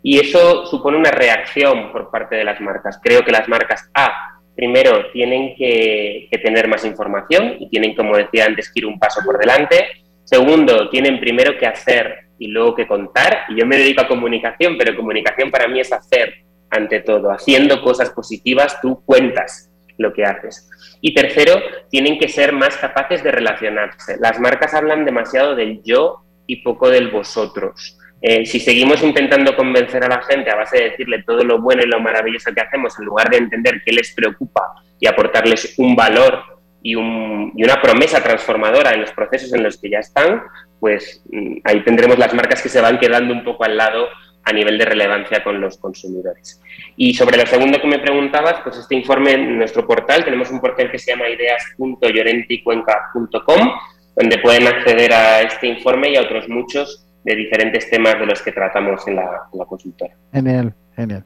y 0.03 0.19
eso 0.19 0.65
supone 0.65 0.97
una 0.97 1.11
reacción 1.11 1.91
por 1.91 2.09
parte 2.09 2.35
de 2.35 2.43
las 2.43 2.59
marcas. 2.59 2.99
Creo 3.01 3.23
que 3.23 3.31
las 3.31 3.47
marcas, 3.47 3.89
A, 3.93 4.39
primero 4.55 5.11
tienen 5.11 5.55
que, 5.55 6.27
tener 6.43 6.67
más 6.67 6.85
información 6.85 7.57
y 7.59 7.69
tienen, 7.69 7.95
como 7.95 8.17
decía 8.17 8.45
antes, 8.45 8.71
que 8.71 8.79
ir 8.79 8.85
un 8.85 8.99
paso 8.99 9.21
por 9.23 9.37
delante. 9.37 9.87
Segundo, 10.23 10.89
tienen 10.89 11.19
primero 11.19 11.57
que 11.57 11.67
hacer 11.67 12.29
y 12.39 12.47
luego 12.47 12.75
que 12.75 12.87
contar. 12.87 13.45
Y 13.49 13.59
yo 13.59 13.65
me 13.65 13.77
dedico 13.77 14.01
a 14.01 14.07
comunicación, 14.07 14.77
pero 14.77 14.95
comunicación 14.95 15.51
para 15.51 15.67
mí 15.67 15.79
es 15.79 15.91
hacer 15.93 16.33
ante 16.69 17.01
todo. 17.01 17.31
Haciendo 17.31 17.81
cosas 17.81 18.09
positivas, 18.09 18.79
tú 18.81 19.03
cuentas 19.05 19.69
lo 19.97 20.13
que 20.13 20.25
haces. 20.25 20.67
Y 21.01 21.13
tercero, 21.13 21.61
tienen 21.89 22.17
que 22.17 22.27
ser 22.27 22.53
más 22.53 22.75
capaces 22.77 23.23
de 23.23 23.31
relacionarse. 23.31 24.17
Las 24.19 24.39
marcas 24.39 24.73
hablan 24.73 25.05
demasiado 25.05 25.55
del 25.55 25.81
yo 25.83 26.23
y 26.47 26.63
poco 26.63 26.89
del 26.89 27.09
vosotros. 27.09 27.97
Eh, 28.21 28.45
si 28.45 28.59
seguimos 28.59 29.01
intentando 29.01 29.55
convencer 29.55 30.03
a 30.03 30.07
la 30.07 30.21
gente 30.21 30.51
a 30.51 30.55
base 30.55 30.77
de 30.77 30.89
decirle 30.91 31.23
todo 31.23 31.43
lo 31.43 31.59
bueno 31.59 31.81
y 31.83 31.87
lo 31.87 31.99
maravilloso 31.99 32.53
que 32.53 32.61
hacemos, 32.61 32.97
en 32.99 33.05
lugar 33.05 33.31
de 33.31 33.37
entender 33.37 33.81
qué 33.83 33.91
les 33.91 34.13
preocupa 34.13 34.75
y 34.99 35.07
aportarles 35.07 35.73
un 35.79 35.95
valor 35.95 36.43
y, 36.83 36.93
una 36.95 37.81
promesa 37.81 38.21
transformadora 38.21 38.91
en 38.91 39.01
los 39.01 39.11
procesos 39.11 39.51
en 39.53 39.63
los 39.63 39.81
que 39.81 39.89
ya 39.89 39.97
están, 39.99 40.43
pues 40.79 41.23
mm, 41.31 41.61
ahí 41.63 41.83
tendremos 41.83 42.19
las 42.19 42.35
marcas 42.35 42.61
que 42.61 42.69
se 42.69 42.79
van 42.79 42.99
quedando 42.99 43.33
un 43.33 43.43
poco 43.43 43.63
al 43.63 43.75
lado 43.75 44.07
a 44.43 44.53
nivel 44.53 44.77
de 44.77 44.85
relevancia 44.85 45.43
con 45.43 45.59
los 45.59 45.77
consumidores. 45.77 46.61
Y 46.97 47.15
sobre 47.15 47.37
lo 47.37 47.47
segundo 47.47 47.81
que 47.81 47.87
me 47.87 47.97
preguntabas, 47.99 48.61
pues 48.63 48.77
este 48.77 48.95
informe 48.95 49.33
en 49.33 49.57
nuestro 49.57 49.87
portal, 49.87 50.23
tenemos 50.25 50.51
un 50.51 50.61
portal 50.61 50.91
que 50.91 50.99
se 50.99 51.11
llama 51.11 51.29
ideas.llorenticuenca.com, 51.29 53.71
donde 54.15 54.37
pueden 54.39 54.67
acceder 54.67 55.13
a 55.13 55.41
este 55.41 55.67
informe 55.67 56.09
y 56.11 56.17
a 56.17 56.21
otros 56.21 56.49
muchos 56.49 57.00
de 57.23 57.35
diferentes 57.35 57.89
temas 57.89 58.19
de 58.19 58.25
los 58.25 58.41
que 58.41 58.51
tratamos 58.51 59.07
en 59.07 59.15
la, 59.15 59.47
consultora. 59.67 60.15
Genial, 60.31 60.73
genial. 60.95 61.23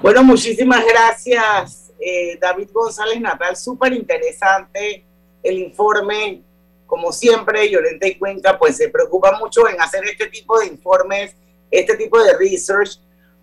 Bueno, 0.00 0.22
muchísimas 0.22 0.84
gracias, 0.86 1.92
eh, 2.00 2.38
David 2.40 2.68
González 2.72 3.20
Natal. 3.20 3.56
Súper 3.56 3.92
interesante 3.92 5.04
el 5.42 5.58
informe. 5.58 6.42
Como 6.86 7.12
siempre, 7.12 7.68
Llorente 7.68 8.08
y 8.08 8.14
Cuenca 8.16 8.58
pues 8.58 8.76
se 8.76 8.88
preocupa 8.88 9.38
mucho 9.38 9.68
en 9.68 9.80
hacer 9.80 10.04
este 10.04 10.26
tipo 10.28 10.58
de 10.58 10.66
informes, 10.66 11.34
este 11.70 11.96
tipo 11.96 12.22
de 12.22 12.36
research, 12.38 12.98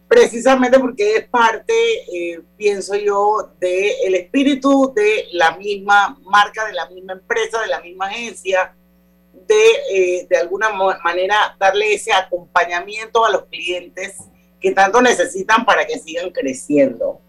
precisamente 0.08 0.80
porque 0.80 1.18
es 1.18 1.28
parte, 1.28 1.74
eh, 2.12 2.42
pienso 2.58 2.96
yo, 2.96 3.52
del 3.60 4.16
espíritu 4.16 4.92
de 4.96 5.26
la 5.34 5.58
misma 5.58 6.18
marca, 6.24 6.66
de 6.66 6.74
la 6.74 6.90
misma 6.90 7.14
empresa, 7.14 7.62
de 7.62 7.68
la 7.68 7.82
misma 7.82 8.08
agencia 8.08 8.74
de, 9.48 9.72
eh, 9.92 10.28
de 10.30 10.38
alguna 10.38 10.70
manera, 10.72 11.56
darle 11.60 11.94
ese 11.94 12.14
acompañamiento 12.14 13.26
a 13.26 13.32
los 13.32 13.46
clientes 13.46 14.18
que 14.60 14.72
tanto 14.72 15.02
necesitan 15.02 15.66
para 15.66 15.86
que 15.86 16.00
sigan 16.00 16.32
creciendo. 16.32 17.22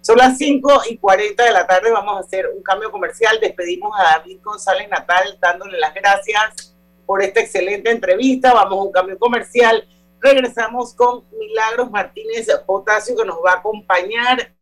Son 0.00 0.16
las 0.16 0.38
5 0.38 0.82
y 0.90 0.96
40 0.96 1.44
de 1.44 1.52
la 1.52 1.66
tarde, 1.66 1.90
vamos 1.90 2.16
a 2.16 2.20
hacer 2.20 2.48
un 2.54 2.62
cambio 2.62 2.90
comercial. 2.90 3.38
Despedimos 3.40 3.92
a 3.98 4.18
David 4.18 4.38
González 4.42 4.88
Natal 4.88 5.38
dándole 5.40 5.78
las 5.78 5.92
gracias 5.92 6.74
por 7.04 7.22
esta 7.22 7.40
excelente 7.40 7.90
entrevista. 7.90 8.54
Vamos 8.54 8.78
a 8.78 8.82
un 8.82 8.92
cambio 8.92 9.18
comercial. 9.18 9.86
Regresamos 10.20 10.94
con 10.94 11.24
Milagros 11.38 11.90
Martínez 11.90 12.48
Potasio 12.66 13.16
que 13.16 13.24
nos 13.24 13.38
va 13.44 13.52
a 13.52 13.56
acompañar. 13.56 14.54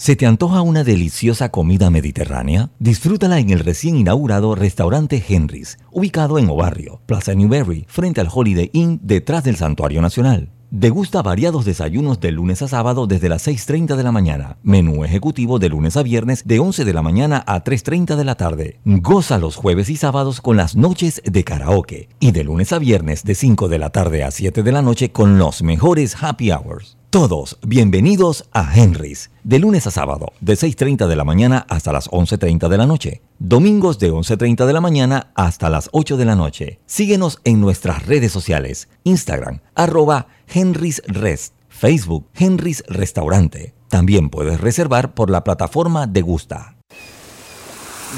¿Se 0.00 0.14
te 0.14 0.26
antoja 0.26 0.62
una 0.62 0.84
deliciosa 0.84 1.48
comida 1.48 1.90
mediterránea? 1.90 2.70
Disfrútala 2.78 3.40
en 3.40 3.50
el 3.50 3.58
recién 3.58 3.96
inaugurado 3.96 4.54
restaurante 4.54 5.24
Henry's, 5.28 5.76
ubicado 5.90 6.38
en 6.38 6.48
Obarrio, 6.48 7.00
Plaza 7.04 7.34
Newberry, 7.34 7.84
frente 7.88 8.20
al 8.20 8.28
Holiday 8.32 8.70
Inn, 8.74 9.00
detrás 9.02 9.42
del 9.42 9.56
Santuario 9.56 10.00
Nacional. 10.00 10.52
Degusta 10.70 11.20
variados 11.22 11.64
desayunos 11.64 12.20
de 12.20 12.30
lunes 12.30 12.62
a 12.62 12.68
sábado 12.68 13.08
desde 13.08 13.28
las 13.28 13.48
6.30 13.48 13.96
de 13.96 14.02
la 14.04 14.12
mañana. 14.12 14.58
Menú 14.62 15.02
ejecutivo 15.02 15.58
de 15.58 15.68
lunes 15.68 15.96
a 15.96 16.04
viernes 16.04 16.46
de 16.46 16.60
11 16.60 16.84
de 16.84 16.92
la 16.92 17.02
mañana 17.02 17.42
a 17.48 17.64
3.30 17.64 18.14
de 18.14 18.24
la 18.24 18.36
tarde. 18.36 18.78
Goza 18.84 19.38
los 19.38 19.56
jueves 19.56 19.90
y 19.90 19.96
sábados 19.96 20.40
con 20.40 20.56
las 20.56 20.76
noches 20.76 21.22
de 21.24 21.42
karaoke. 21.42 22.08
Y 22.20 22.30
de 22.30 22.44
lunes 22.44 22.72
a 22.72 22.78
viernes 22.78 23.24
de 23.24 23.34
5 23.34 23.66
de 23.68 23.78
la 23.78 23.90
tarde 23.90 24.22
a 24.22 24.30
7 24.30 24.62
de 24.62 24.72
la 24.72 24.82
noche 24.82 25.10
con 25.10 25.38
los 25.38 25.60
mejores 25.62 26.14
happy 26.22 26.52
hours. 26.52 26.98
Todos 27.10 27.58
bienvenidos 27.66 28.50
a 28.52 28.78
Henry's, 28.78 29.30
de 29.48 29.58
lunes 29.58 29.86
a 29.86 29.90
sábado, 29.90 30.34
de 30.42 30.52
6.30 30.52 31.06
de 31.06 31.16
la 31.16 31.24
mañana 31.24 31.64
hasta 31.70 31.90
las 31.90 32.10
11.30 32.10 32.68
de 32.68 32.76
la 32.76 32.86
noche. 32.86 33.22
Domingos 33.38 33.98
de 33.98 34.12
11.30 34.12 34.66
de 34.66 34.72
la 34.74 34.82
mañana 34.82 35.30
hasta 35.34 35.70
las 35.70 35.88
8 35.92 36.18
de 36.18 36.24
la 36.26 36.34
noche. 36.34 36.80
Síguenos 36.84 37.38
en 37.44 37.62
nuestras 37.62 38.04
redes 38.04 38.30
sociales, 38.30 38.88
Instagram, 39.04 39.60
arroba 39.74 40.26
Henry's 40.48 41.02
Rest, 41.06 41.54
Facebook, 41.70 42.26
Henry's 42.34 42.84
Restaurante. 42.88 43.72
También 43.88 44.28
puedes 44.28 44.60
reservar 44.60 45.14
por 45.14 45.30
la 45.30 45.44
plataforma 45.44 46.06
de 46.06 46.20
Gusta. 46.20 46.76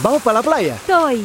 ¿Vamos 0.02 0.22
para 0.22 0.40
la 0.40 0.42
playa? 0.42 0.78
Soy. 0.84 1.24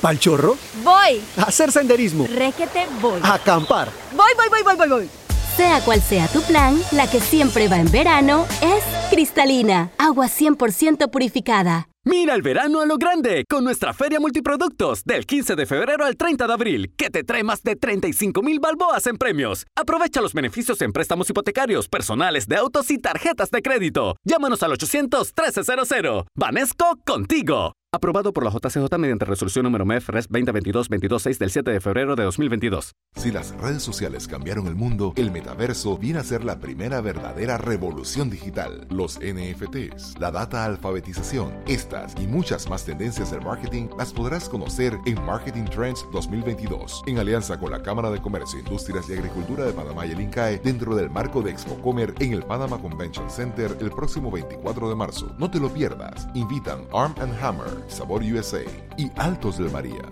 ¿Pal 0.00 0.18
chorro? 0.18 0.56
Voy. 0.82 1.22
A 1.36 1.42
hacer 1.42 1.70
senderismo. 1.70 2.26
Réquete, 2.26 2.86
voy. 3.02 3.20
A 3.22 3.34
acampar. 3.34 3.90
Voy, 4.16 4.32
voy, 4.34 4.48
voy, 4.48 4.62
voy, 4.64 4.76
voy, 4.76 4.88
voy. 4.88 5.21
Sea 5.56 5.80
cual 5.84 6.00
sea 6.00 6.28
tu 6.28 6.40
plan, 6.42 6.80
la 6.92 7.10
que 7.10 7.20
siempre 7.20 7.68
va 7.68 7.76
en 7.76 7.90
verano 7.90 8.46
es 8.62 8.82
cristalina, 9.10 9.90
agua 9.98 10.26
100% 10.26 11.10
purificada. 11.10 11.88
Mira 12.04 12.34
el 12.34 12.42
verano 12.42 12.80
a 12.80 12.86
lo 12.86 12.96
grande 12.96 13.44
con 13.48 13.62
nuestra 13.62 13.92
feria 13.92 14.18
multiproductos 14.18 15.04
del 15.04 15.24
15 15.24 15.54
de 15.54 15.66
febrero 15.66 16.04
al 16.04 16.16
30 16.16 16.46
de 16.48 16.52
abril, 16.52 16.94
que 16.96 17.10
te 17.10 17.22
trae 17.22 17.44
más 17.44 17.62
de 17.62 17.76
35 17.76 18.42
mil 18.42 18.58
balboas 18.58 19.06
en 19.06 19.18
premios. 19.18 19.66
Aprovecha 19.76 20.20
los 20.20 20.32
beneficios 20.32 20.80
en 20.80 20.92
préstamos 20.92 21.30
hipotecarios, 21.30 21.88
personales 21.88 22.48
de 22.48 22.56
autos 22.56 22.90
y 22.90 22.98
tarjetas 22.98 23.50
de 23.52 23.62
crédito. 23.62 24.16
Llámanos 24.24 24.62
al 24.64 24.72
800 24.72 25.32
1300. 25.36 26.24
Vanesco 26.34 26.98
contigo. 27.06 27.74
Aprobado 27.94 28.32
por 28.32 28.42
la 28.42 28.50
JCJ 28.50 28.96
mediante 28.96 29.26
resolución 29.26 29.64
número 29.64 29.84
MEF 29.84 30.08
RES 30.08 30.30
2022-226 30.30 31.36
del 31.36 31.50
7 31.50 31.70
de 31.72 31.80
febrero 31.82 32.16
de 32.16 32.24
2022. 32.24 32.92
Si 33.16 33.30
las 33.30 33.54
redes 33.58 33.82
sociales 33.82 34.26
cambiaron 34.26 34.66
el 34.66 34.74
mundo, 34.74 35.12
el 35.14 35.30
metaverso 35.30 35.98
viene 35.98 36.18
a 36.18 36.24
ser 36.24 36.42
la 36.42 36.58
primera 36.58 37.02
verdadera 37.02 37.58
revolución 37.58 38.30
digital. 38.30 38.86
Los 38.88 39.18
NFTs, 39.20 40.18
la 40.18 40.30
data 40.30 40.64
alfabetización, 40.64 41.52
estas 41.66 42.14
y 42.18 42.26
muchas 42.26 42.66
más 42.70 42.86
tendencias 42.86 43.30
del 43.30 43.42
marketing 43.42 43.88
las 43.98 44.14
podrás 44.14 44.48
conocer 44.48 44.96
en 45.04 45.22
Marketing 45.26 45.64
Trends 45.64 46.06
2022, 46.12 47.02
en 47.06 47.18
alianza 47.18 47.60
con 47.60 47.72
la 47.72 47.82
Cámara 47.82 48.10
de 48.10 48.22
Comercio, 48.22 48.58
Industrias 48.58 49.10
y 49.10 49.12
Agricultura 49.12 49.66
de 49.66 49.74
Panamá 49.74 50.06
y 50.06 50.12
el 50.12 50.20
INCAE, 50.22 50.62
dentro 50.64 50.96
del 50.96 51.10
marco 51.10 51.42
de 51.42 51.50
ExpoComer 51.50 52.14
en 52.20 52.32
el 52.32 52.42
Panama 52.42 52.78
Convention 52.78 53.28
Center 53.28 53.76
el 53.78 53.90
próximo 53.90 54.30
24 54.30 54.88
de 54.88 54.94
marzo. 54.96 55.36
No 55.38 55.50
te 55.50 55.60
lo 55.60 55.68
pierdas. 55.68 56.26
Invitan 56.32 56.86
Arm 56.94 57.14
and 57.20 57.34
Hammer. 57.44 57.81
Sabor 57.88 58.22
USA 58.22 58.62
y 58.96 59.10
Altos 59.16 59.58
del 59.58 59.70
María. 59.70 60.02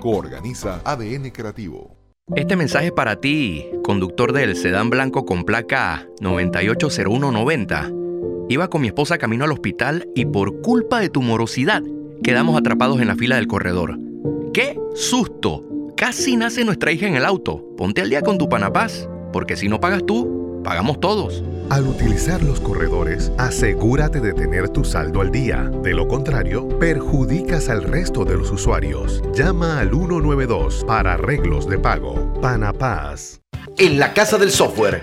Coorganiza 0.00 0.80
ADN 0.84 1.30
Creativo. 1.30 1.96
Este 2.36 2.56
mensaje 2.56 2.92
para 2.92 3.16
ti, 3.20 3.66
conductor 3.82 4.32
del 4.32 4.54
sedán 4.54 4.90
blanco 4.90 5.24
con 5.24 5.44
placa 5.44 6.06
980190. 6.20 7.90
Iba 8.50 8.68
con 8.68 8.82
mi 8.82 8.88
esposa 8.88 9.18
camino 9.18 9.44
al 9.44 9.52
hospital 9.52 10.08
y 10.14 10.26
por 10.26 10.60
culpa 10.60 11.00
de 11.00 11.08
tu 11.08 11.22
morosidad 11.22 11.82
quedamos 12.22 12.58
atrapados 12.58 13.00
en 13.00 13.08
la 13.08 13.16
fila 13.16 13.36
del 13.36 13.46
corredor. 13.46 13.98
¡Qué 14.52 14.78
susto! 14.94 15.64
Casi 15.96 16.36
nace 16.36 16.64
nuestra 16.64 16.92
hija 16.92 17.06
en 17.06 17.16
el 17.16 17.24
auto. 17.24 17.64
Ponte 17.76 18.02
al 18.02 18.10
día 18.10 18.22
con 18.22 18.38
tu 18.38 18.48
panapaz, 18.48 19.08
porque 19.32 19.56
si 19.56 19.68
no 19.68 19.80
pagas 19.80 20.04
tú, 20.06 20.60
pagamos 20.62 21.00
todos. 21.00 21.42
Al 21.70 21.86
utilizar 21.86 22.42
los 22.42 22.60
corredores, 22.60 23.30
asegúrate 23.36 24.20
de 24.20 24.32
tener 24.32 24.70
tu 24.70 24.84
saldo 24.84 25.20
al 25.20 25.30
día. 25.30 25.70
De 25.82 25.92
lo 25.92 26.08
contrario, 26.08 26.66
perjudicas 26.78 27.68
al 27.68 27.82
resto 27.82 28.24
de 28.24 28.38
los 28.38 28.50
usuarios. 28.50 29.22
Llama 29.34 29.78
al 29.78 29.90
192 29.90 30.84
para 30.86 31.14
arreglos 31.14 31.68
de 31.68 31.78
pago. 31.78 32.32
Panapaz. 32.40 33.42
En 33.76 33.98
la 33.98 34.14
Casa 34.14 34.38
del 34.38 34.50
Software, 34.50 35.02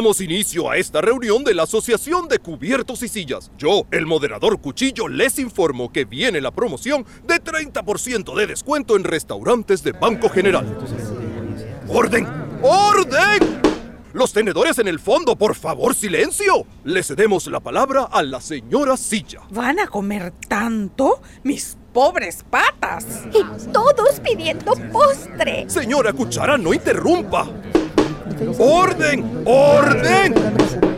Damos 0.00 0.22
inicio 0.22 0.70
a 0.70 0.78
esta 0.78 1.02
reunión 1.02 1.44
de 1.44 1.52
la 1.52 1.64
Asociación 1.64 2.26
de 2.26 2.38
Cubiertos 2.38 3.02
y 3.02 3.08
Sillas. 3.08 3.52
Yo, 3.58 3.84
el 3.90 4.06
moderador 4.06 4.58
Cuchillo, 4.58 5.08
les 5.08 5.38
informo 5.38 5.92
que 5.92 6.06
viene 6.06 6.40
la 6.40 6.52
promoción 6.52 7.04
de 7.26 7.34
30% 7.34 8.34
de 8.34 8.46
descuento 8.46 8.96
en 8.96 9.04
restaurantes 9.04 9.82
de 9.82 9.92
Banco 9.92 10.30
General. 10.30 10.64
¡Orden! 11.86 12.26
¡Orden! 12.62 13.60
Los 14.14 14.32
tenedores 14.32 14.78
en 14.78 14.88
el 14.88 15.00
fondo, 15.00 15.36
por 15.36 15.54
favor, 15.54 15.94
silencio. 15.94 16.64
Le 16.84 17.02
cedemos 17.02 17.46
la 17.48 17.60
palabra 17.60 18.04
a 18.04 18.22
la 18.22 18.40
señora 18.40 18.96
Silla. 18.96 19.42
¿Van 19.50 19.80
a 19.80 19.86
comer 19.86 20.32
tanto? 20.48 21.20
Mis 21.44 21.76
pobres 21.92 22.42
patas. 22.48 23.04
Y 23.34 23.70
todos 23.70 24.18
pidiendo 24.20 24.72
postre. 24.90 25.68
Señora 25.68 26.14
Cuchara, 26.14 26.56
no 26.56 26.72
interrumpa. 26.72 27.46
¡Orden! 28.58 29.42
¡Orden! 29.44 30.34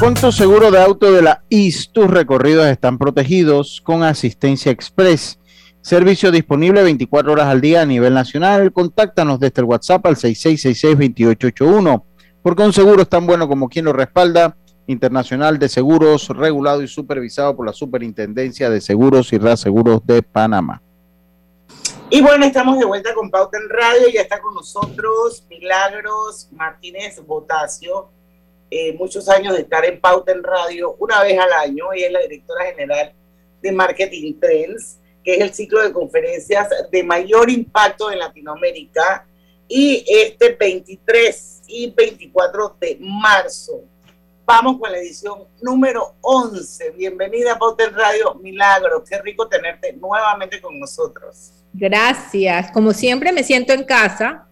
Con 0.00 0.16
seguro 0.16 0.70
de 0.70 0.80
auto 0.80 1.12
de 1.12 1.20
la 1.20 1.44
IS, 1.50 1.90
tus 1.92 2.06
recorridos 2.08 2.66
están 2.68 2.96
protegidos 2.96 3.82
con 3.84 4.02
asistencia 4.02 4.72
express. 4.72 5.38
Servicio 5.82 6.30
disponible 6.32 6.82
24 6.82 7.30
horas 7.30 7.48
al 7.48 7.60
día 7.60 7.82
a 7.82 7.86
nivel 7.86 8.14
nacional. 8.14 8.72
Contáctanos 8.72 9.38
desde 9.38 9.60
el 9.60 9.66
WhatsApp 9.66 10.06
al 10.06 10.16
6666-2881. 10.16 12.02
Porque 12.42 12.62
un 12.62 12.72
seguro 12.72 13.02
es 13.02 13.10
tan 13.10 13.26
bueno 13.26 13.46
como 13.46 13.68
quien 13.68 13.84
lo 13.84 13.92
respalda. 13.92 14.56
Internacional 14.86 15.58
de 15.58 15.68
Seguros, 15.68 16.28
regulado 16.28 16.82
y 16.82 16.88
supervisado 16.88 17.54
por 17.54 17.66
la 17.66 17.74
Superintendencia 17.74 18.70
de 18.70 18.80
Seguros 18.80 19.34
y 19.34 19.38
Reaseguros 19.38 20.00
de 20.06 20.22
Panamá. 20.22 20.80
Y 22.08 22.22
bueno, 22.22 22.46
estamos 22.46 22.78
de 22.78 22.86
vuelta 22.86 23.12
con 23.12 23.30
Pauta 23.30 23.58
en 23.58 23.68
Radio. 23.68 24.08
Ya 24.14 24.22
está 24.22 24.40
con 24.40 24.54
nosotros 24.54 25.44
Milagros 25.50 26.48
Martínez 26.52 27.22
Botacio 27.26 28.08
eh, 28.70 28.92
muchos 28.94 29.28
años 29.28 29.54
de 29.54 29.62
estar 29.62 29.84
en 29.84 30.00
Pauta 30.00 30.32
en 30.32 30.42
Radio 30.42 30.94
una 30.98 31.22
vez 31.22 31.38
al 31.38 31.52
año. 31.52 31.92
Ella 31.92 32.06
es 32.06 32.12
la 32.12 32.20
directora 32.20 32.64
general 32.66 33.12
de 33.60 33.72
Marketing 33.72 34.38
Trends, 34.38 34.98
que 35.24 35.34
es 35.34 35.40
el 35.40 35.52
ciclo 35.52 35.82
de 35.82 35.92
conferencias 35.92 36.68
de 36.90 37.02
mayor 37.02 37.50
impacto 37.50 38.10
en 38.10 38.20
Latinoamérica. 38.20 39.26
Y 39.66 40.04
este 40.06 40.56
23 40.58 41.62
y 41.66 41.90
24 41.90 42.76
de 42.80 42.96
marzo 43.00 43.84
vamos 44.50 44.80
con 44.80 44.90
la 44.90 44.98
edición 44.98 45.44
número 45.62 46.16
11. 46.22 46.90
Bienvenida 46.96 47.52
a 47.52 47.58
Pauta 47.58 47.84
en 47.84 47.94
Radio 47.94 48.34
Milagro. 48.34 49.04
Qué 49.04 49.16
rico 49.22 49.46
tenerte 49.46 49.92
nuevamente 49.92 50.60
con 50.60 50.76
nosotros. 50.76 51.52
Gracias. 51.72 52.72
Como 52.72 52.92
siempre 52.92 53.30
me 53.30 53.44
siento 53.44 53.72
en 53.72 53.84
casa 53.84 54.48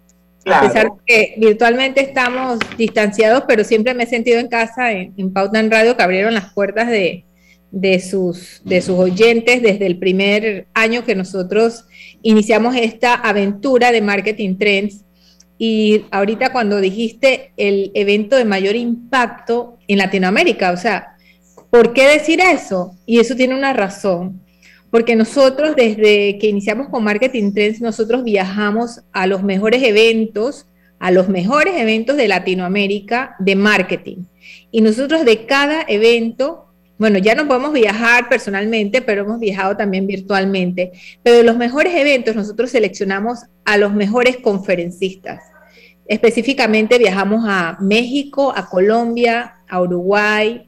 a 0.46 0.60
pesar 0.62 0.84
de 0.84 0.98
que 1.06 1.34
virtualmente 1.38 2.00
estamos 2.00 2.58
distanciados, 2.76 3.44
pero 3.46 3.64
siempre 3.64 3.94
me 3.94 4.04
he 4.04 4.06
sentido 4.06 4.38
en 4.38 4.48
casa 4.48 4.92
en, 4.92 5.12
en 5.16 5.32
Pauta 5.32 5.60
en 5.60 5.70
Radio, 5.70 5.96
que 5.96 6.02
abrieron 6.02 6.34
las 6.34 6.52
puertas 6.52 6.88
de, 6.88 7.24
de, 7.70 8.00
sus, 8.00 8.62
de 8.64 8.80
sus 8.80 8.98
oyentes 8.98 9.62
desde 9.62 9.86
el 9.86 9.98
primer 9.98 10.66
año 10.74 11.04
que 11.04 11.14
nosotros 11.14 11.84
iniciamos 12.22 12.76
esta 12.76 13.14
aventura 13.14 13.92
de 13.92 14.00
Marketing 14.00 14.56
Trends. 14.56 15.04
Y 15.58 16.04
ahorita 16.10 16.52
cuando 16.52 16.80
dijiste 16.80 17.52
el 17.56 17.90
evento 17.94 18.36
de 18.36 18.44
mayor 18.44 18.76
impacto 18.76 19.76
en 19.88 19.98
Latinoamérica, 19.98 20.70
o 20.70 20.76
sea, 20.76 21.16
¿por 21.70 21.92
qué 21.92 22.06
decir 22.06 22.40
eso? 22.40 22.94
Y 23.06 23.18
eso 23.18 23.34
tiene 23.34 23.56
una 23.56 23.72
razón 23.72 24.40
porque 24.90 25.16
nosotros 25.16 25.76
desde 25.76 26.38
que 26.38 26.48
iniciamos 26.48 26.88
con 26.88 27.04
Marketing 27.04 27.52
Trends, 27.52 27.80
nosotros 27.80 28.24
viajamos 28.24 29.02
a 29.12 29.26
los 29.26 29.42
mejores 29.42 29.82
eventos, 29.82 30.66
a 30.98 31.10
los 31.10 31.28
mejores 31.28 31.74
eventos 31.76 32.16
de 32.16 32.28
Latinoamérica 32.28 33.36
de 33.38 33.54
marketing. 33.54 34.24
Y 34.70 34.80
nosotros 34.80 35.24
de 35.24 35.46
cada 35.46 35.84
evento, 35.86 36.66
bueno, 36.98 37.18
ya 37.18 37.34
no 37.34 37.46
podemos 37.46 37.72
viajar 37.72 38.28
personalmente, 38.28 39.02
pero 39.02 39.22
hemos 39.22 39.38
viajado 39.38 39.76
también 39.76 40.06
virtualmente. 40.06 40.92
Pero 41.22 41.36
de 41.36 41.44
los 41.44 41.56
mejores 41.56 41.94
eventos 41.94 42.34
nosotros 42.34 42.70
seleccionamos 42.70 43.40
a 43.64 43.76
los 43.76 43.92
mejores 43.92 44.38
conferencistas. 44.38 45.42
Específicamente 46.06 46.98
viajamos 46.98 47.44
a 47.46 47.76
México, 47.80 48.52
a 48.56 48.68
Colombia, 48.68 49.56
a 49.68 49.82
Uruguay, 49.82 50.66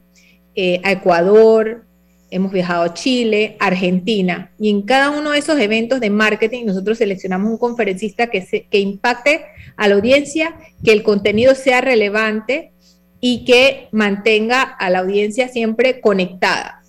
eh, 0.55 0.81
a 0.85 0.93
Ecuador, 0.93 1.87
hemos 2.31 2.53
viajado 2.53 2.85
a 2.85 2.95
Chile, 2.95 3.57
Argentina, 3.59 4.53
y 4.59 4.71
en 4.71 4.83
cada 4.83 5.11
uno 5.11 5.31
de 5.33 5.39
esos 5.39 5.59
eventos 5.59 6.01
de 6.01 6.11
marketing 6.11 6.65
nosotros 6.65 6.99
seleccionamos 6.99 7.51
un 7.51 7.59
conferencista 7.59 8.29
que, 8.29 8.67
impacte 8.73 9.43
a 9.77 9.89
la 9.89 9.97
audiencia, 9.97 10.55
que 10.85 10.93
el 10.93 11.03
contenido 11.03 11.55
sea 11.55 11.81
relevante 11.81 12.73
y 13.21 13.45
que 13.45 13.89
mantenga 13.93 14.63
a 14.63 14.91
la 14.91 15.01
audiencia 15.01 15.49
siempre 15.49 16.01
conectada. 16.01 16.83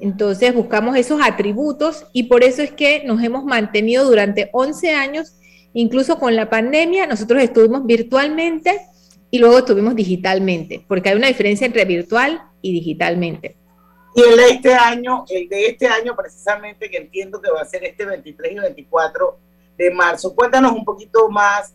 Entonces 0.00 0.54
buscamos 0.54 0.96
esos 0.96 1.20
atributos 1.22 2.06
y 2.12 2.24
por 2.24 2.42
eso 2.44 2.62
es 2.62 2.72
que 2.72 3.02
nos 3.04 3.22
hemos 3.22 3.44
mantenido 3.44 4.04
durante 4.04 4.50
11 4.52 4.90
años, 4.92 5.36
incluso 5.72 6.18
con 6.18 6.36
la 6.36 6.50
pandemia, 6.50 7.06
nosotros 7.06 7.42
estuvimos 7.42 7.86
virtualmente 7.86 8.80
y 9.30 9.38
luego 9.38 9.58
estuvimos 9.58 9.94
digitalmente, 9.94 10.84
porque 10.86 11.10
hay 11.10 11.16
una 11.16 11.28
diferencia 11.28 11.66
entre 11.66 11.84
virtual 11.84 12.40
y 12.62 12.72
digitalmente. 12.72 13.56
Y 14.16 14.22
el 14.22 14.36
de 14.36 14.48
este 14.48 14.72
año, 14.72 15.26
el 15.28 15.46
de 15.46 15.66
este 15.66 15.86
año 15.86 16.16
precisamente, 16.16 16.88
que 16.90 16.96
entiendo 16.96 17.38
que 17.38 17.50
va 17.50 17.60
a 17.60 17.66
ser 17.66 17.84
este 17.84 18.06
23 18.06 18.52
y 18.52 18.58
24 18.58 19.38
de 19.76 19.90
marzo. 19.90 20.34
Cuéntanos 20.34 20.72
un 20.72 20.86
poquito 20.86 21.28
más 21.28 21.74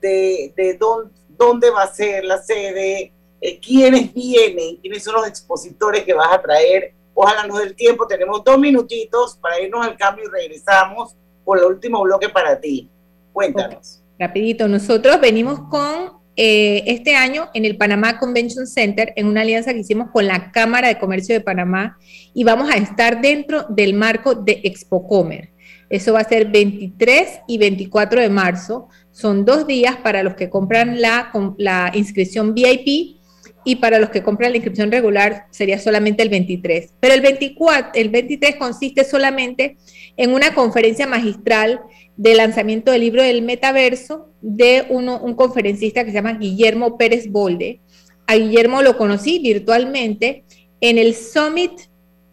de, 0.00 0.54
de 0.56 0.78
dónde, 0.78 1.12
dónde 1.28 1.68
va 1.68 1.82
a 1.82 1.86
ser 1.86 2.24
la 2.24 2.38
sede, 2.38 3.12
eh, 3.42 3.60
quiénes 3.60 4.14
vienen, 4.14 4.76
quiénes 4.76 5.04
son 5.04 5.16
los 5.16 5.28
expositores 5.28 6.02
que 6.04 6.14
vas 6.14 6.32
a 6.32 6.40
traer. 6.40 6.94
Ojalá 7.12 7.46
nos 7.46 7.58
dé 7.58 7.64
el 7.64 7.76
tiempo, 7.76 8.06
tenemos 8.06 8.42
dos 8.42 8.58
minutitos 8.58 9.36
para 9.36 9.60
irnos 9.60 9.86
al 9.86 9.94
cambio 9.98 10.24
y 10.24 10.30
regresamos 10.30 11.14
por 11.44 11.58
el 11.58 11.64
último 11.64 12.00
bloque 12.00 12.30
para 12.30 12.58
ti. 12.58 12.88
Cuéntanos. 13.34 14.02
Rapidito, 14.18 14.66
nosotros 14.66 15.20
venimos 15.20 15.60
con 15.68 16.21
eh, 16.36 16.84
este 16.86 17.14
año 17.14 17.48
en 17.54 17.64
el 17.64 17.76
Panamá 17.76 18.18
Convention 18.18 18.66
Center, 18.66 19.12
en 19.16 19.26
una 19.26 19.42
alianza 19.42 19.72
que 19.72 19.80
hicimos 19.80 20.10
con 20.10 20.26
la 20.26 20.50
Cámara 20.50 20.88
de 20.88 20.98
Comercio 20.98 21.34
de 21.34 21.40
Panamá, 21.40 21.98
y 22.32 22.44
vamos 22.44 22.70
a 22.70 22.76
estar 22.76 23.20
dentro 23.20 23.66
del 23.68 23.94
marco 23.94 24.34
de 24.34 24.60
Expo 24.64 25.06
Comer. 25.06 25.50
Eso 25.90 26.14
va 26.14 26.20
a 26.20 26.24
ser 26.24 26.50
23 26.50 27.40
y 27.46 27.58
24 27.58 28.22
de 28.22 28.30
marzo. 28.30 28.88
Son 29.10 29.44
dos 29.44 29.66
días 29.66 29.96
para 29.96 30.22
los 30.22 30.34
que 30.34 30.48
compran 30.48 31.02
la, 31.02 31.30
la 31.58 31.92
inscripción 31.94 32.54
VIP 32.54 33.20
y 33.64 33.76
para 33.76 33.98
los 33.98 34.10
que 34.10 34.22
compran 34.22 34.52
la 34.52 34.56
inscripción 34.56 34.90
regular 34.90 35.46
sería 35.50 35.78
solamente 35.78 36.22
el 36.22 36.30
23. 36.30 36.94
Pero 36.98 37.14
el, 37.14 37.20
24, 37.20 37.92
el 37.94 38.08
23 38.08 38.56
consiste 38.56 39.04
solamente 39.04 39.76
en 40.16 40.34
una 40.34 40.54
conferencia 40.54 41.06
magistral 41.06 41.80
de 42.16 42.34
lanzamiento 42.34 42.92
del 42.92 43.00
libro 43.00 43.22
del 43.22 43.42
metaverso 43.42 44.28
de 44.40 44.86
un 44.90 45.34
conferencista 45.34 46.04
que 46.04 46.10
se 46.10 46.16
llama 46.16 46.34
Guillermo 46.34 46.98
Pérez 46.98 47.30
Bolde. 47.30 47.80
A 48.26 48.36
Guillermo 48.36 48.82
lo 48.82 48.96
conocí 48.96 49.38
virtualmente 49.38 50.44
en 50.80 50.98
el 50.98 51.14
Summit 51.14 51.72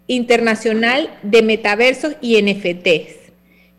Internacional 0.08 1.18
de 1.24 1.42
Metaversos 1.42 2.16
y 2.22 2.42
NFTs. 2.42 3.32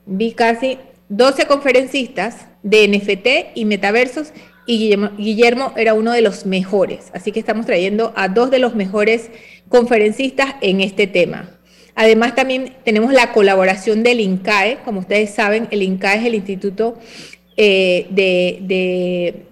Vi 0.07 0.33
casi 0.33 0.79
12 1.09 1.47
conferencistas 1.47 2.47
de 2.63 2.87
NFT 2.89 3.57
y 3.57 3.65
metaversos 3.65 4.33
y 4.67 4.95
Guillermo, 5.19 5.73
era 5.77 5.95
uno 5.95 6.13
de 6.13 6.21
los 6.21 6.47
mejores. 6.47 7.11
Así 7.13 7.33
que 7.33 7.41
estamos 7.41 7.67
trayendo 7.67 8.13
a 8.15 8.29
dos 8.29 8.51
de 8.51 8.61
los 8.61 8.77
mejores 8.77 9.31
conferencistas 9.69 10.55
en 10.61 10.81
este 10.81 11.09
tema. 11.09 11.60
Además, 12.01 12.35
también 12.35 12.75
tenemos 12.83 13.13
la 13.13 13.31
colaboración 13.31 14.03
del 14.03 14.21
INCAE. 14.21 14.79
Como 14.87 15.01
ustedes 15.01 15.35
saben, 15.35 15.69
el 15.71 15.83
INCAE 15.83 16.21
es 16.21 16.25
el 16.25 16.35
Instituto 16.35 16.99
eh, 17.59 18.07
de, 18.09 19.45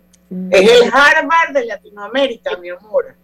Es 0.50 0.70
el 0.70 0.90
Harvard 0.90 1.52
de 1.52 1.66
Latinoamérica, 1.66 2.56
mi 2.56 2.70
amor. 2.70 3.16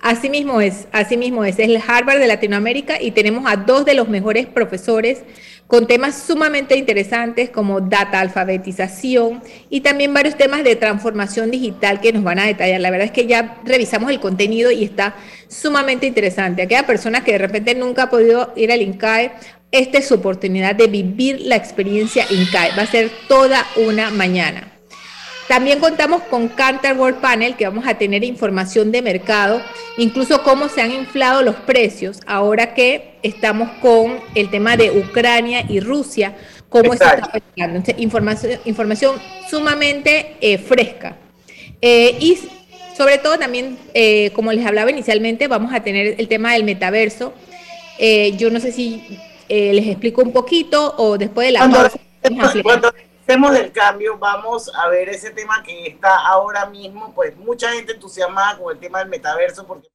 Así 0.00 0.28
mismo 0.28 0.60
es, 0.60 0.88
así 0.90 1.16
mismo 1.16 1.44
es, 1.44 1.60
es 1.60 1.68
el 1.68 1.80
Harvard 1.86 2.18
de 2.18 2.26
Latinoamérica 2.26 3.00
y 3.00 3.12
tenemos 3.12 3.44
a 3.46 3.54
dos 3.54 3.84
de 3.84 3.94
los 3.94 4.08
mejores 4.08 4.48
profesores 4.48 5.22
con 5.66 5.86
temas 5.86 6.22
sumamente 6.26 6.76
interesantes 6.76 7.50
como 7.50 7.80
data 7.80 8.20
alfabetización 8.20 9.42
y 9.70 9.80
también 9.80 10.12
varios 10.12 10.36
temas 10.36 10.64
de 10.64 10.76
transformación 10.76 11.50
digital 11.50 12.00
que 12.00 12.12
nos 12.12 12.22
van 12.22 12.38
a 12.38 12.46
detallar. 12.46 12.80
La 12.80 12.90
verdad 12.90 13.06
es 13.06 13.12
que 13.12 13.26
ya 13.26 13.58
revisamos 13.64 14.10
el 14.10 14.20
contenido 14.20 14.70
y 14.70 14.84
está 14.84 15.14
sumamente 15.48 16.06
interesante. 16.06 16.62
Aquella 16.62 16.86
persona 16.86 17.24
que 17.24 17.32
de 17.32 17.38
repente 17.38 17.74
nunca 17.74 18.04
ha 18.04 18.10
podido 18.10 18.52
ir 18.56 18.70
al 18.70 18.82
INCAE, 18.82 19.32
esta 19.70 19.98
es 19.98 20.08
su 20.08 20.14
oportunidad 20.14 20.74
de 20.74 20.86
vivir 20.86 21.40
la 21.40 21.56
experiencia 21.56 22.26
INCAE. 22.28 22.76
Va 22.76 22.82
a 22.82 22.86
ser 22.86 23.10
toda 23.26 23.64
una 23.76 24.10
mañana. 24.10 24.71
También 25.52 25.80
contamos 25.80 26.22
con 26.22 26.48
Cantar 26.48 26.96
World 26.96 27.20
Panel, 27.20 27.56
que 27.56 27.66
vamos 27.66 27.86
a 27.86 27.98
tener 27.98 28.24
información 28.24 28.90
de 28.90 29.02
mercado, 29.02 29.60
incluso 29.98 30.42
cómo 30.42 30.70
se 30.70 30.80
han 30.80 30.90
inflado 30.92 31.42
los 31.42 31.56
precios 31.56 32.20
ahora 32.26 32.72
que 32.72 33.16
estamos 33.22 33.68
con 33.82 34.18
el 34.34 34.48
tema 34.48 34.78
de 34.78 34.90
Ucrania 34.92 35.66
y 35.68 35.80
Rusia, 35.80 36.34
cómo 36.70 36.94
se 36.94 37.04
está 37.04 37.26
afectando. 37.26 37.82
información, 37.98 38.60
información 38.64 39.16
sumamente 39.50 40.36
eh, 40.40 40.56
fresca. 40.56 41.18
Eh, 41.82 42.16
y 42.18 42.38
sobre 42.96 43.18
todo 43.18 43.38
también, 43.38 43.76
eh, 43.92 44.30
como 44.30 44.54
les 44.54 44.64
hablaba 44.64 44.90
inicialmente, 44.90 45.48
vamos 45.48 45.74
a 45.74 45.80
tener 45.82 46.14
el 46.16 46.28
tema 46.28 46.54
del 46.54 46.64
metaverso. 46.64 47.34
yo 48.38 48.48
no 48.48 48.58
sé 48.58 48.72
si 48.72 49.18
les 49.50 49.86
explico 49.86 50.22
un 50.22 50.32
poquito 50.32 50.94
o 50.96 51.18
después 51.18 51.48
de 51.48 51.52
la 51.52 51.68
pausa 51.68 52.00
hacemos 53.22 53.52
del 53.52 53.70
cambio, 53.70 54.18
vamos 54.18 54.70
a 54.74 54.88
ver 54.88 55.08
ese 55.08 55.30
tema 55.30 55.62
que 55.62 55.86
está 55.86 56.26
ahora 56.26 56.66
mismo, 56.66 57.12
pues 57.14 57.36
mucha 57.36 57.70
gente 57.72 57.92
entusiasmada 57.92 58.58
con 58.58 58.74
el 58.74 58.80
tema 58.80 58.98
del 58.98 59.08
metaverso 59.08 59.64
porque... 59.66 59.88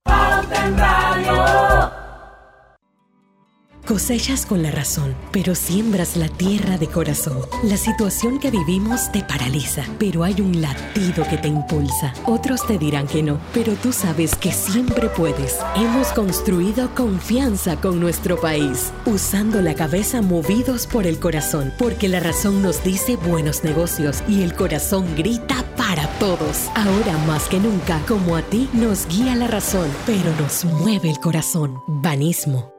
Cosechas 3.88 4.46
con 4.46 4.64
la 4.64 4.70
razón, 4.70 5.16
pero 5.32 5.56
siembras 5.56 6.18
la 6.18 6.28
tierra 6.28 6.78
de 6.78 6.88
corazón. 6.88 7.40
La 7.64 7.78
situación 7.78 8.38
que 8.38 8.52
vivimos 8.52 9.10
te 9.14 9.24
paraliza, 9.24 9.86
pero 9.98 10.26
hay 10.26 10.42
un 10.42 10.62
latido 10.62 11.26
que 11.30 11.38
te 11.38 11.48
impulsa. 11.48 12.14
Otros 12.26 12.68
te 12.68 12.78
dirán 12.78 13.08
que 13.08 13.24
no, 13.24 13.40
pero 13.54 13.76
tú 13.76 13.94
sabes 13.94 14.36
que 14.36 14.52
siempre 14.52 15.08
puedes. 15.08 15.60
Hemos 15.78 16.10
construido 16.10 16.94
confianza 16.96 17.80
con 17.80 18.02
nuestro 18.02 18.42
país, 18.42 18.92
usando 19.06 19.62
la 19.62 19.74
cabeza 19.74 20.22
movidos 20.22 20.86
por 20.86 21.08
el 21.08 21.18
corazón, 21.18 21.74
porque 21.80 22.10
la 22.10 22.20
razón 22.20 22.62
nos 22.62 22.84
dice 22.84 23.16
buenos 23.16 23.64
negocios 23.64 24.22
y 24.28 24.42
el 24.42 24.54
corazón 24.54 25.16
grita 25.16 25.64
para 25.78 26.10
todos. 26.20 26.68
Ahora 26.76 27.18
más 27.26 27.48
que 27.48 27.62
nunca, 27.62 28.02
como 28.06 28.36
a 28.36 28.42
ti 28.42 28.68
nos 28.74 29.08
guía 29.08 29.34
la 29.38 29.48
razón, 29.48 29.88
pero 30.06 30.36
nos 30.42 30.66
mueve 30.66 31.10
el 31.10 31.20
corazón. 31.20 31.80
Banismo. 31.88 32.77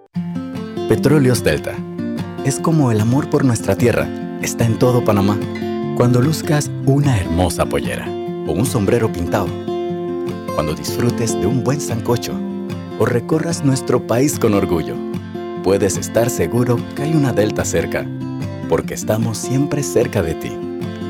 Petróleos 0.88 1.44
Delta. 1.44 1.74
Es 2.46 2.58
como 2.58 2.90
el 2.90 3.02
amor 3.02 3.28
por 3.28 3.44
nuestra 3.44 3.76
tierra. 3.76 4.08
Está 4.40 4.64
en 4.64 4.78
todo 4.78 5.04
Panamá. 5.04 5.38
Cuando 5.98 6.22
luzcas 6.22 6.70
una 6.86 7.20
hermosa 7.20 7.66
pollera 7.66 8.08
o 8.46 8.52
un 8.52 8.64
sombrero 8.64 9.12
pintado. 9.12 9.48
Cuando 10.54 10.74
disfrutes 10.74 11.38
de 11.38 11.46
un 11.46 11.62
buen 11.62 11.82
sancocho 11.82 12.32
o 12.98 13.04
recorras 13.04 13.62
nuestro 13.66 14.06
país 14.06 14.38
con 14.38 14.54
orgullo. 14.54 14.94
Puedes 15.62 15.98
estar 15.98 16.30
seguro 16.30 16.78
que 16.96 17.02
hay 17.02 17.12
una 17.12 17.34
Delta 17.34 17.66
cerca, 17.66 18.06
porque 18.70 18.94
estamos 18.94 19.36
siempre 19.36 19.82
cerca 19.82 20.22
de 20.22 20.36
ti 20.36 20.52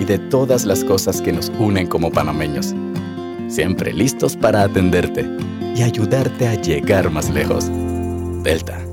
y 0.00 0.04
de 0.04 0.18
todas 0.18 0.64
las 0.64 0.82
cosas 0.82 1.22
que 1.22 1.32
nos 1.32 1.52
unen 1.56 1.86
como 1.86 2.10
panameños. 2.10 2.74
Siempre 3.46 3.92
listos 3.92 4.36
para 4.36 4.64
atenderte 4.64 5.24
y 5.76 5.82
ayudarte 5.82 6.48
a 6.48 6.54
llegar 6.54 7.10
más 7.12 7.30
lejos. 7.30 7.70
Delta 8.42 8.87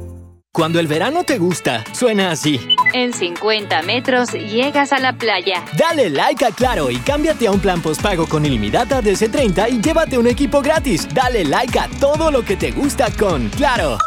cuando 0.55 0.79
el 0.79 0.87
verano 0.87 1.25
te 1.25 1.37
gusta, 1.37 1.83
suena 1.93 2.31
así. 2.31 2.59
En 2.93 3.11
50 3.11 3.81
metros 3.81 4.31
llegas 4.31 4.93
a 4.93 4.99
la 4.99 5.17
playa. 5.17 5.65
Dale 5.77 6.09
like 6.09 6.45
a 6.45 6.51
Claro 6.51 6.89
y 6.89 6.95
cámbiate 6.97 7.47
a 7.47 7.51
un 7.51 7.59
plan 7.59 7.81
postpago 7.81 8.25
con 8.25 8.45
ilimitada 8.45 9.01
de 9.01 9.13
C30 9.13 9.69
y 9.69 9.81
llévate 9.81 10.17
un 10.17 10.27
equipo 10.27 10.61
gratis. 10.61 11.07
Dale 11.13 11.43
like 11.43 11.77
a 11.77 11.89
todo 11.99 12.31
lo 12.31 12.43
que 12.43 12.55
te 12.55 12.71
gusta 12.71 13.11
con 13.19 13.49
Claro. 13.49 13.97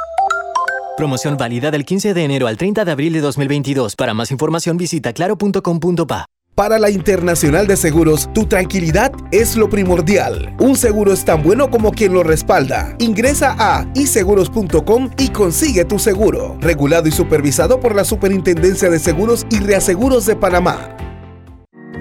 Promoción 0.96 1.36
válida 1.36 1.70
del 1.70 1.84
15 1.84 2.14
de 2.14 2.24
enero 2.24 2.46
al 2.46 2.56
30 2.56 2.86
de 2.86 2.92
abril 2.92 3.12
de 3.12 3.20
2022. 3.20 3.94
Para 3.94 4.14
más 4.14 4.30
información 4.30 4.78
visita 4.78 5.12
claro.com.pa. 5.12 6.26
Para 6.58 6.80
la 6.80 6.90
Internacional 6.90 7.68
de 7.68 7.76
Seguros, 7.76 8.28
tu 8.34 8.46
tranquilidad 8.46 9.12
es 9.30 9.54
lo 9.54 9.70
primordial. 9.70 10.56
Un 10.58 10.74
seguro 10.74 11.12
es 11.12 11.24
tan 11.24 11.44
bueno 11.44 11.70
como 11.70 11.92
quien 11.92 12.12
lo 12.12 12.24
respalda. 12.24 12.96
Ingresa 12.98 13.54
a 13.60 13.86
iseguros.com 13.94 15.10
y 15.18 15.28
consigue 15.28 15.84
tu 15.84 16.00
seguro. 16.00 16.56
Regulado 16.60 17.06
y 17.06 17.12
supervisado 17.12 17.78
por 17.78 17.94
la 17.94 18.04
Superintendencia 18.04 18.90
de 18.90 18.98
Seguros 18.98 19.46
y 19.50 19.60
Reaseguros 19.60 20.26
de 20.26 20.34
Panamá. 20.34 20.96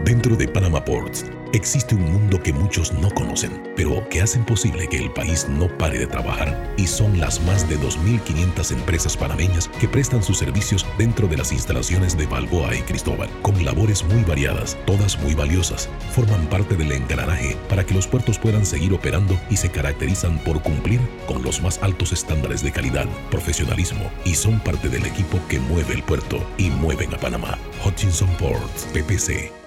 Dentro 0.07 0.37
de 0.37 0.47
Panama 0.47 0.85
Ports 0.85 1.25
Existe 1.53 1.95
un 1.95 2.11
mundo 2.11 2.43
que 2.43 2.51
muchos 2.51 2.91
no 2.91 3.09
conocen, 3.09 3.63
pero 3.75 4.07
que 4.09 4.21
hacen 4.21 4.43
posible 4.43 4.87
que 4.87 4.97
el 4.97 5.11
país 5.11 5.47
no 5.47 5.69
pare 5.77 5.97
de 5.97 6.07
trabajar 6.07 6.73
y 6.77 6.87
son 6.87 7.19
las 7.19 7.41
más 7.43 7.67
de 7.69 7.79
2.500 7.79 8.71
empresas 8.71 9.15
panameñas 9.15 9.69
que 9.79 9.87
prestan 9.87 10.21
sus 10.21 10.37
servicios 10.37 10.85
dentro 10.97 11.27
de 11.27 11.37
las 11.37 11.53
instalaciones 11.53 12.17
de 12.17 12.25
Balboa 12.25 12.75
y 12.75 12.81
Cristóbal, 12.81 13.29
con 13.41 13.63
labores 13.63 14.03
muy 14.03 14.23
variadas, 14.23 14.77
todas 14.85 15.17
muy 15.19 15.35
valiosas, 15.35 15.89
forman 16.11 16.47
parte 16.47 16.75
del 16.75 16.91
engranaje 16.91 17.55
para 17.69 17.85
que 17.85 17.93
los 17.93 18.07
puertos 18.07 18.37
puedan 18.37 18.65
seguir 18.65 18.93
operando 18.93 19.39
y 19.49 19.55
se 19.55 19.71
caracterizan 19.71 20.39
por 20.39 20.61
cumplir 20.61 20.99
con 21.27 21.43
los 21.43 21.61
más 21.61 21.81
altos 21.81 22.11
estándares 22.11 22.61
de 22.61 22.71
calidad, 22.71 23.07
profesionalismo 23.31 24.11
y 24.25 24.35
son 24.35 24.59
parte 24.59 24.89
del 24.89 25.05
equipo 25.05 25.39
que 25.47 25.59
mueve 25.59 25.93
el 25.93 26.03
puerto 26.03 26.45
y 26.57 26.69
mueven 26.69 27.13
a 27.13 27.17
Panamá. 27.17 27.57
Hutchinson 27.85 28.29
Ports, 28.37 28.87
PPC. 28.93 29.66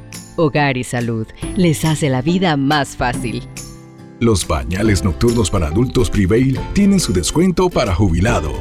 Hogar 0.35 0.77
y 0.77 0.83
Salud 0.83 1.27
les 1.55 1.85
hace 1.85 2.09
la 2.09 2.21
vida 2.21 2.57
más 2.57 2.95
fácil. 2.95 3.43
Los 4.19 4.45
pañales 4.45 5.03
nocturnos 5.03 5.49
para 5.49 5.67
adultos 5.67 6.09
Prevail 6.09 6.59
tienen 6.73 6.99
su 6.99 7.11
descuento 7.11 7.69
para 7.69 7.95
jubilado. 7.95 8.53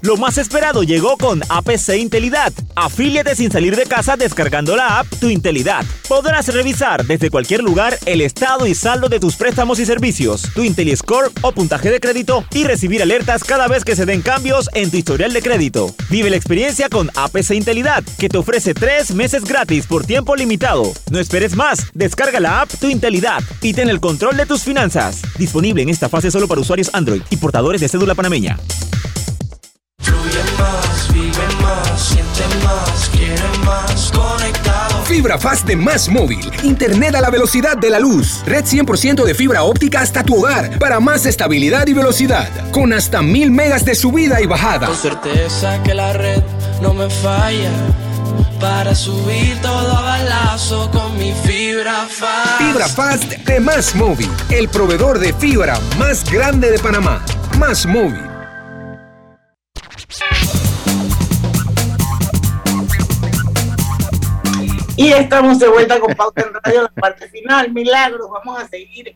Lo 0.00 0.16
más 0.16 0.38
esperado 0.38 0.84
llegó 0.84 1.16
con 1.16 1.42
APC 1.48 1.96
Intelidad. 1.98 2.52
Afíliate 2.76 3.34
sin 3.34 3.50
salir 3.50 3.74
de 3.74 3.84
casa 3.84 4.16
descargando 4.16 4.76
la 4.76 5.00
app 5.00 5.06
Tu 5.20 5.28
Intelidad. 5.28 5.84
Podrás 6.08 6.46
revisar 6.54 7.04
desde 7.04 7.30
cualquier 7.30 7.62
lugar 7.62 7.98
el 8.06 8.20
estado 8.20 8.66
y 8.66 8.74
saldo 8.74 9.08
de 9.08 9.18
tus 9.18 9.34
préstamos 9.34 9.80
y 9.80 9.86
servicios, 9.86 10.42
tu 10.54 10.62
IntelliScore 10.62 11.30
o 11.42 11.52
puntaje 11.52 11.90
de 11.90 11.98
crédito 12.00 12.44
y 12.52 12.64
recibir 12.64 13.02
alertas 13.02 13.42
cada 13.42 13.66
vez 13.66 13.84
que 13.84 13.96
se 13.96 14.06
den 14.06 14.22
cambios 14.22 14.70
en 14.74 14.90
tu 14.90 14.96
historial 14.96 15.32
de 15.32 15.42
crédito. 15.42 15.92
Vive 16.10 16.30
la 16.30 16.36
experiencia 16.36 16.88
con 16.88 17.10
APC 17.16 17.50
Intelidad, 17.50 18.04
que 18.18 18.28
te 18.28 18.38
ofrece 18.38 18.74
tres 18.74 19.12
meses 19.12 19.44
gratis 19.44 19.86
por 19.86 20.06
tiempo 20.06 20.36
limitado. 20.36 20.92
No 21.10 21.18
esperes 21.18 21.56
más, 21.56 21.88
descarga 21.92 22.38
la 22.38 22.60
app 22.60 22.70
Tu 22.80 22.88
Intelidad 22.88 23.42
y 23.62 23.74
ten 23.74 23.88
el 23.88 24.00
control 24.00 24.36
de 24.36 24.46
tus 24.46 24.62
finanzas. 24.62 25.22
Disponible 25.38 25.82
en 25.82 25.88
esta 25.88 26.08
fase 26.08 26.30
solo 26.30 26.46
para 26.46 26.60
usuarios 26.60 26.90
Android 26.92 27.22
y 27.30 27.36
portadores 27.36 27.80
de 27.80 27.88
cédula 27.88 28.14
panameña. 28.14 28.58
Fibra 35.18 35.38
Fast 35.38 35.66
de 35.66 35.74
Más 35.74 36.08
Móvil. 36.08 36.48
Internet 36.62 37.14
a 37.16 37.20
la 37.20 37.30
velocidad 37.30 37.76
de 37.76 37.90
la 37.90 37.98
luz. 37.98 38.42
Red 38.46 38.64
100% 38.64 39.24
de 39.24 39.34
fibra 39.34 39.62
óptica 39.64 40.00
hasta 40.00 40.22
tu 40.22 40.36
hogar 40.36 40.78
para 40.78 41.00
más 41.00 41.26
estabilidad 41.26 41.86
y 41.86 41.92
velocidad. 41.92 42.48
Con 42.70 42.92
hasta 42.92 43.20
mil 43.20 43.50
megas 43.50 43.84
de 43.84 43.94
subida 43.94 44.40
y 44.40 44.46
bajada. 44.46 44.86
Con 44.86 44.96
certeza 44.96 45.82
que 45.82 45.94
la 45.94 46.12
red 46.12 46.42
no 46.80 46.94
me 46.94 47.10
falla 47.10 47.72
para 48.60 48.94
subir 48.94 49.60
todo 49.60 49.96
a 49.96 50.02
balazo 50.02 50.90
con 50.90 51.18
mi 51.18 51.32
fibra 51.44 52.06
fast. 52.08 52.62
Fibra 52.62 52.88
Fast 52.88 53.24
de 53.24 53.60
Más 53.60 53.94
Móvil, 53.94 54.30
el 54.50 54.68
proveedor 54.68 55.18
de 55.18 55.32
fibra 55.32 55.80
más 55.98 56.30
grande 56.30 56.70
de 56.70 56.78
Panamá. 56.78 57.24
Más 57.58 57.86
Móvil. 57.86 58.37
Y 64.96 65.12
estamos 65.12 65.58
de 65.58 65.68
vuelta 65.68 66.00
con 66.00 66.14
Pauta 66.14 66.42
en 66.42 66.54
Radio, 66.54 66.82
la 66.82 66.88
parte 66.88 67.28
final. 67.28 67.72
Milagros, 67.72 68.28
vamos 68.30 68.60
a 68.60 68.66
seguir 68.66 69.14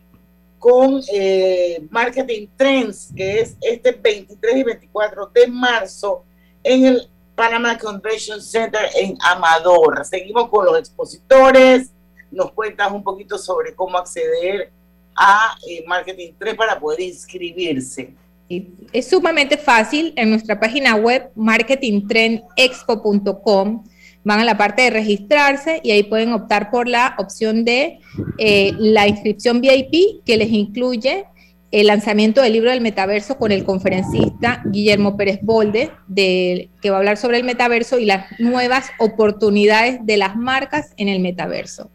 con 0.59 1.01
eh, 1.11 1.85
Marketing 1.89 2.47
Trends, 2.55 3.11
que 3.15 3.41
es 3.41 3.57
este 3.59 3.91
23 3.91 4.55
y 4.55 4.63
24 4.63 5.25
de 5.33 5.47
marzo 5.47 6.23
en 6.63 6.85
el 6.85 7.09
Panama 7.35 7.77
Convention 7.77 8.41
Center 8.41 8.89
en 8.95 9.17
Amador. 9.21 10.05
Seguimos 10.05 10.47
con 10.49 10.65
los 10.65 10.77
expositores. 10.77 11.91
Nos 12.31 12.51
cuentas 12.51 12.91
un 12.91 13.03
poquito 13.03 13.37
sobre 13.37 13.75
cómo 13.75 13.97
acceder 13.97 14.71
a 15.15 15.57
eh, 15.67 15.83
Marketing 15.87 16.33
Trends 16.37 16.57
para 16.57 16.79
poder 16.79 17.01
inscribirse. 17.01 18.15
Es 18.49 19.09
sumamente 19.09 19.57
fácil 19.57 20.13
en 20.15 20.29
nuestra 20.29 20.59
página 20.59 20.95
web 20.95 21.31
marketingtrendexpo.com 21.35 23.83
van 24.23 24.39
a 24.39 24.45
la 24.45 24.57
parte 24.57 24.83
de 24.83 24.89
registrarse 24.89 25.81
y 25.83 25.91
ahí 25.91 26.03
pueden 26.03 26.33
optar 26.33 26.71
por 26.71 26.87
la 26.87 27.15
opción 27.17 27.65
de 27.65 27.99
eh, 28.37 28.73
la 28.77 29.07
inscripción 29.07 29.61
VIP 29.61 30.23
que 30.25 30.37
les 30.37 30.51
incluye 30.51 31.25
el 31.71 31.87
lanzamiento 31.87 32.41
del 32.41 32.53
libro 32.53 32.69
del 32.69 32.81
metaverso 32.81 33.37
con 33.37 33.51
el 33.51 33.63
conferencista 33.63 34.61
Guillermo 34.65 35.17
Pérez 35.17 35.39
Bolde, 35.41 35.89
de, 36.07 36.69
que 36.81 36.91
va 36.91 36.97
a 36.97 36.99
hablar 36.99 37.17
sobre 37.17 37.37
el 37.37 37.43
metaverso 37.43 37.97
y 37.97 38.05
las 38.05 38.27
nuevas 38.39 38.91
oportunidades 38.99 39.99
de 40.03 40.17
las 40.17 40.35
marcas 40.35 40.93
en 40.97 41.09
el 41.09 41.19
metaverso. 41.19 41.89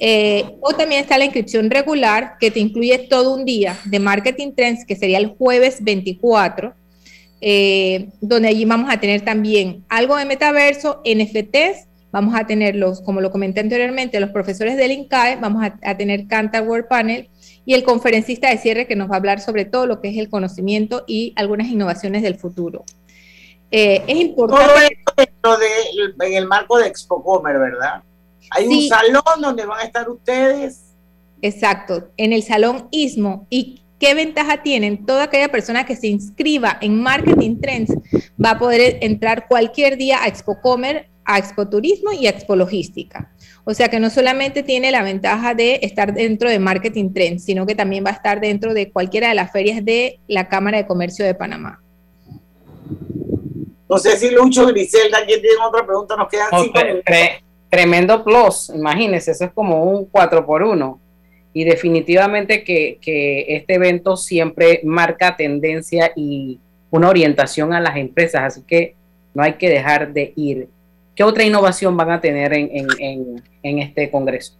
Eh, 0.00 0.56
o 0.60 0.72
también 0.74 1.00
está 1.00 1.18
la 1.18 1.24
inscripción 1.24 1.70
regular 1.70 2.36
que 2.38 2.50
te 2.50 2.60
incluye 2.60 2.98
todo 2.98 3.34
un 3.34 3.44
día 3.44 3.76
de 3.84 3.98
Marketing 3.98 4.52
Trends, 4.54 4.84
que 4.84 4.94
sería 4.94 5.18
el 5.18 5.28
jueves 5.28 5.82
24, 5.82 6.74
eh, 7.40 8.08
donde 8.20 8.48
allí 8.48 8.64
vamos 8.64 8.90
a 8.92 9.00
tener 9.00 9.22
también 9.22 9.84
algo 9.88 10.16
de 10.16 10.24
metaverso, 10.24 11.02
NFTs, 11.04 11.88
vamos 12.12 12.34
a 12.34 12.46
tener 12.46 12.76
los, 12.76 13.00
como 13.02 13.20
lo 13.20 13.30
comenté 13.30 13.60
anteriormente, 13.60 14.20
los 14.20 14.30
profesores 14.30 14.76
del 14.76 14.92
INCAE, 14.92 15.36
vamos 15.36 15.68
a, 15.82 15.96
tener 15.96 16.26
Cantar 16.26 16.66
World 16.66 16.88
Panel 16.88 17.28
y 17.64 17.74
el 17.74 17.82
conferencista 17.82 18.48
de 18.50 18.58
cierre 18.58 18.86
que 18.86 18.96
nos 18.96 19.10
va 19.10 19.14
a 19.14 19.18
hablar 19.18 19.40
sobre 19.40 19.64
todo 19.64 19.86
lo 19.86 20.00
que 20.00 20.08
es 20.08 20.16
el 20.16 20.30
conocimiento 20.30 21.04
y 21.06 21.32
algunas 21.36 21.66
innovaciones 21.66 22.22
del 22.22 22.36
futuro. 22.36 22.84
Eh, 23.70 24.02
es 24.06 24.16
importante. 24.16 24.64
Todo 25.04 25.16
esto 25.18 25.58
de, 25.58 26.26
en 26.26 26.34
el 26.34 26.46
marco 26.46 26.78
de 26.78 26.86
ExpoComer, 26.86 27.58
¿verdad? 27.58 28.02
Hay 28.50 28.66
un 28.66 28.88
salón 28.88 29.22
donde 29.40 29.66
van 29.66 29.80
a 29.80 29.84
estar 29.84 30.08
ustedes. 30.08 30.94
Exacto, 31.42 32.08
en 32.16 32.32
el 32.32 32.42
salón 32.42 32.88
ISMO. 32.90 33.46
¿Y 33.50 33.82
¿Qué 33.98 34.14
ventaja 34.14 34.62
tienen? 34.62 35.04
Toda 35.04 35.24
aquella 35.24 35.48
persona 35.48 35.84
que 35.84 35.96
se 35.96 36.06
inscriba 36.06 36.78
en 36.80 37.02
Marketing 37.02 37.58
Trends 37.60 37.92
va 38.42 38.50
a 38.50 38.58
poder 38.58 38.98
entrar 39.00 39.48
cualquier 39.48 39.96
día 39.96 40.22
a 40.22 40.28
ExpoComer, 40.28 41.08
a 41.24 41.38
Expo 41.38 41.68
Turismo 41.68 42.12
y 42.12 42.26
a 42.26 42.30
Expo 42.30 42.54
Logística. 42.54 43.32
O 43.64 43.74
sea 43.74 43.88
que 43.88 43.98
no 43.98 44.08
solamente 44.08 44.62
tiene 44.62 44.92
la 44.92 45.02
ventaja 45.02 45.54
de 45.54 45.80
estar 45.82 46.14
dentro 46.14 46.48
de 46.48 46.60
Marketing 46.60 47.12
Trends, 47.12 47.44
sino 47.44 47.66
que 47.66 47.74
también 47.74 48.04
va 48.04 48.10
a 48.10 48.14
estar 48.14 48.40
dentro 48.40 48.72
de 48.72 48.90
cualquiera 48.92 49.30
de 49.30 49.34
las 49.34 49.50
ferias 49.50 49.84
de 49.84 50.20
la 50.28 50.48
Cámara 50.48 50.78
de 50.78 50.86
Comercio 50.86 51.24
de 51.24 51.34
Panamá. 51.34 51.82
No 53.88 53.98
sé 53.98 54.16
si 54.16 54.30
Lucho, 54.30 54.66
Griselda, 54.66 55.18
¿quién 55.26 55.40
tiene 55.40 55.56
otra 55.66 55.84
pregunta? 55.84 56.14
Nos 56.14 56.28
quedan 56.28 56.48
cinco 56.62 56.78
Tremendo 57.70 58.24
plus, 58.24 58.70
imagínense, 58.74 59.32
eso 59.32 59.44
es 59.44 59.52
como 59.52 59.84
un 59.84 60.06
4 60.06 60.46
por 60.46 60.62
1 60.62 61.00
y 61.52 61.64
definitivamente 61.64 62.62
que, 62.62 62.98
este 63.48 63.74
evento 63.74 64.16
siempre 64.16 64.80
marca 64.84 65.36
tendencia 65.36 66.12
y 66.14 66.60
una 66.90 67.08
orientación 67.08 67.72
a 67.72 67.80
las 67.80 67.96
empresas, 67.96 68.42
así 68.44 68.62
que 68.66 68.94
no 69.34 69.42
hay 69.42 69.54
que 69.54 69.68
dejar 69.68 70.12
de 70.12 70.32
ir. 70.36 70.68
¿Qué 71.14 71.24
otra 71.24 71.44
innovación 71.44 71.96
van 71.96 72.10
a 72.10 72.20
tener 72.20 72.52
en, 72.54 73.42
este 73.62 74.10
congreso? 74.10 74.54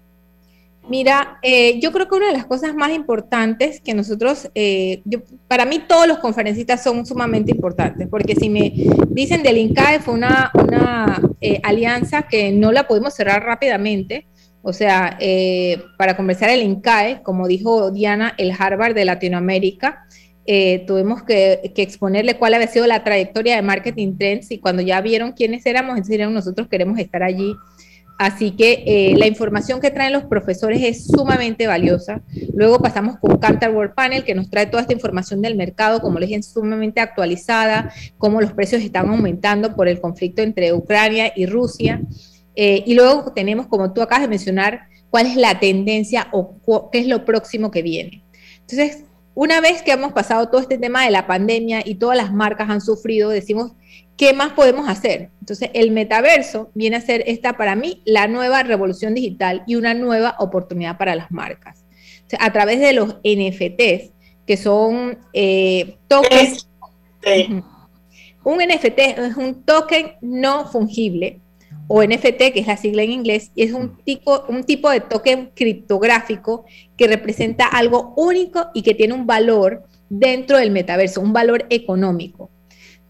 Mira, 0.88 1.38
eh, 1.42 1.78
yo 1.80 1.92
creo 1.92 2.08
que 2.08 2.14
una 2.14 2.28
de 2.28 2.32
las 2.32 2.46
cosas 2.46 2.74
más 2.74 2.90
importantes 2.92 3.80
que 3.80 3.94
nosotros, 3.94 4.50
eh, 4.54 5.02
para 5.46 5.66
mí 5.66 5.80
todos 5.86 6.08
los 6.08 6.18
conferencistas 6.18 6.82
son 6.82 7.04
sumamente 7.04 7.50
importantes, 7.50 8.08
porque 8.08 8.34
si 8.34 8.48
me 8.48 8.72
dicen 9.10 9.42
del 9.42 9.58
INCAE 9.58 10.00
fue 10.00 10.14
una, 10.14 10.50
una 10.54 11.20
eh, 11.40 11.60
alianza 11.62 12.22
que 12.22 12.52
no 12.52 12.72
la 12.72 12.88
pudimos 12.88 13.14
cerrar 13.14 13.44
rápidamente, 13.44 14.26
o 14.62 14.72
sea, 14.72 15.16
eh, 15.20 15.82
para 15.96 16.16
conversar 16.16 16.50
el 16.50 16.62
INCAE, 16.62 17.22
como 17.22 17.46
dijo 17.46 17.90
Diana, 17.90 18.34
el 18.38 18.52
Harvard 18.58 18.94
de 18.94 19.04
Latinoamérica, 19.04 20.06
eh, 20.46 20.84
tuvimos 20.86 21.22
que, 21.22 21.72
exponerle 21.76 22.38
cuál 22.38 22.54
había 22.54 22.66
sido 22.66 22.86
la 22.86 23.04
trayectoria 23.04 23.56
de 23.56 23.62
Marketing 23.62 24.16
Trends 24.18 24.50
y 24.50 24.58
cuando 24.58 24.82
ya 24.82 25.00
vieron 25.00 25.32
quiénes 25.32 25.64
éramos, 25.66 25.96
entonces 25.96 26.30
nosotros 26.30 26.68
queremos 26.68 26.98
estar 26.98 27.22
allí. 27.22 27.54
Así 28.18 28.50
que 28.50 28.82
eh, 28.84 29.14
la 29.16 29.28
información 29.28 29.80
que 29.80 29.92
traen 29.92 30.12
los 30.12 30.24
profesores 30.24 30.82
es 30.82 31.06
sumamente 31.06 31.68
valiosa. 31.68 32.20
Luego 32.52 32.80
pasamos 32.80 33.16
con 33.18 33.38
Cantar 33.38 33.72
World 33.72 33.94
Panel, 33.94 34.24
que 34.24 34.34
nos 34.34 34.50
trae 34.50 34.66
toda 34.66 34.82
esta 34.82 34.92
información 34.92 35.40
del 35.40 35.54
mercado, 35.54 36.00
como 36.00 36.18
les 36.18 36.28
dije, 36.28 36.42
sumamente 36.42 37.00
actualizada, 37.00 37.92
cómo 38.18 38.40
los 38.40 38.52
precios 38.52 38.82
están 38.82 39.08
aumentando 39.08 39.76
por 39.76 39.86
el 39.86 40.00
conflicto 40.00 40.42
entre 40.42 40.72
Ucrania 40.72 41.32
y 41.36 41.46
Rusia. 41.46 42.02
Eh, 42.56 42.82
y 42.84 42.94
luego 42.94 43.32
tenemos, 43.32 43.68
como 43.68 43.92
tú 43.92 44.02
acabas 44.02 44.22
de 44.22 44.28
mencionar, 44.28 44.88
cuál 45.10 45.26
es 45.26 45.36
la 45.36 45.60
tendencia 45.60 46.26
o 46.32 46.90
qué 46.90 46.98
es 46.98 47.06
lo 47.06 47.24
próximo 47.24 47.70
que 47.70 47.82
viene. 47.82 48.24
Entonces, 48.62 49.04
una 49.34 49.60
vez 49.60 49.82
que 49.82 49.92
hemos 49.92 50.12
pasado 50.12 50.48
todo 50.48 50.60
este 50.60 50.76
tema 50.76 51.04
de 51.04 51.12
la 51.12 51.28
pandemia 51.28 51.82
y 51.84 51.94
todas 51.94 52.16
las 52.16 52.32
marcas 52.32 52.68
han 52.68 52.80
sufrido, 52.80 53.30
decimos, 53.30 53.74
¿qué 54.18 54.34
más 54.34 54.52
podemos 54.52 54.88
hacer? 54.88 55.30
Entonces, 55.40 55.70
el 55.72 55.92
metaverso 55.92 56.70
viene 56.74 56.96
a 56.96 57.00
ser 57.00 57.24
esta 57.26 57.56
para 57.56 57.76
mí 57.76 58.02
la 58.04 58.26
nueva 58.26 58.62
revolución 58.62 59.14
digital 59.14 59.62
y 59.66 59.76
una 59.76 59.94
nueva 59.94 60.36
oportunidad 60.40 60.98
para 60.98 61.14
las 61.14 61.30
marcas. 61.30 61.86
a 62.38 62.52
través 62.52 62.78
de 62.80 62.92
los 62.92 63.16
NFTs, 63.24 64.12
que 64.46 64.58
son 64.58 65.16
eh, 65.32 65.96
tokens. 66.08 66.68
Un 68.44 68.58
NFT 68.58 68.98
es 68.98 69.36
un 69.36 69.64
token 69.64 70.16
no 70.20 70.66
fungible 70.66 71.40
o 71.86 72.02
NFT, 72.02 72.52
que 72.52 72.60
es 72.60 72.66
la 72.66 72.76
sigla 72.76 73.02
en 73.02 73.12
inglés, 73.12 73.50
y 73.54 73.62
es 73.62 73.72
un 73.72 73.96
tipo, 74.04 74.44
un 74.48 74.64
tipo 74.64 74.90
de 74.90 75.00
token 75.00 75.52
criptográfico 75.54 76.66
que 76.98 77.06
representa 77.06 77.66
algo 77.66 78.12
único 78.16 78.66
y 78.74 78.82
que 78.82 78.94
tiene 78.94 79.14
un 79.14 79.26
valor 79.26 79.84
dentro 80.10 80.58
del 80.58 80.70
metaverso, 80.70 81.22
un 81.22 81.32
valor 81.32 81.66
económico. 81.70 82.50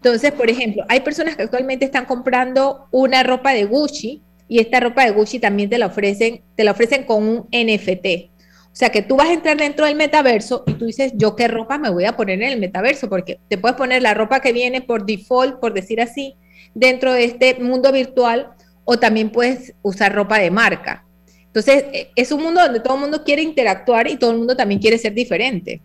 Entonces, 0.01 0.31
por 0.31 0.49
ejemplo, 0.49 0.85
hay 0.87 1.01
personas 1.01 1.35
que 1.35 1.43
actualmente 1.43 1.83
están 1.83 2.05
comprando 2.05 2.87
una 2.91 3.21
ropa 3.21 3.51
de 3.51 3.65
Gucci 3.65 4.23
y 4.47 4.59
esta 4.59 4.79
ropa 4.79 5.03
de 5.03 5.11
Gucci 5.11 5.39
también 5.39 5.69
te 5.69 5.77
la 5.77 5.87
ofrecen, 5.87 6.41
te 6.55 6.63
la 6.63 6.71
ofrecen 6.71 7.03
con 7.03 7.27
un 7.27 7.47
NFT. 7.51 8.31
O 8.71 8.75
sea 8.79 8.91
que 8.91 9.01
tú 9.01 9.17
vas 9.17 9.27
a 9.27 9.33
entrar 9.33 9.57
dentro 9.57 9.85
del 9.85 9.97
metaverso 9.97 10.63
y 10.67 10.73
tú 10.75 10.85
dices, 10.85 11.11
yo 11.15 11.35
qué 11.35 11.49
ropa 11.49 11.77
me 11.77 11.89
voy 11.89 12.05
a 12.05 12.15
poner 12.15 12.41
en 12.41 12.53
el 12.53 12.59
metaverso, 12.61 13.09
porque 13.09 13.39
te 13.49 13.57
puedes 13.57 13.75
poner 13.75 14.01
la 14.01 14.13
ropa 14.13 14.39
que 14.39 14.53
viene 14.53 14.79
por 14.79 15.05
default, 15.05 15.59
por 15.59 15.73
decir 15.73 15.99
así, 15.99 16.35
dentro 16.73 17.11
de 17.11 17.25
este 17.25 17.55
mundo 17.55 17.91
virtual, 17.91 18.51
o 18.85 18.97
también 18.97 19.31
puedes 19.31 19.73
usar 19.81 20.15
ropa 20.15 20.39
de 20.39 20.49
marca. 20.49 21.05
Entonces, 21.47 21.83
e, 21.91 22.11
es 22.15 22.31
un 22.31 22.41
mundo 22.41 22.61
donde 22.61 22.79
todo 22.79 22.95
el 22.95 23.01
mundo 23.01 23.23
quiere 23.25 23.41
interactuar 23.41 24.07
y 24.07 24.15
todo 24.15 24.31
el 24.31 24.37
mundo 24.37 24.55
también 24.55 24.79
quiere 24.79 24.97
ser 24.97 25.13
diferente. 25.13 25.81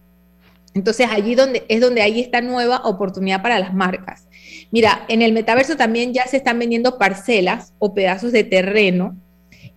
Entonces, 0.74 1.08
allí 1.10 1.34
donde, 1.34 1.64
es 1.68 1.80
donde 1.80 2.02
hay 2.02 2.20
esta 2.20 2.40
nueva 2.40 2.82
oportunidad 2.84 3.42
para 3.42 3.58
las 3.58 3.72
marcas. 3.72 4.26
Mira, 4.70 5.04
en 5.08 5.22
el 5.22 5.32
metaverso 5.32 5.76
también 5.76 6.12
ya 6.12 6.26
se 6.26 6.36
están 6.36 6.58
vendiendo 6.58 6.98
parcelas 6.98 7.72
o 7.78 7.94
pedazos 7.94 8.32
de 8.32 8.44
terreno 8.44 9.16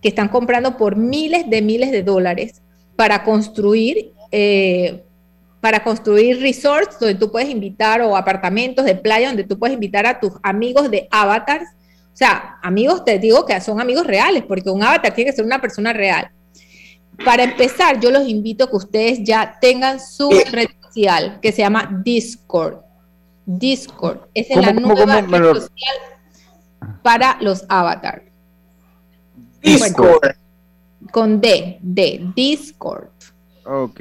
que 0.02 0.08
están 0.08 0.28
comprando 0.28 0.76
por 0.76 0.96
miles 0.96 1.48
de 1.48 1.62
miles 1.62 1.90
de 1.92 2.02
dólares 2.02 2.62
para 2.96 3.22
construir, 3.24 4.12
eh, 4.32 5.04
para 5.60 5.84
construir 5.84 6.40
resorts 6.40 6.98
donde 6.98 7.14
tú 7.14 7.30
puedes 7.30 7.48
invitar 7.48 8.02
o 8.02 8.16
apartamentos 8.16 8.84
de 8.84 8.94
playa 8.96 9.28
donde 9.28 9.44
tú 9.44 9.58
puedes 9.58 9.74
invitar 9.74 10.06
a 10.06 10.18
tus 10.18 10.32
amigos 10.42 10.90
de 10.90 11.06
avatars 11.10 11.68
o 12.08 12.16
sea, 12.18 12.58
amigos, 12.64 13.04
te 13.04 13.20
digo 13.20 13.46
que 13.46 13.60
son 13.60 13.80
amigos 13.80 14.04
reales, 14.04 14.42
porque 14.42 14.70
un 14.70 14.82
avatar 14.82 15.14
tiene 15.14 15.30
que 15.30 15.36
ser 15.36 15.44
una 15.44 15.60
persona 15.60 15.92
real. 15.92 16.28
Para 17.24 17.44
empezar, 17.44 18.00
yo 18.00 18.10
los 18.10 18.26
invito 18.26 18.64
a 18.64 18.70
que 18.70 18.74
ustedes 18.74 19.20
ya 19.22 19.56
tengan 19.60 20.00
su 20.00 20.28
red 20.50 20.66
social 20.92 21.38
que 21.40 21.52
se 21.52 21.62
llama 21.62 22.00
Discord. 22.04 22.78
Discord. 23.46 24.20
es 24.34 24.54
la 24.54 24.72
nueva 24.72 25.20
red 25.22 25.54
social 25.54 25.96
para 27.02 27.38
los 27.40 27.64
avatars. 27.68 28.24
Discord. 29.62 30.36
con 31.12 31.40
D, 31.40 31.78
D, 31.80 32.30
Discord. 32.34 33.08
Ok. 33.64 34.00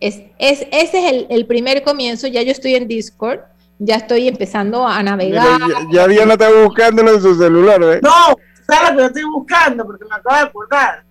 Es, 0.00 0.22
es, 0.38 0.66
ese 0.70 1.06
es 1.06 1.12
el, 1.12 1.26
el 1.30 1.46
primer 1.46 1.82
comienzo. 1.82 2.26
Ya 2.26 2.42
yo 2.42 2.50
estoy 2.50 2.74
en 2.74 2.88
Discord 2.88 3.40
ya 3.84 3.96
estoy 3.96 4.28
empezando 4.28 4.86
a 4.86 5.02
navegar. 5.02 5.58
ya, 5.90 6.06
Diana 6.06 6.34
está 6.34 6.50
buscándolo 6.50 7.14
en 7.14 7.20
su 7.20 7.34
celular, 7.34 7.82
¿eh? 7.82 8.00
No, 8.02 8.36
¿Sabes 8.66 8.90
lo 8.90 8.96
que 8.96 9.02
yo 9.02 9.06
estoy 9.06 9.24
buscando? 9.24 9.84
Porque 9.84 10.04
me 10.04 10.14
acabo 10.14 10.36
de 10.36 10.42
acordar. 10.42 11.04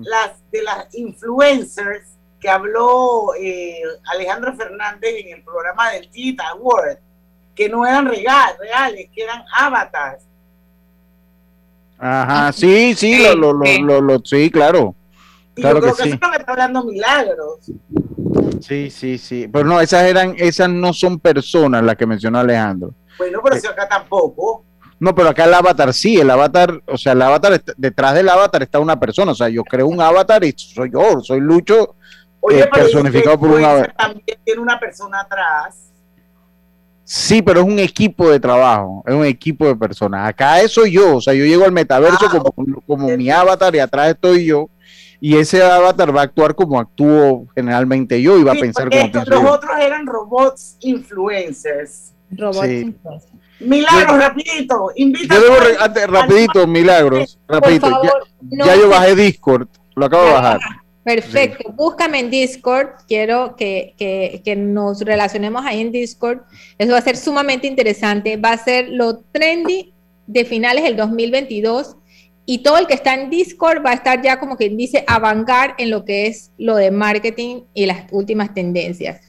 Las 0.00 0.50
de 0.50 0.62
las 0.62 0.94
influencers 0.94 2.11
que 2.42 2.50
habló 2.50 3.34
eh, 3.40 3.80
Alejandro 4.12 4.52
Fernández 4.56 5.14
en 5.24 5.36
el 5.38 5.44
programa 5.44 5.92
del 5.92 6.10
Tita 6.10 6.48
Award, 6.48 6.98
que 7.54 7.68
no 7.68 7.86
eran 7.86 8.06
real, 8.06 8.54
reales, 8.58 9.08
que 9.14 9.22
eran 9.22 9.44
avatars. 9.56 10.24
Ajá, 11.96 12.52
sí, 12.52 12.96
sí, 12.96 13.22
lo, 13.36 13.52
lo, 13.52 13.62
lo, 13.62 14.00
lo, 14.00 14.18
sí, 14.24 14.50
claro. 14.50 14.96
claro 15.54 15.76
yo 15.76 15.82
creo 15.82 15.94
que, 15.94 16.02
que, 16.02 16.02
sí. 16.02 16.08
eso 16.08 16.16
es 16.16 16.20
lo 16.20 16.30
que 16.32 16.38
está 16.38 16.52
hablando 16.52 16.84
Milagros. 16.84 17.60
Sí, 18.60 18.90
sí, 18.90 19.18
sí. 19.18 19.46
Pero 19.46 19.64
no, 19.64 19.80
esas 19.80 20.02
eran, 20.02 20.34
esas 20.36 20.68
no 20.68 20.92
son 20.92 21.20
personas 21.20 21.84
las 21.84 21.94
que 21.94 22.06
mencionó 22.06 22.40
Alejandro. 22.40 22.92
Bueno, 23.18 23.38
pero 23.44 23.60
si 23.60 23.68
acá 23.68 23.88
tampoco. 23.88 24.64
No, 24.98 25.14
pero 25.14 25.28
acá 25.28 25.44
el 25.44 25.54
avatar 25.54 25.94
sí, 25.94 26.18
el 26.18 26.30
avatar, 26.30 26.82
o 26.86 26.98
sea, 26.98 27.12
el 27.12 27.22
avatar, 27.22 27.52
está- 27.52 27.74
detrás 27.76 28.14
del 28.14 28.28
avatar 28.28 28.62
está 28.64 28.80
una 28.80 28.98
persona, 28.98 29.30
o 29.30 29.34
sea, 29.34 29.48
yo 29.48 29.62
creo 29.62 29.86
un 29.86 30.00
avatar 30.00 30.42
y 30.42 30.52
soy 30.56 30.90
yo, 30.92 31.20
soy 31.20 31.40
Lucho 31.40 31.96
Oye, 32.44 32.60
eh, 32.60 32.68
pero 32.72 32.84
personificado 32.84 33.38
por 33.38 33.48
un 33.50 33.54
influencer 33.60 33.90
avatar. 33.90 33.96
También 33.96 34.38
tiene 34.44 34.60
una 34.60 34.78
persona 34.80 35.20
atrás. 35.20 35.88
Sí, 37.04 37.42
pero 37.42 37.60
es 37.60 37.66
un 37.66 37.78
equipo 37.78 38.30
de 38.30 38.40
trabajo, 38.40 39.02
es 39.06 39.14
un 39.14 39.24
equipo 39.24 39.66
de 39.66 39.76
personas. 39.76 40.28
Acá 40.28 40.60
eso 40.60 40.86
yo, 40.86 41.16
o 41.16 41.20
sea, 41.20 41.34
yo 41.34 41.44
llego 41.44 41.64
al 41.64 41.72
metaverso 41.72 42.26
Ah, 42.26 42.30
como, 42.30 42.52
como 42.86 43.08
mi 43.16 43.28
avatar 43.30 43.74
y 43.74 43.80
atrás 43.80 44.10
estoy 44.10 44.46
yo, 44.46 44.68
y 45.20 45.36
ese 45.36 45.62
avatar 45.62 46.14
va 46.16 46.22
a 46.22 46.24
actuar 46.24 46.54
como 46.54 46.80
actúo 46.80 47.46
generalmente 47.54 48.20
yo 48.22 48.38
y 48.38 48.44
va 48.44 48.52
a 48.52 48.54
Sí, 48.54 48.60
pensar 48.62 48.84
porque 48.84 48.96
como 48.98 49.06
estos- 49.06 49.24
pienso 49.24 49.42
los 49.42 49.50
yo. 49.50 49.56
otros 49.56 49.78
eran 49.80 50.06
robots 50.06 50.76
influencers. 50.80 52.12
Robots 52.30 52.66
Sí. 52.66 52.80
influencers. 52.80 53.32
Milagros, 53.60 54.18
rapidito, 54.18 54.90
invita 54.96 55.34
Yo 55.36 55.40
debo, 55.42 55.54
a- 55.54 55.60
re- 55.60 55.76
antes, 55.78 56.06
rapidito, 56.08 56.66
milagros, 56.66 57.38
rapidito. 57.46 57.88
favor, 57.90 58.24
ya, 58.40 58.56
no 58.58 58.64
ya 58.66 58.76
yo 58.76 58.88
bajé 58.88 59.14
Discord, 59.14 59.68
lo 59.94 60.06
acabo 60.06 60.24
de 60.24 60.32
bajar. 60.32 60.60
Perfecto, 61.04 61.72
búscame 61.72 62.20
en 62.20 62.30
Discord, 62.30 62.90
quiero 63.08 63.56
que, 63.56 63.94
que- 63.98 64.40
que 64.44 64.54
nos 64.54 65.00
relacionemos 65.00 65.64
ahí 65.66 65.80
en 65.80 65.90
Discord, 65.90 66.42
eso 66.78 66.92
va 66.92 66.98
a 66.98 67.02
ser 67.02 67.16
sumamente 67.16 67.66
interesante, 67.66 68.36
va 68.36 68.52
a 68.52 68.58
ser 68.58 68.88
lo 68.88 69.18
trendy 69.32 69.92
de 70.28 70.44
finales 70.44 70.84
del 70.84 70.96
2022 70.96 71.96
y 72.46 72.58
todo 72.62 72.78
el 72.78 72.86
que 72.86 72.94
está 72.94 73.14
en 73.14 73.30
Discord 73.30 73.84
va 73.84 73.90
a 73.90 73.94
estar 73.94 74.22
ya 74.22 74.38
como 74.38 74.56
quien 74.56 74.76
dice 74.76 75.04
avangar 75.08 75.74
en 75.78 75.90
lo 75.90 76.04
que 76.04 76.26
es 76.28 76.52
lo 76.56 76.76
de 76.76 76.90
marketing 76.92 77.62
y 77.74 77.86
las 77.86 78.04
últimas 78.12 78.54
tendencias. 78.54 79.20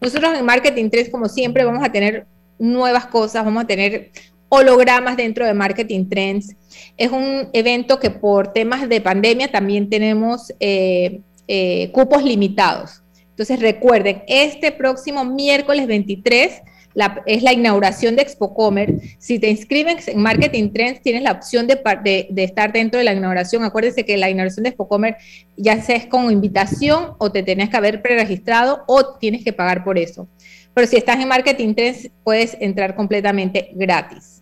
Nosotros 0.00 0.38
en 0.38 0.44
Marketing 0.44 0.90
3, 0.90 1.08
como 1.10 1.28
siempre, 1.28 1.64
vamos 1.64 1.84
a 1.84 1.92
tener 1.92 2.26
nuevas 2.58 3.06
cosas, 3.06 3.44
vamos 3.44 3.64
a 3.64 3.66
tener 3.66 4.10
hologramas 4.54 5.16
dentro 5.16 5.46
de 5.46 5.54
Marketing 5.54 6.10
Trends. 6.10 6.54
Es 6.98 7.10
un 7.10 7.48
evento 7.54 7.98
que 7.98 8.10
por 8.10 8.52
temas 8.52 8.86
de 8.86 9.00
pandemia 9.00 9.50
también 9.50 9.88
tenemos 9.88 10.52
eh, 10.60 11.20
eh, 11.48 11.90
cupos 11.92 12.22
limitados. 12.22 13.02
Entonces 13.30 13.60
recuerden, 13.60 14.22
este 14.28 14.70
próximo 14.70 15.24
miércoles 15.24 15.86
23 15.86 16.60
la- 16.92 17.22
es 17.24 17.42
la 17.42 17.54
inauguración 17.54 18.14
de 18.14 18.20
ExpoComer. 18.20 18.96
Si 19.18 19.38
te 19.38 19.48
inscribes 19.48 20.06
en 20.08 20.20
Marketing 20.20 20.70
Trends, 20.70 21.00
tienes 21.00 21.22
la 21.22 21.32
opción 21.32 21.66
de, 21.66 22.28
estar 22.36 22.74
dentro 22.74 22.98
de 22.98 23.04
la 23.04 23.14
inauguración. 23.14 23.64
Acuérdense 23.64 24.04
que 24.04 24.18
la 24.18 24.28
inauguración 24.28 24.64
de 24.64 24.68
ExpoComer 24.68 25.16
ya 25.56 25.80
sea 25.80 25.96
es 25.96 26.04
con 26.04 26.30
invitación 26.30 27.14
o 27.16 27.32
te 27.32 27.42
tenías 27.42 27.70
que 27.70 27.78
haber 27.78 28.02
preregistrado 28.02 28.84
o 28.86 29.14
tienes 29.14 29.42
que 29.42 29.54
pagar 29.54 29.82
por 29.82 29.96
eso. 29.96 30.28
Pero 30.74 30.86
si 30.86 30.98
estás 30.98 31.18
en 31.20 31.28
Marketing 31.28 31.72
Trends, 31.72 32.10
puedes 32.22 32.54
entrar 32.60 32.94
completamente 32.94 33.70
gratis. 33.72 34.41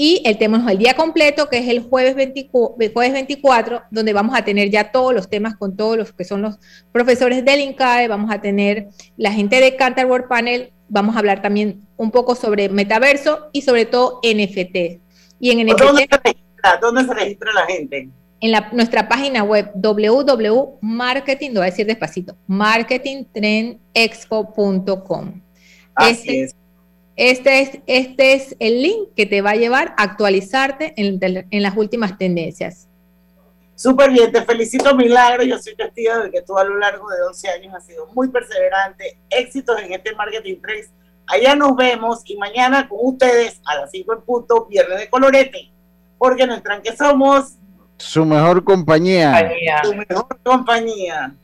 Y 0.00 0.22
el 0.24 0.38
tema 0.38 0.58
es 0.64 0.70
el 0.72 0.78
día 0.78 0.94
completo, 0.94 1.48
que 1.48 1.58
es 1.58 1.66
el 1.68 1.80
jueves 1.82 2.14
24, 2.14 2.76
jueves 2.92 3.12
24, 3.12 3.82
donde 3.90 4.12
vamos 4.12 4.36
a 4.38 4.44
tener 4.44 4.70
ya 4.70 4.92
todos 4.92 5.12
los 5.12 5.28
temas 5.28 5.56
con 5.56 5.76
todos 5.76 5.96
los 5.96 6.12
que 6.12 6.22
son 6.24 6.40
los 6.40 6.56
profesores 6.92 7.44
del 7.44 7.58
INCAE, 7.60 8.06
vamos 8.06 8.30
a 8.30 8.40
tener 8.40 8.90
la 9.16 9.32
gente 9.32 9.60
de 9.60 9.74
Canterbury 9.74 10.26
Panel, 10.28 10.72
vamos 10.88 11.16
a 11.16 11.18
hablar 11.18 11.42
también 11.42 11.80
un 11.96 12.12
poco 12.12 12.36
sobre 12.36 12.68
metaverso 12.68 13.48
y 13.52 13.62
sobre 13.62 13.86
todo 13.86 14.20
NFT. 14.22 15.00
Y 15.40 15.50
en 15.50 15.66
NFT, 15.66 15.80
¿Dónde 15.82 16.06
se 16.08 16.20
registra? 16.24 16.78
¿Dónde 16.80 17.04
se 17.04 17.14
registra 17.14 17.52
la 17.52 17.66
gente? 17.66 18.08
en 18.40 18.52
la- 18.52 18.68
nuestra 18.70 19.08
página 19.08 19.42
web 19.42 19.72
www.marketing, 19.74 21.48
lo 21.48 21.54
voy 21.60 21.66
a 21.66 21.70
decir 21.70 21.86
despacito, 21.86 22.36
marketingtrendexpo.com. 22.46 25.42
Así 25.94 26.10
Este, 26.12 26.42
es. 26.44 26.54
Este 27.18 27.60
es, 27.60 27.78
este 27.86 28.34
es 28.34 28.56
el 28.60 28.80
link 28.82 29.08
que 29.16 29.26
te 29.26 29.42
va 29.42 29.50
a 29.50 29.56
llevar 29.56 29.94
a 29.98 30.04
actualizarte 30.04 30.94
en, 30.96 31.18
en 31.20 31.62
las 31.62 31.76
últimas 31.76 32.16
tendencias. 32.16 32.88
Súper 33.74 34.10
bien, 34.10 34.30
te 34.32 34.44
felicito, 34.44 34.94
Milagro. 34.94 35.42
Yo 35.44 35.58
soy 35.58 35.74
testigo 35.76 36.16
de 36.18 36.30
que 36.30 36.42
tú 36.42 36.56
a 36.58 36.64
lo 36.64 36.78
largo 36.78 37.08
de 37.10 37.22
11 37.28 37.48
años 37.48 37.74
has 37.74 37.86
sido 37.86 38.06
muy 38.14 38.28
perseverante. 38.28 39.18
Éxitos 39.30 39.80
en 39.82 39.92
este 39.92 40.14
Marketing 40.14 40.56
3. 40.62 40.90
Allá 41.26 41.54
nos 41.54 41.76
vemos 41.76 42.22
y 42.24 42.36
mañana 42.36 42.88
con 42.88 42.98
ustedes 43.02 43.60
a 43.66 43.76
las 43.76 43.90
5 43.90 44.12
en 44.14 44.20
punto, 44.22 44.66
viernes 44.66 44.98
de 44.98 45.10
colorete. 45.10 45.70
Porque 46.18 46.46
no 46.46 46.54
entran 46.54 46.82
que 46.82 46.96
somos 46.96 47.54
Su 47.98 48.24
mejor 48.24 48.64
compañía. 48.64 49.50
tu 49.82 49.94
mejor 49.94 50.40
compañía. 50.42 51.34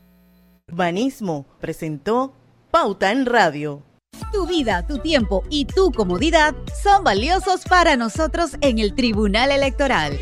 Urbanismo 0.69 1.45
presentó 1.61 2.33
Pauta 2.71 3.11
en 3.11 3.25
Radio. 3.25 3.81
Tu 4.31 4.45
vida, 4.45 4.85
tu 4.85 4.99
tiempo 4.99 5.43
y 5.49 5.65
tu 5.65 5.91
comodidad 5.91 6.55
son 6.83 7.03
valiosos 7.03 7.63
para 7.69 7.95
nosotros 7.95 8.51
en 8.61 8.79
el 8.79 8.93
Tribunal 8.95 9.51
Electoral. 9.51 10.19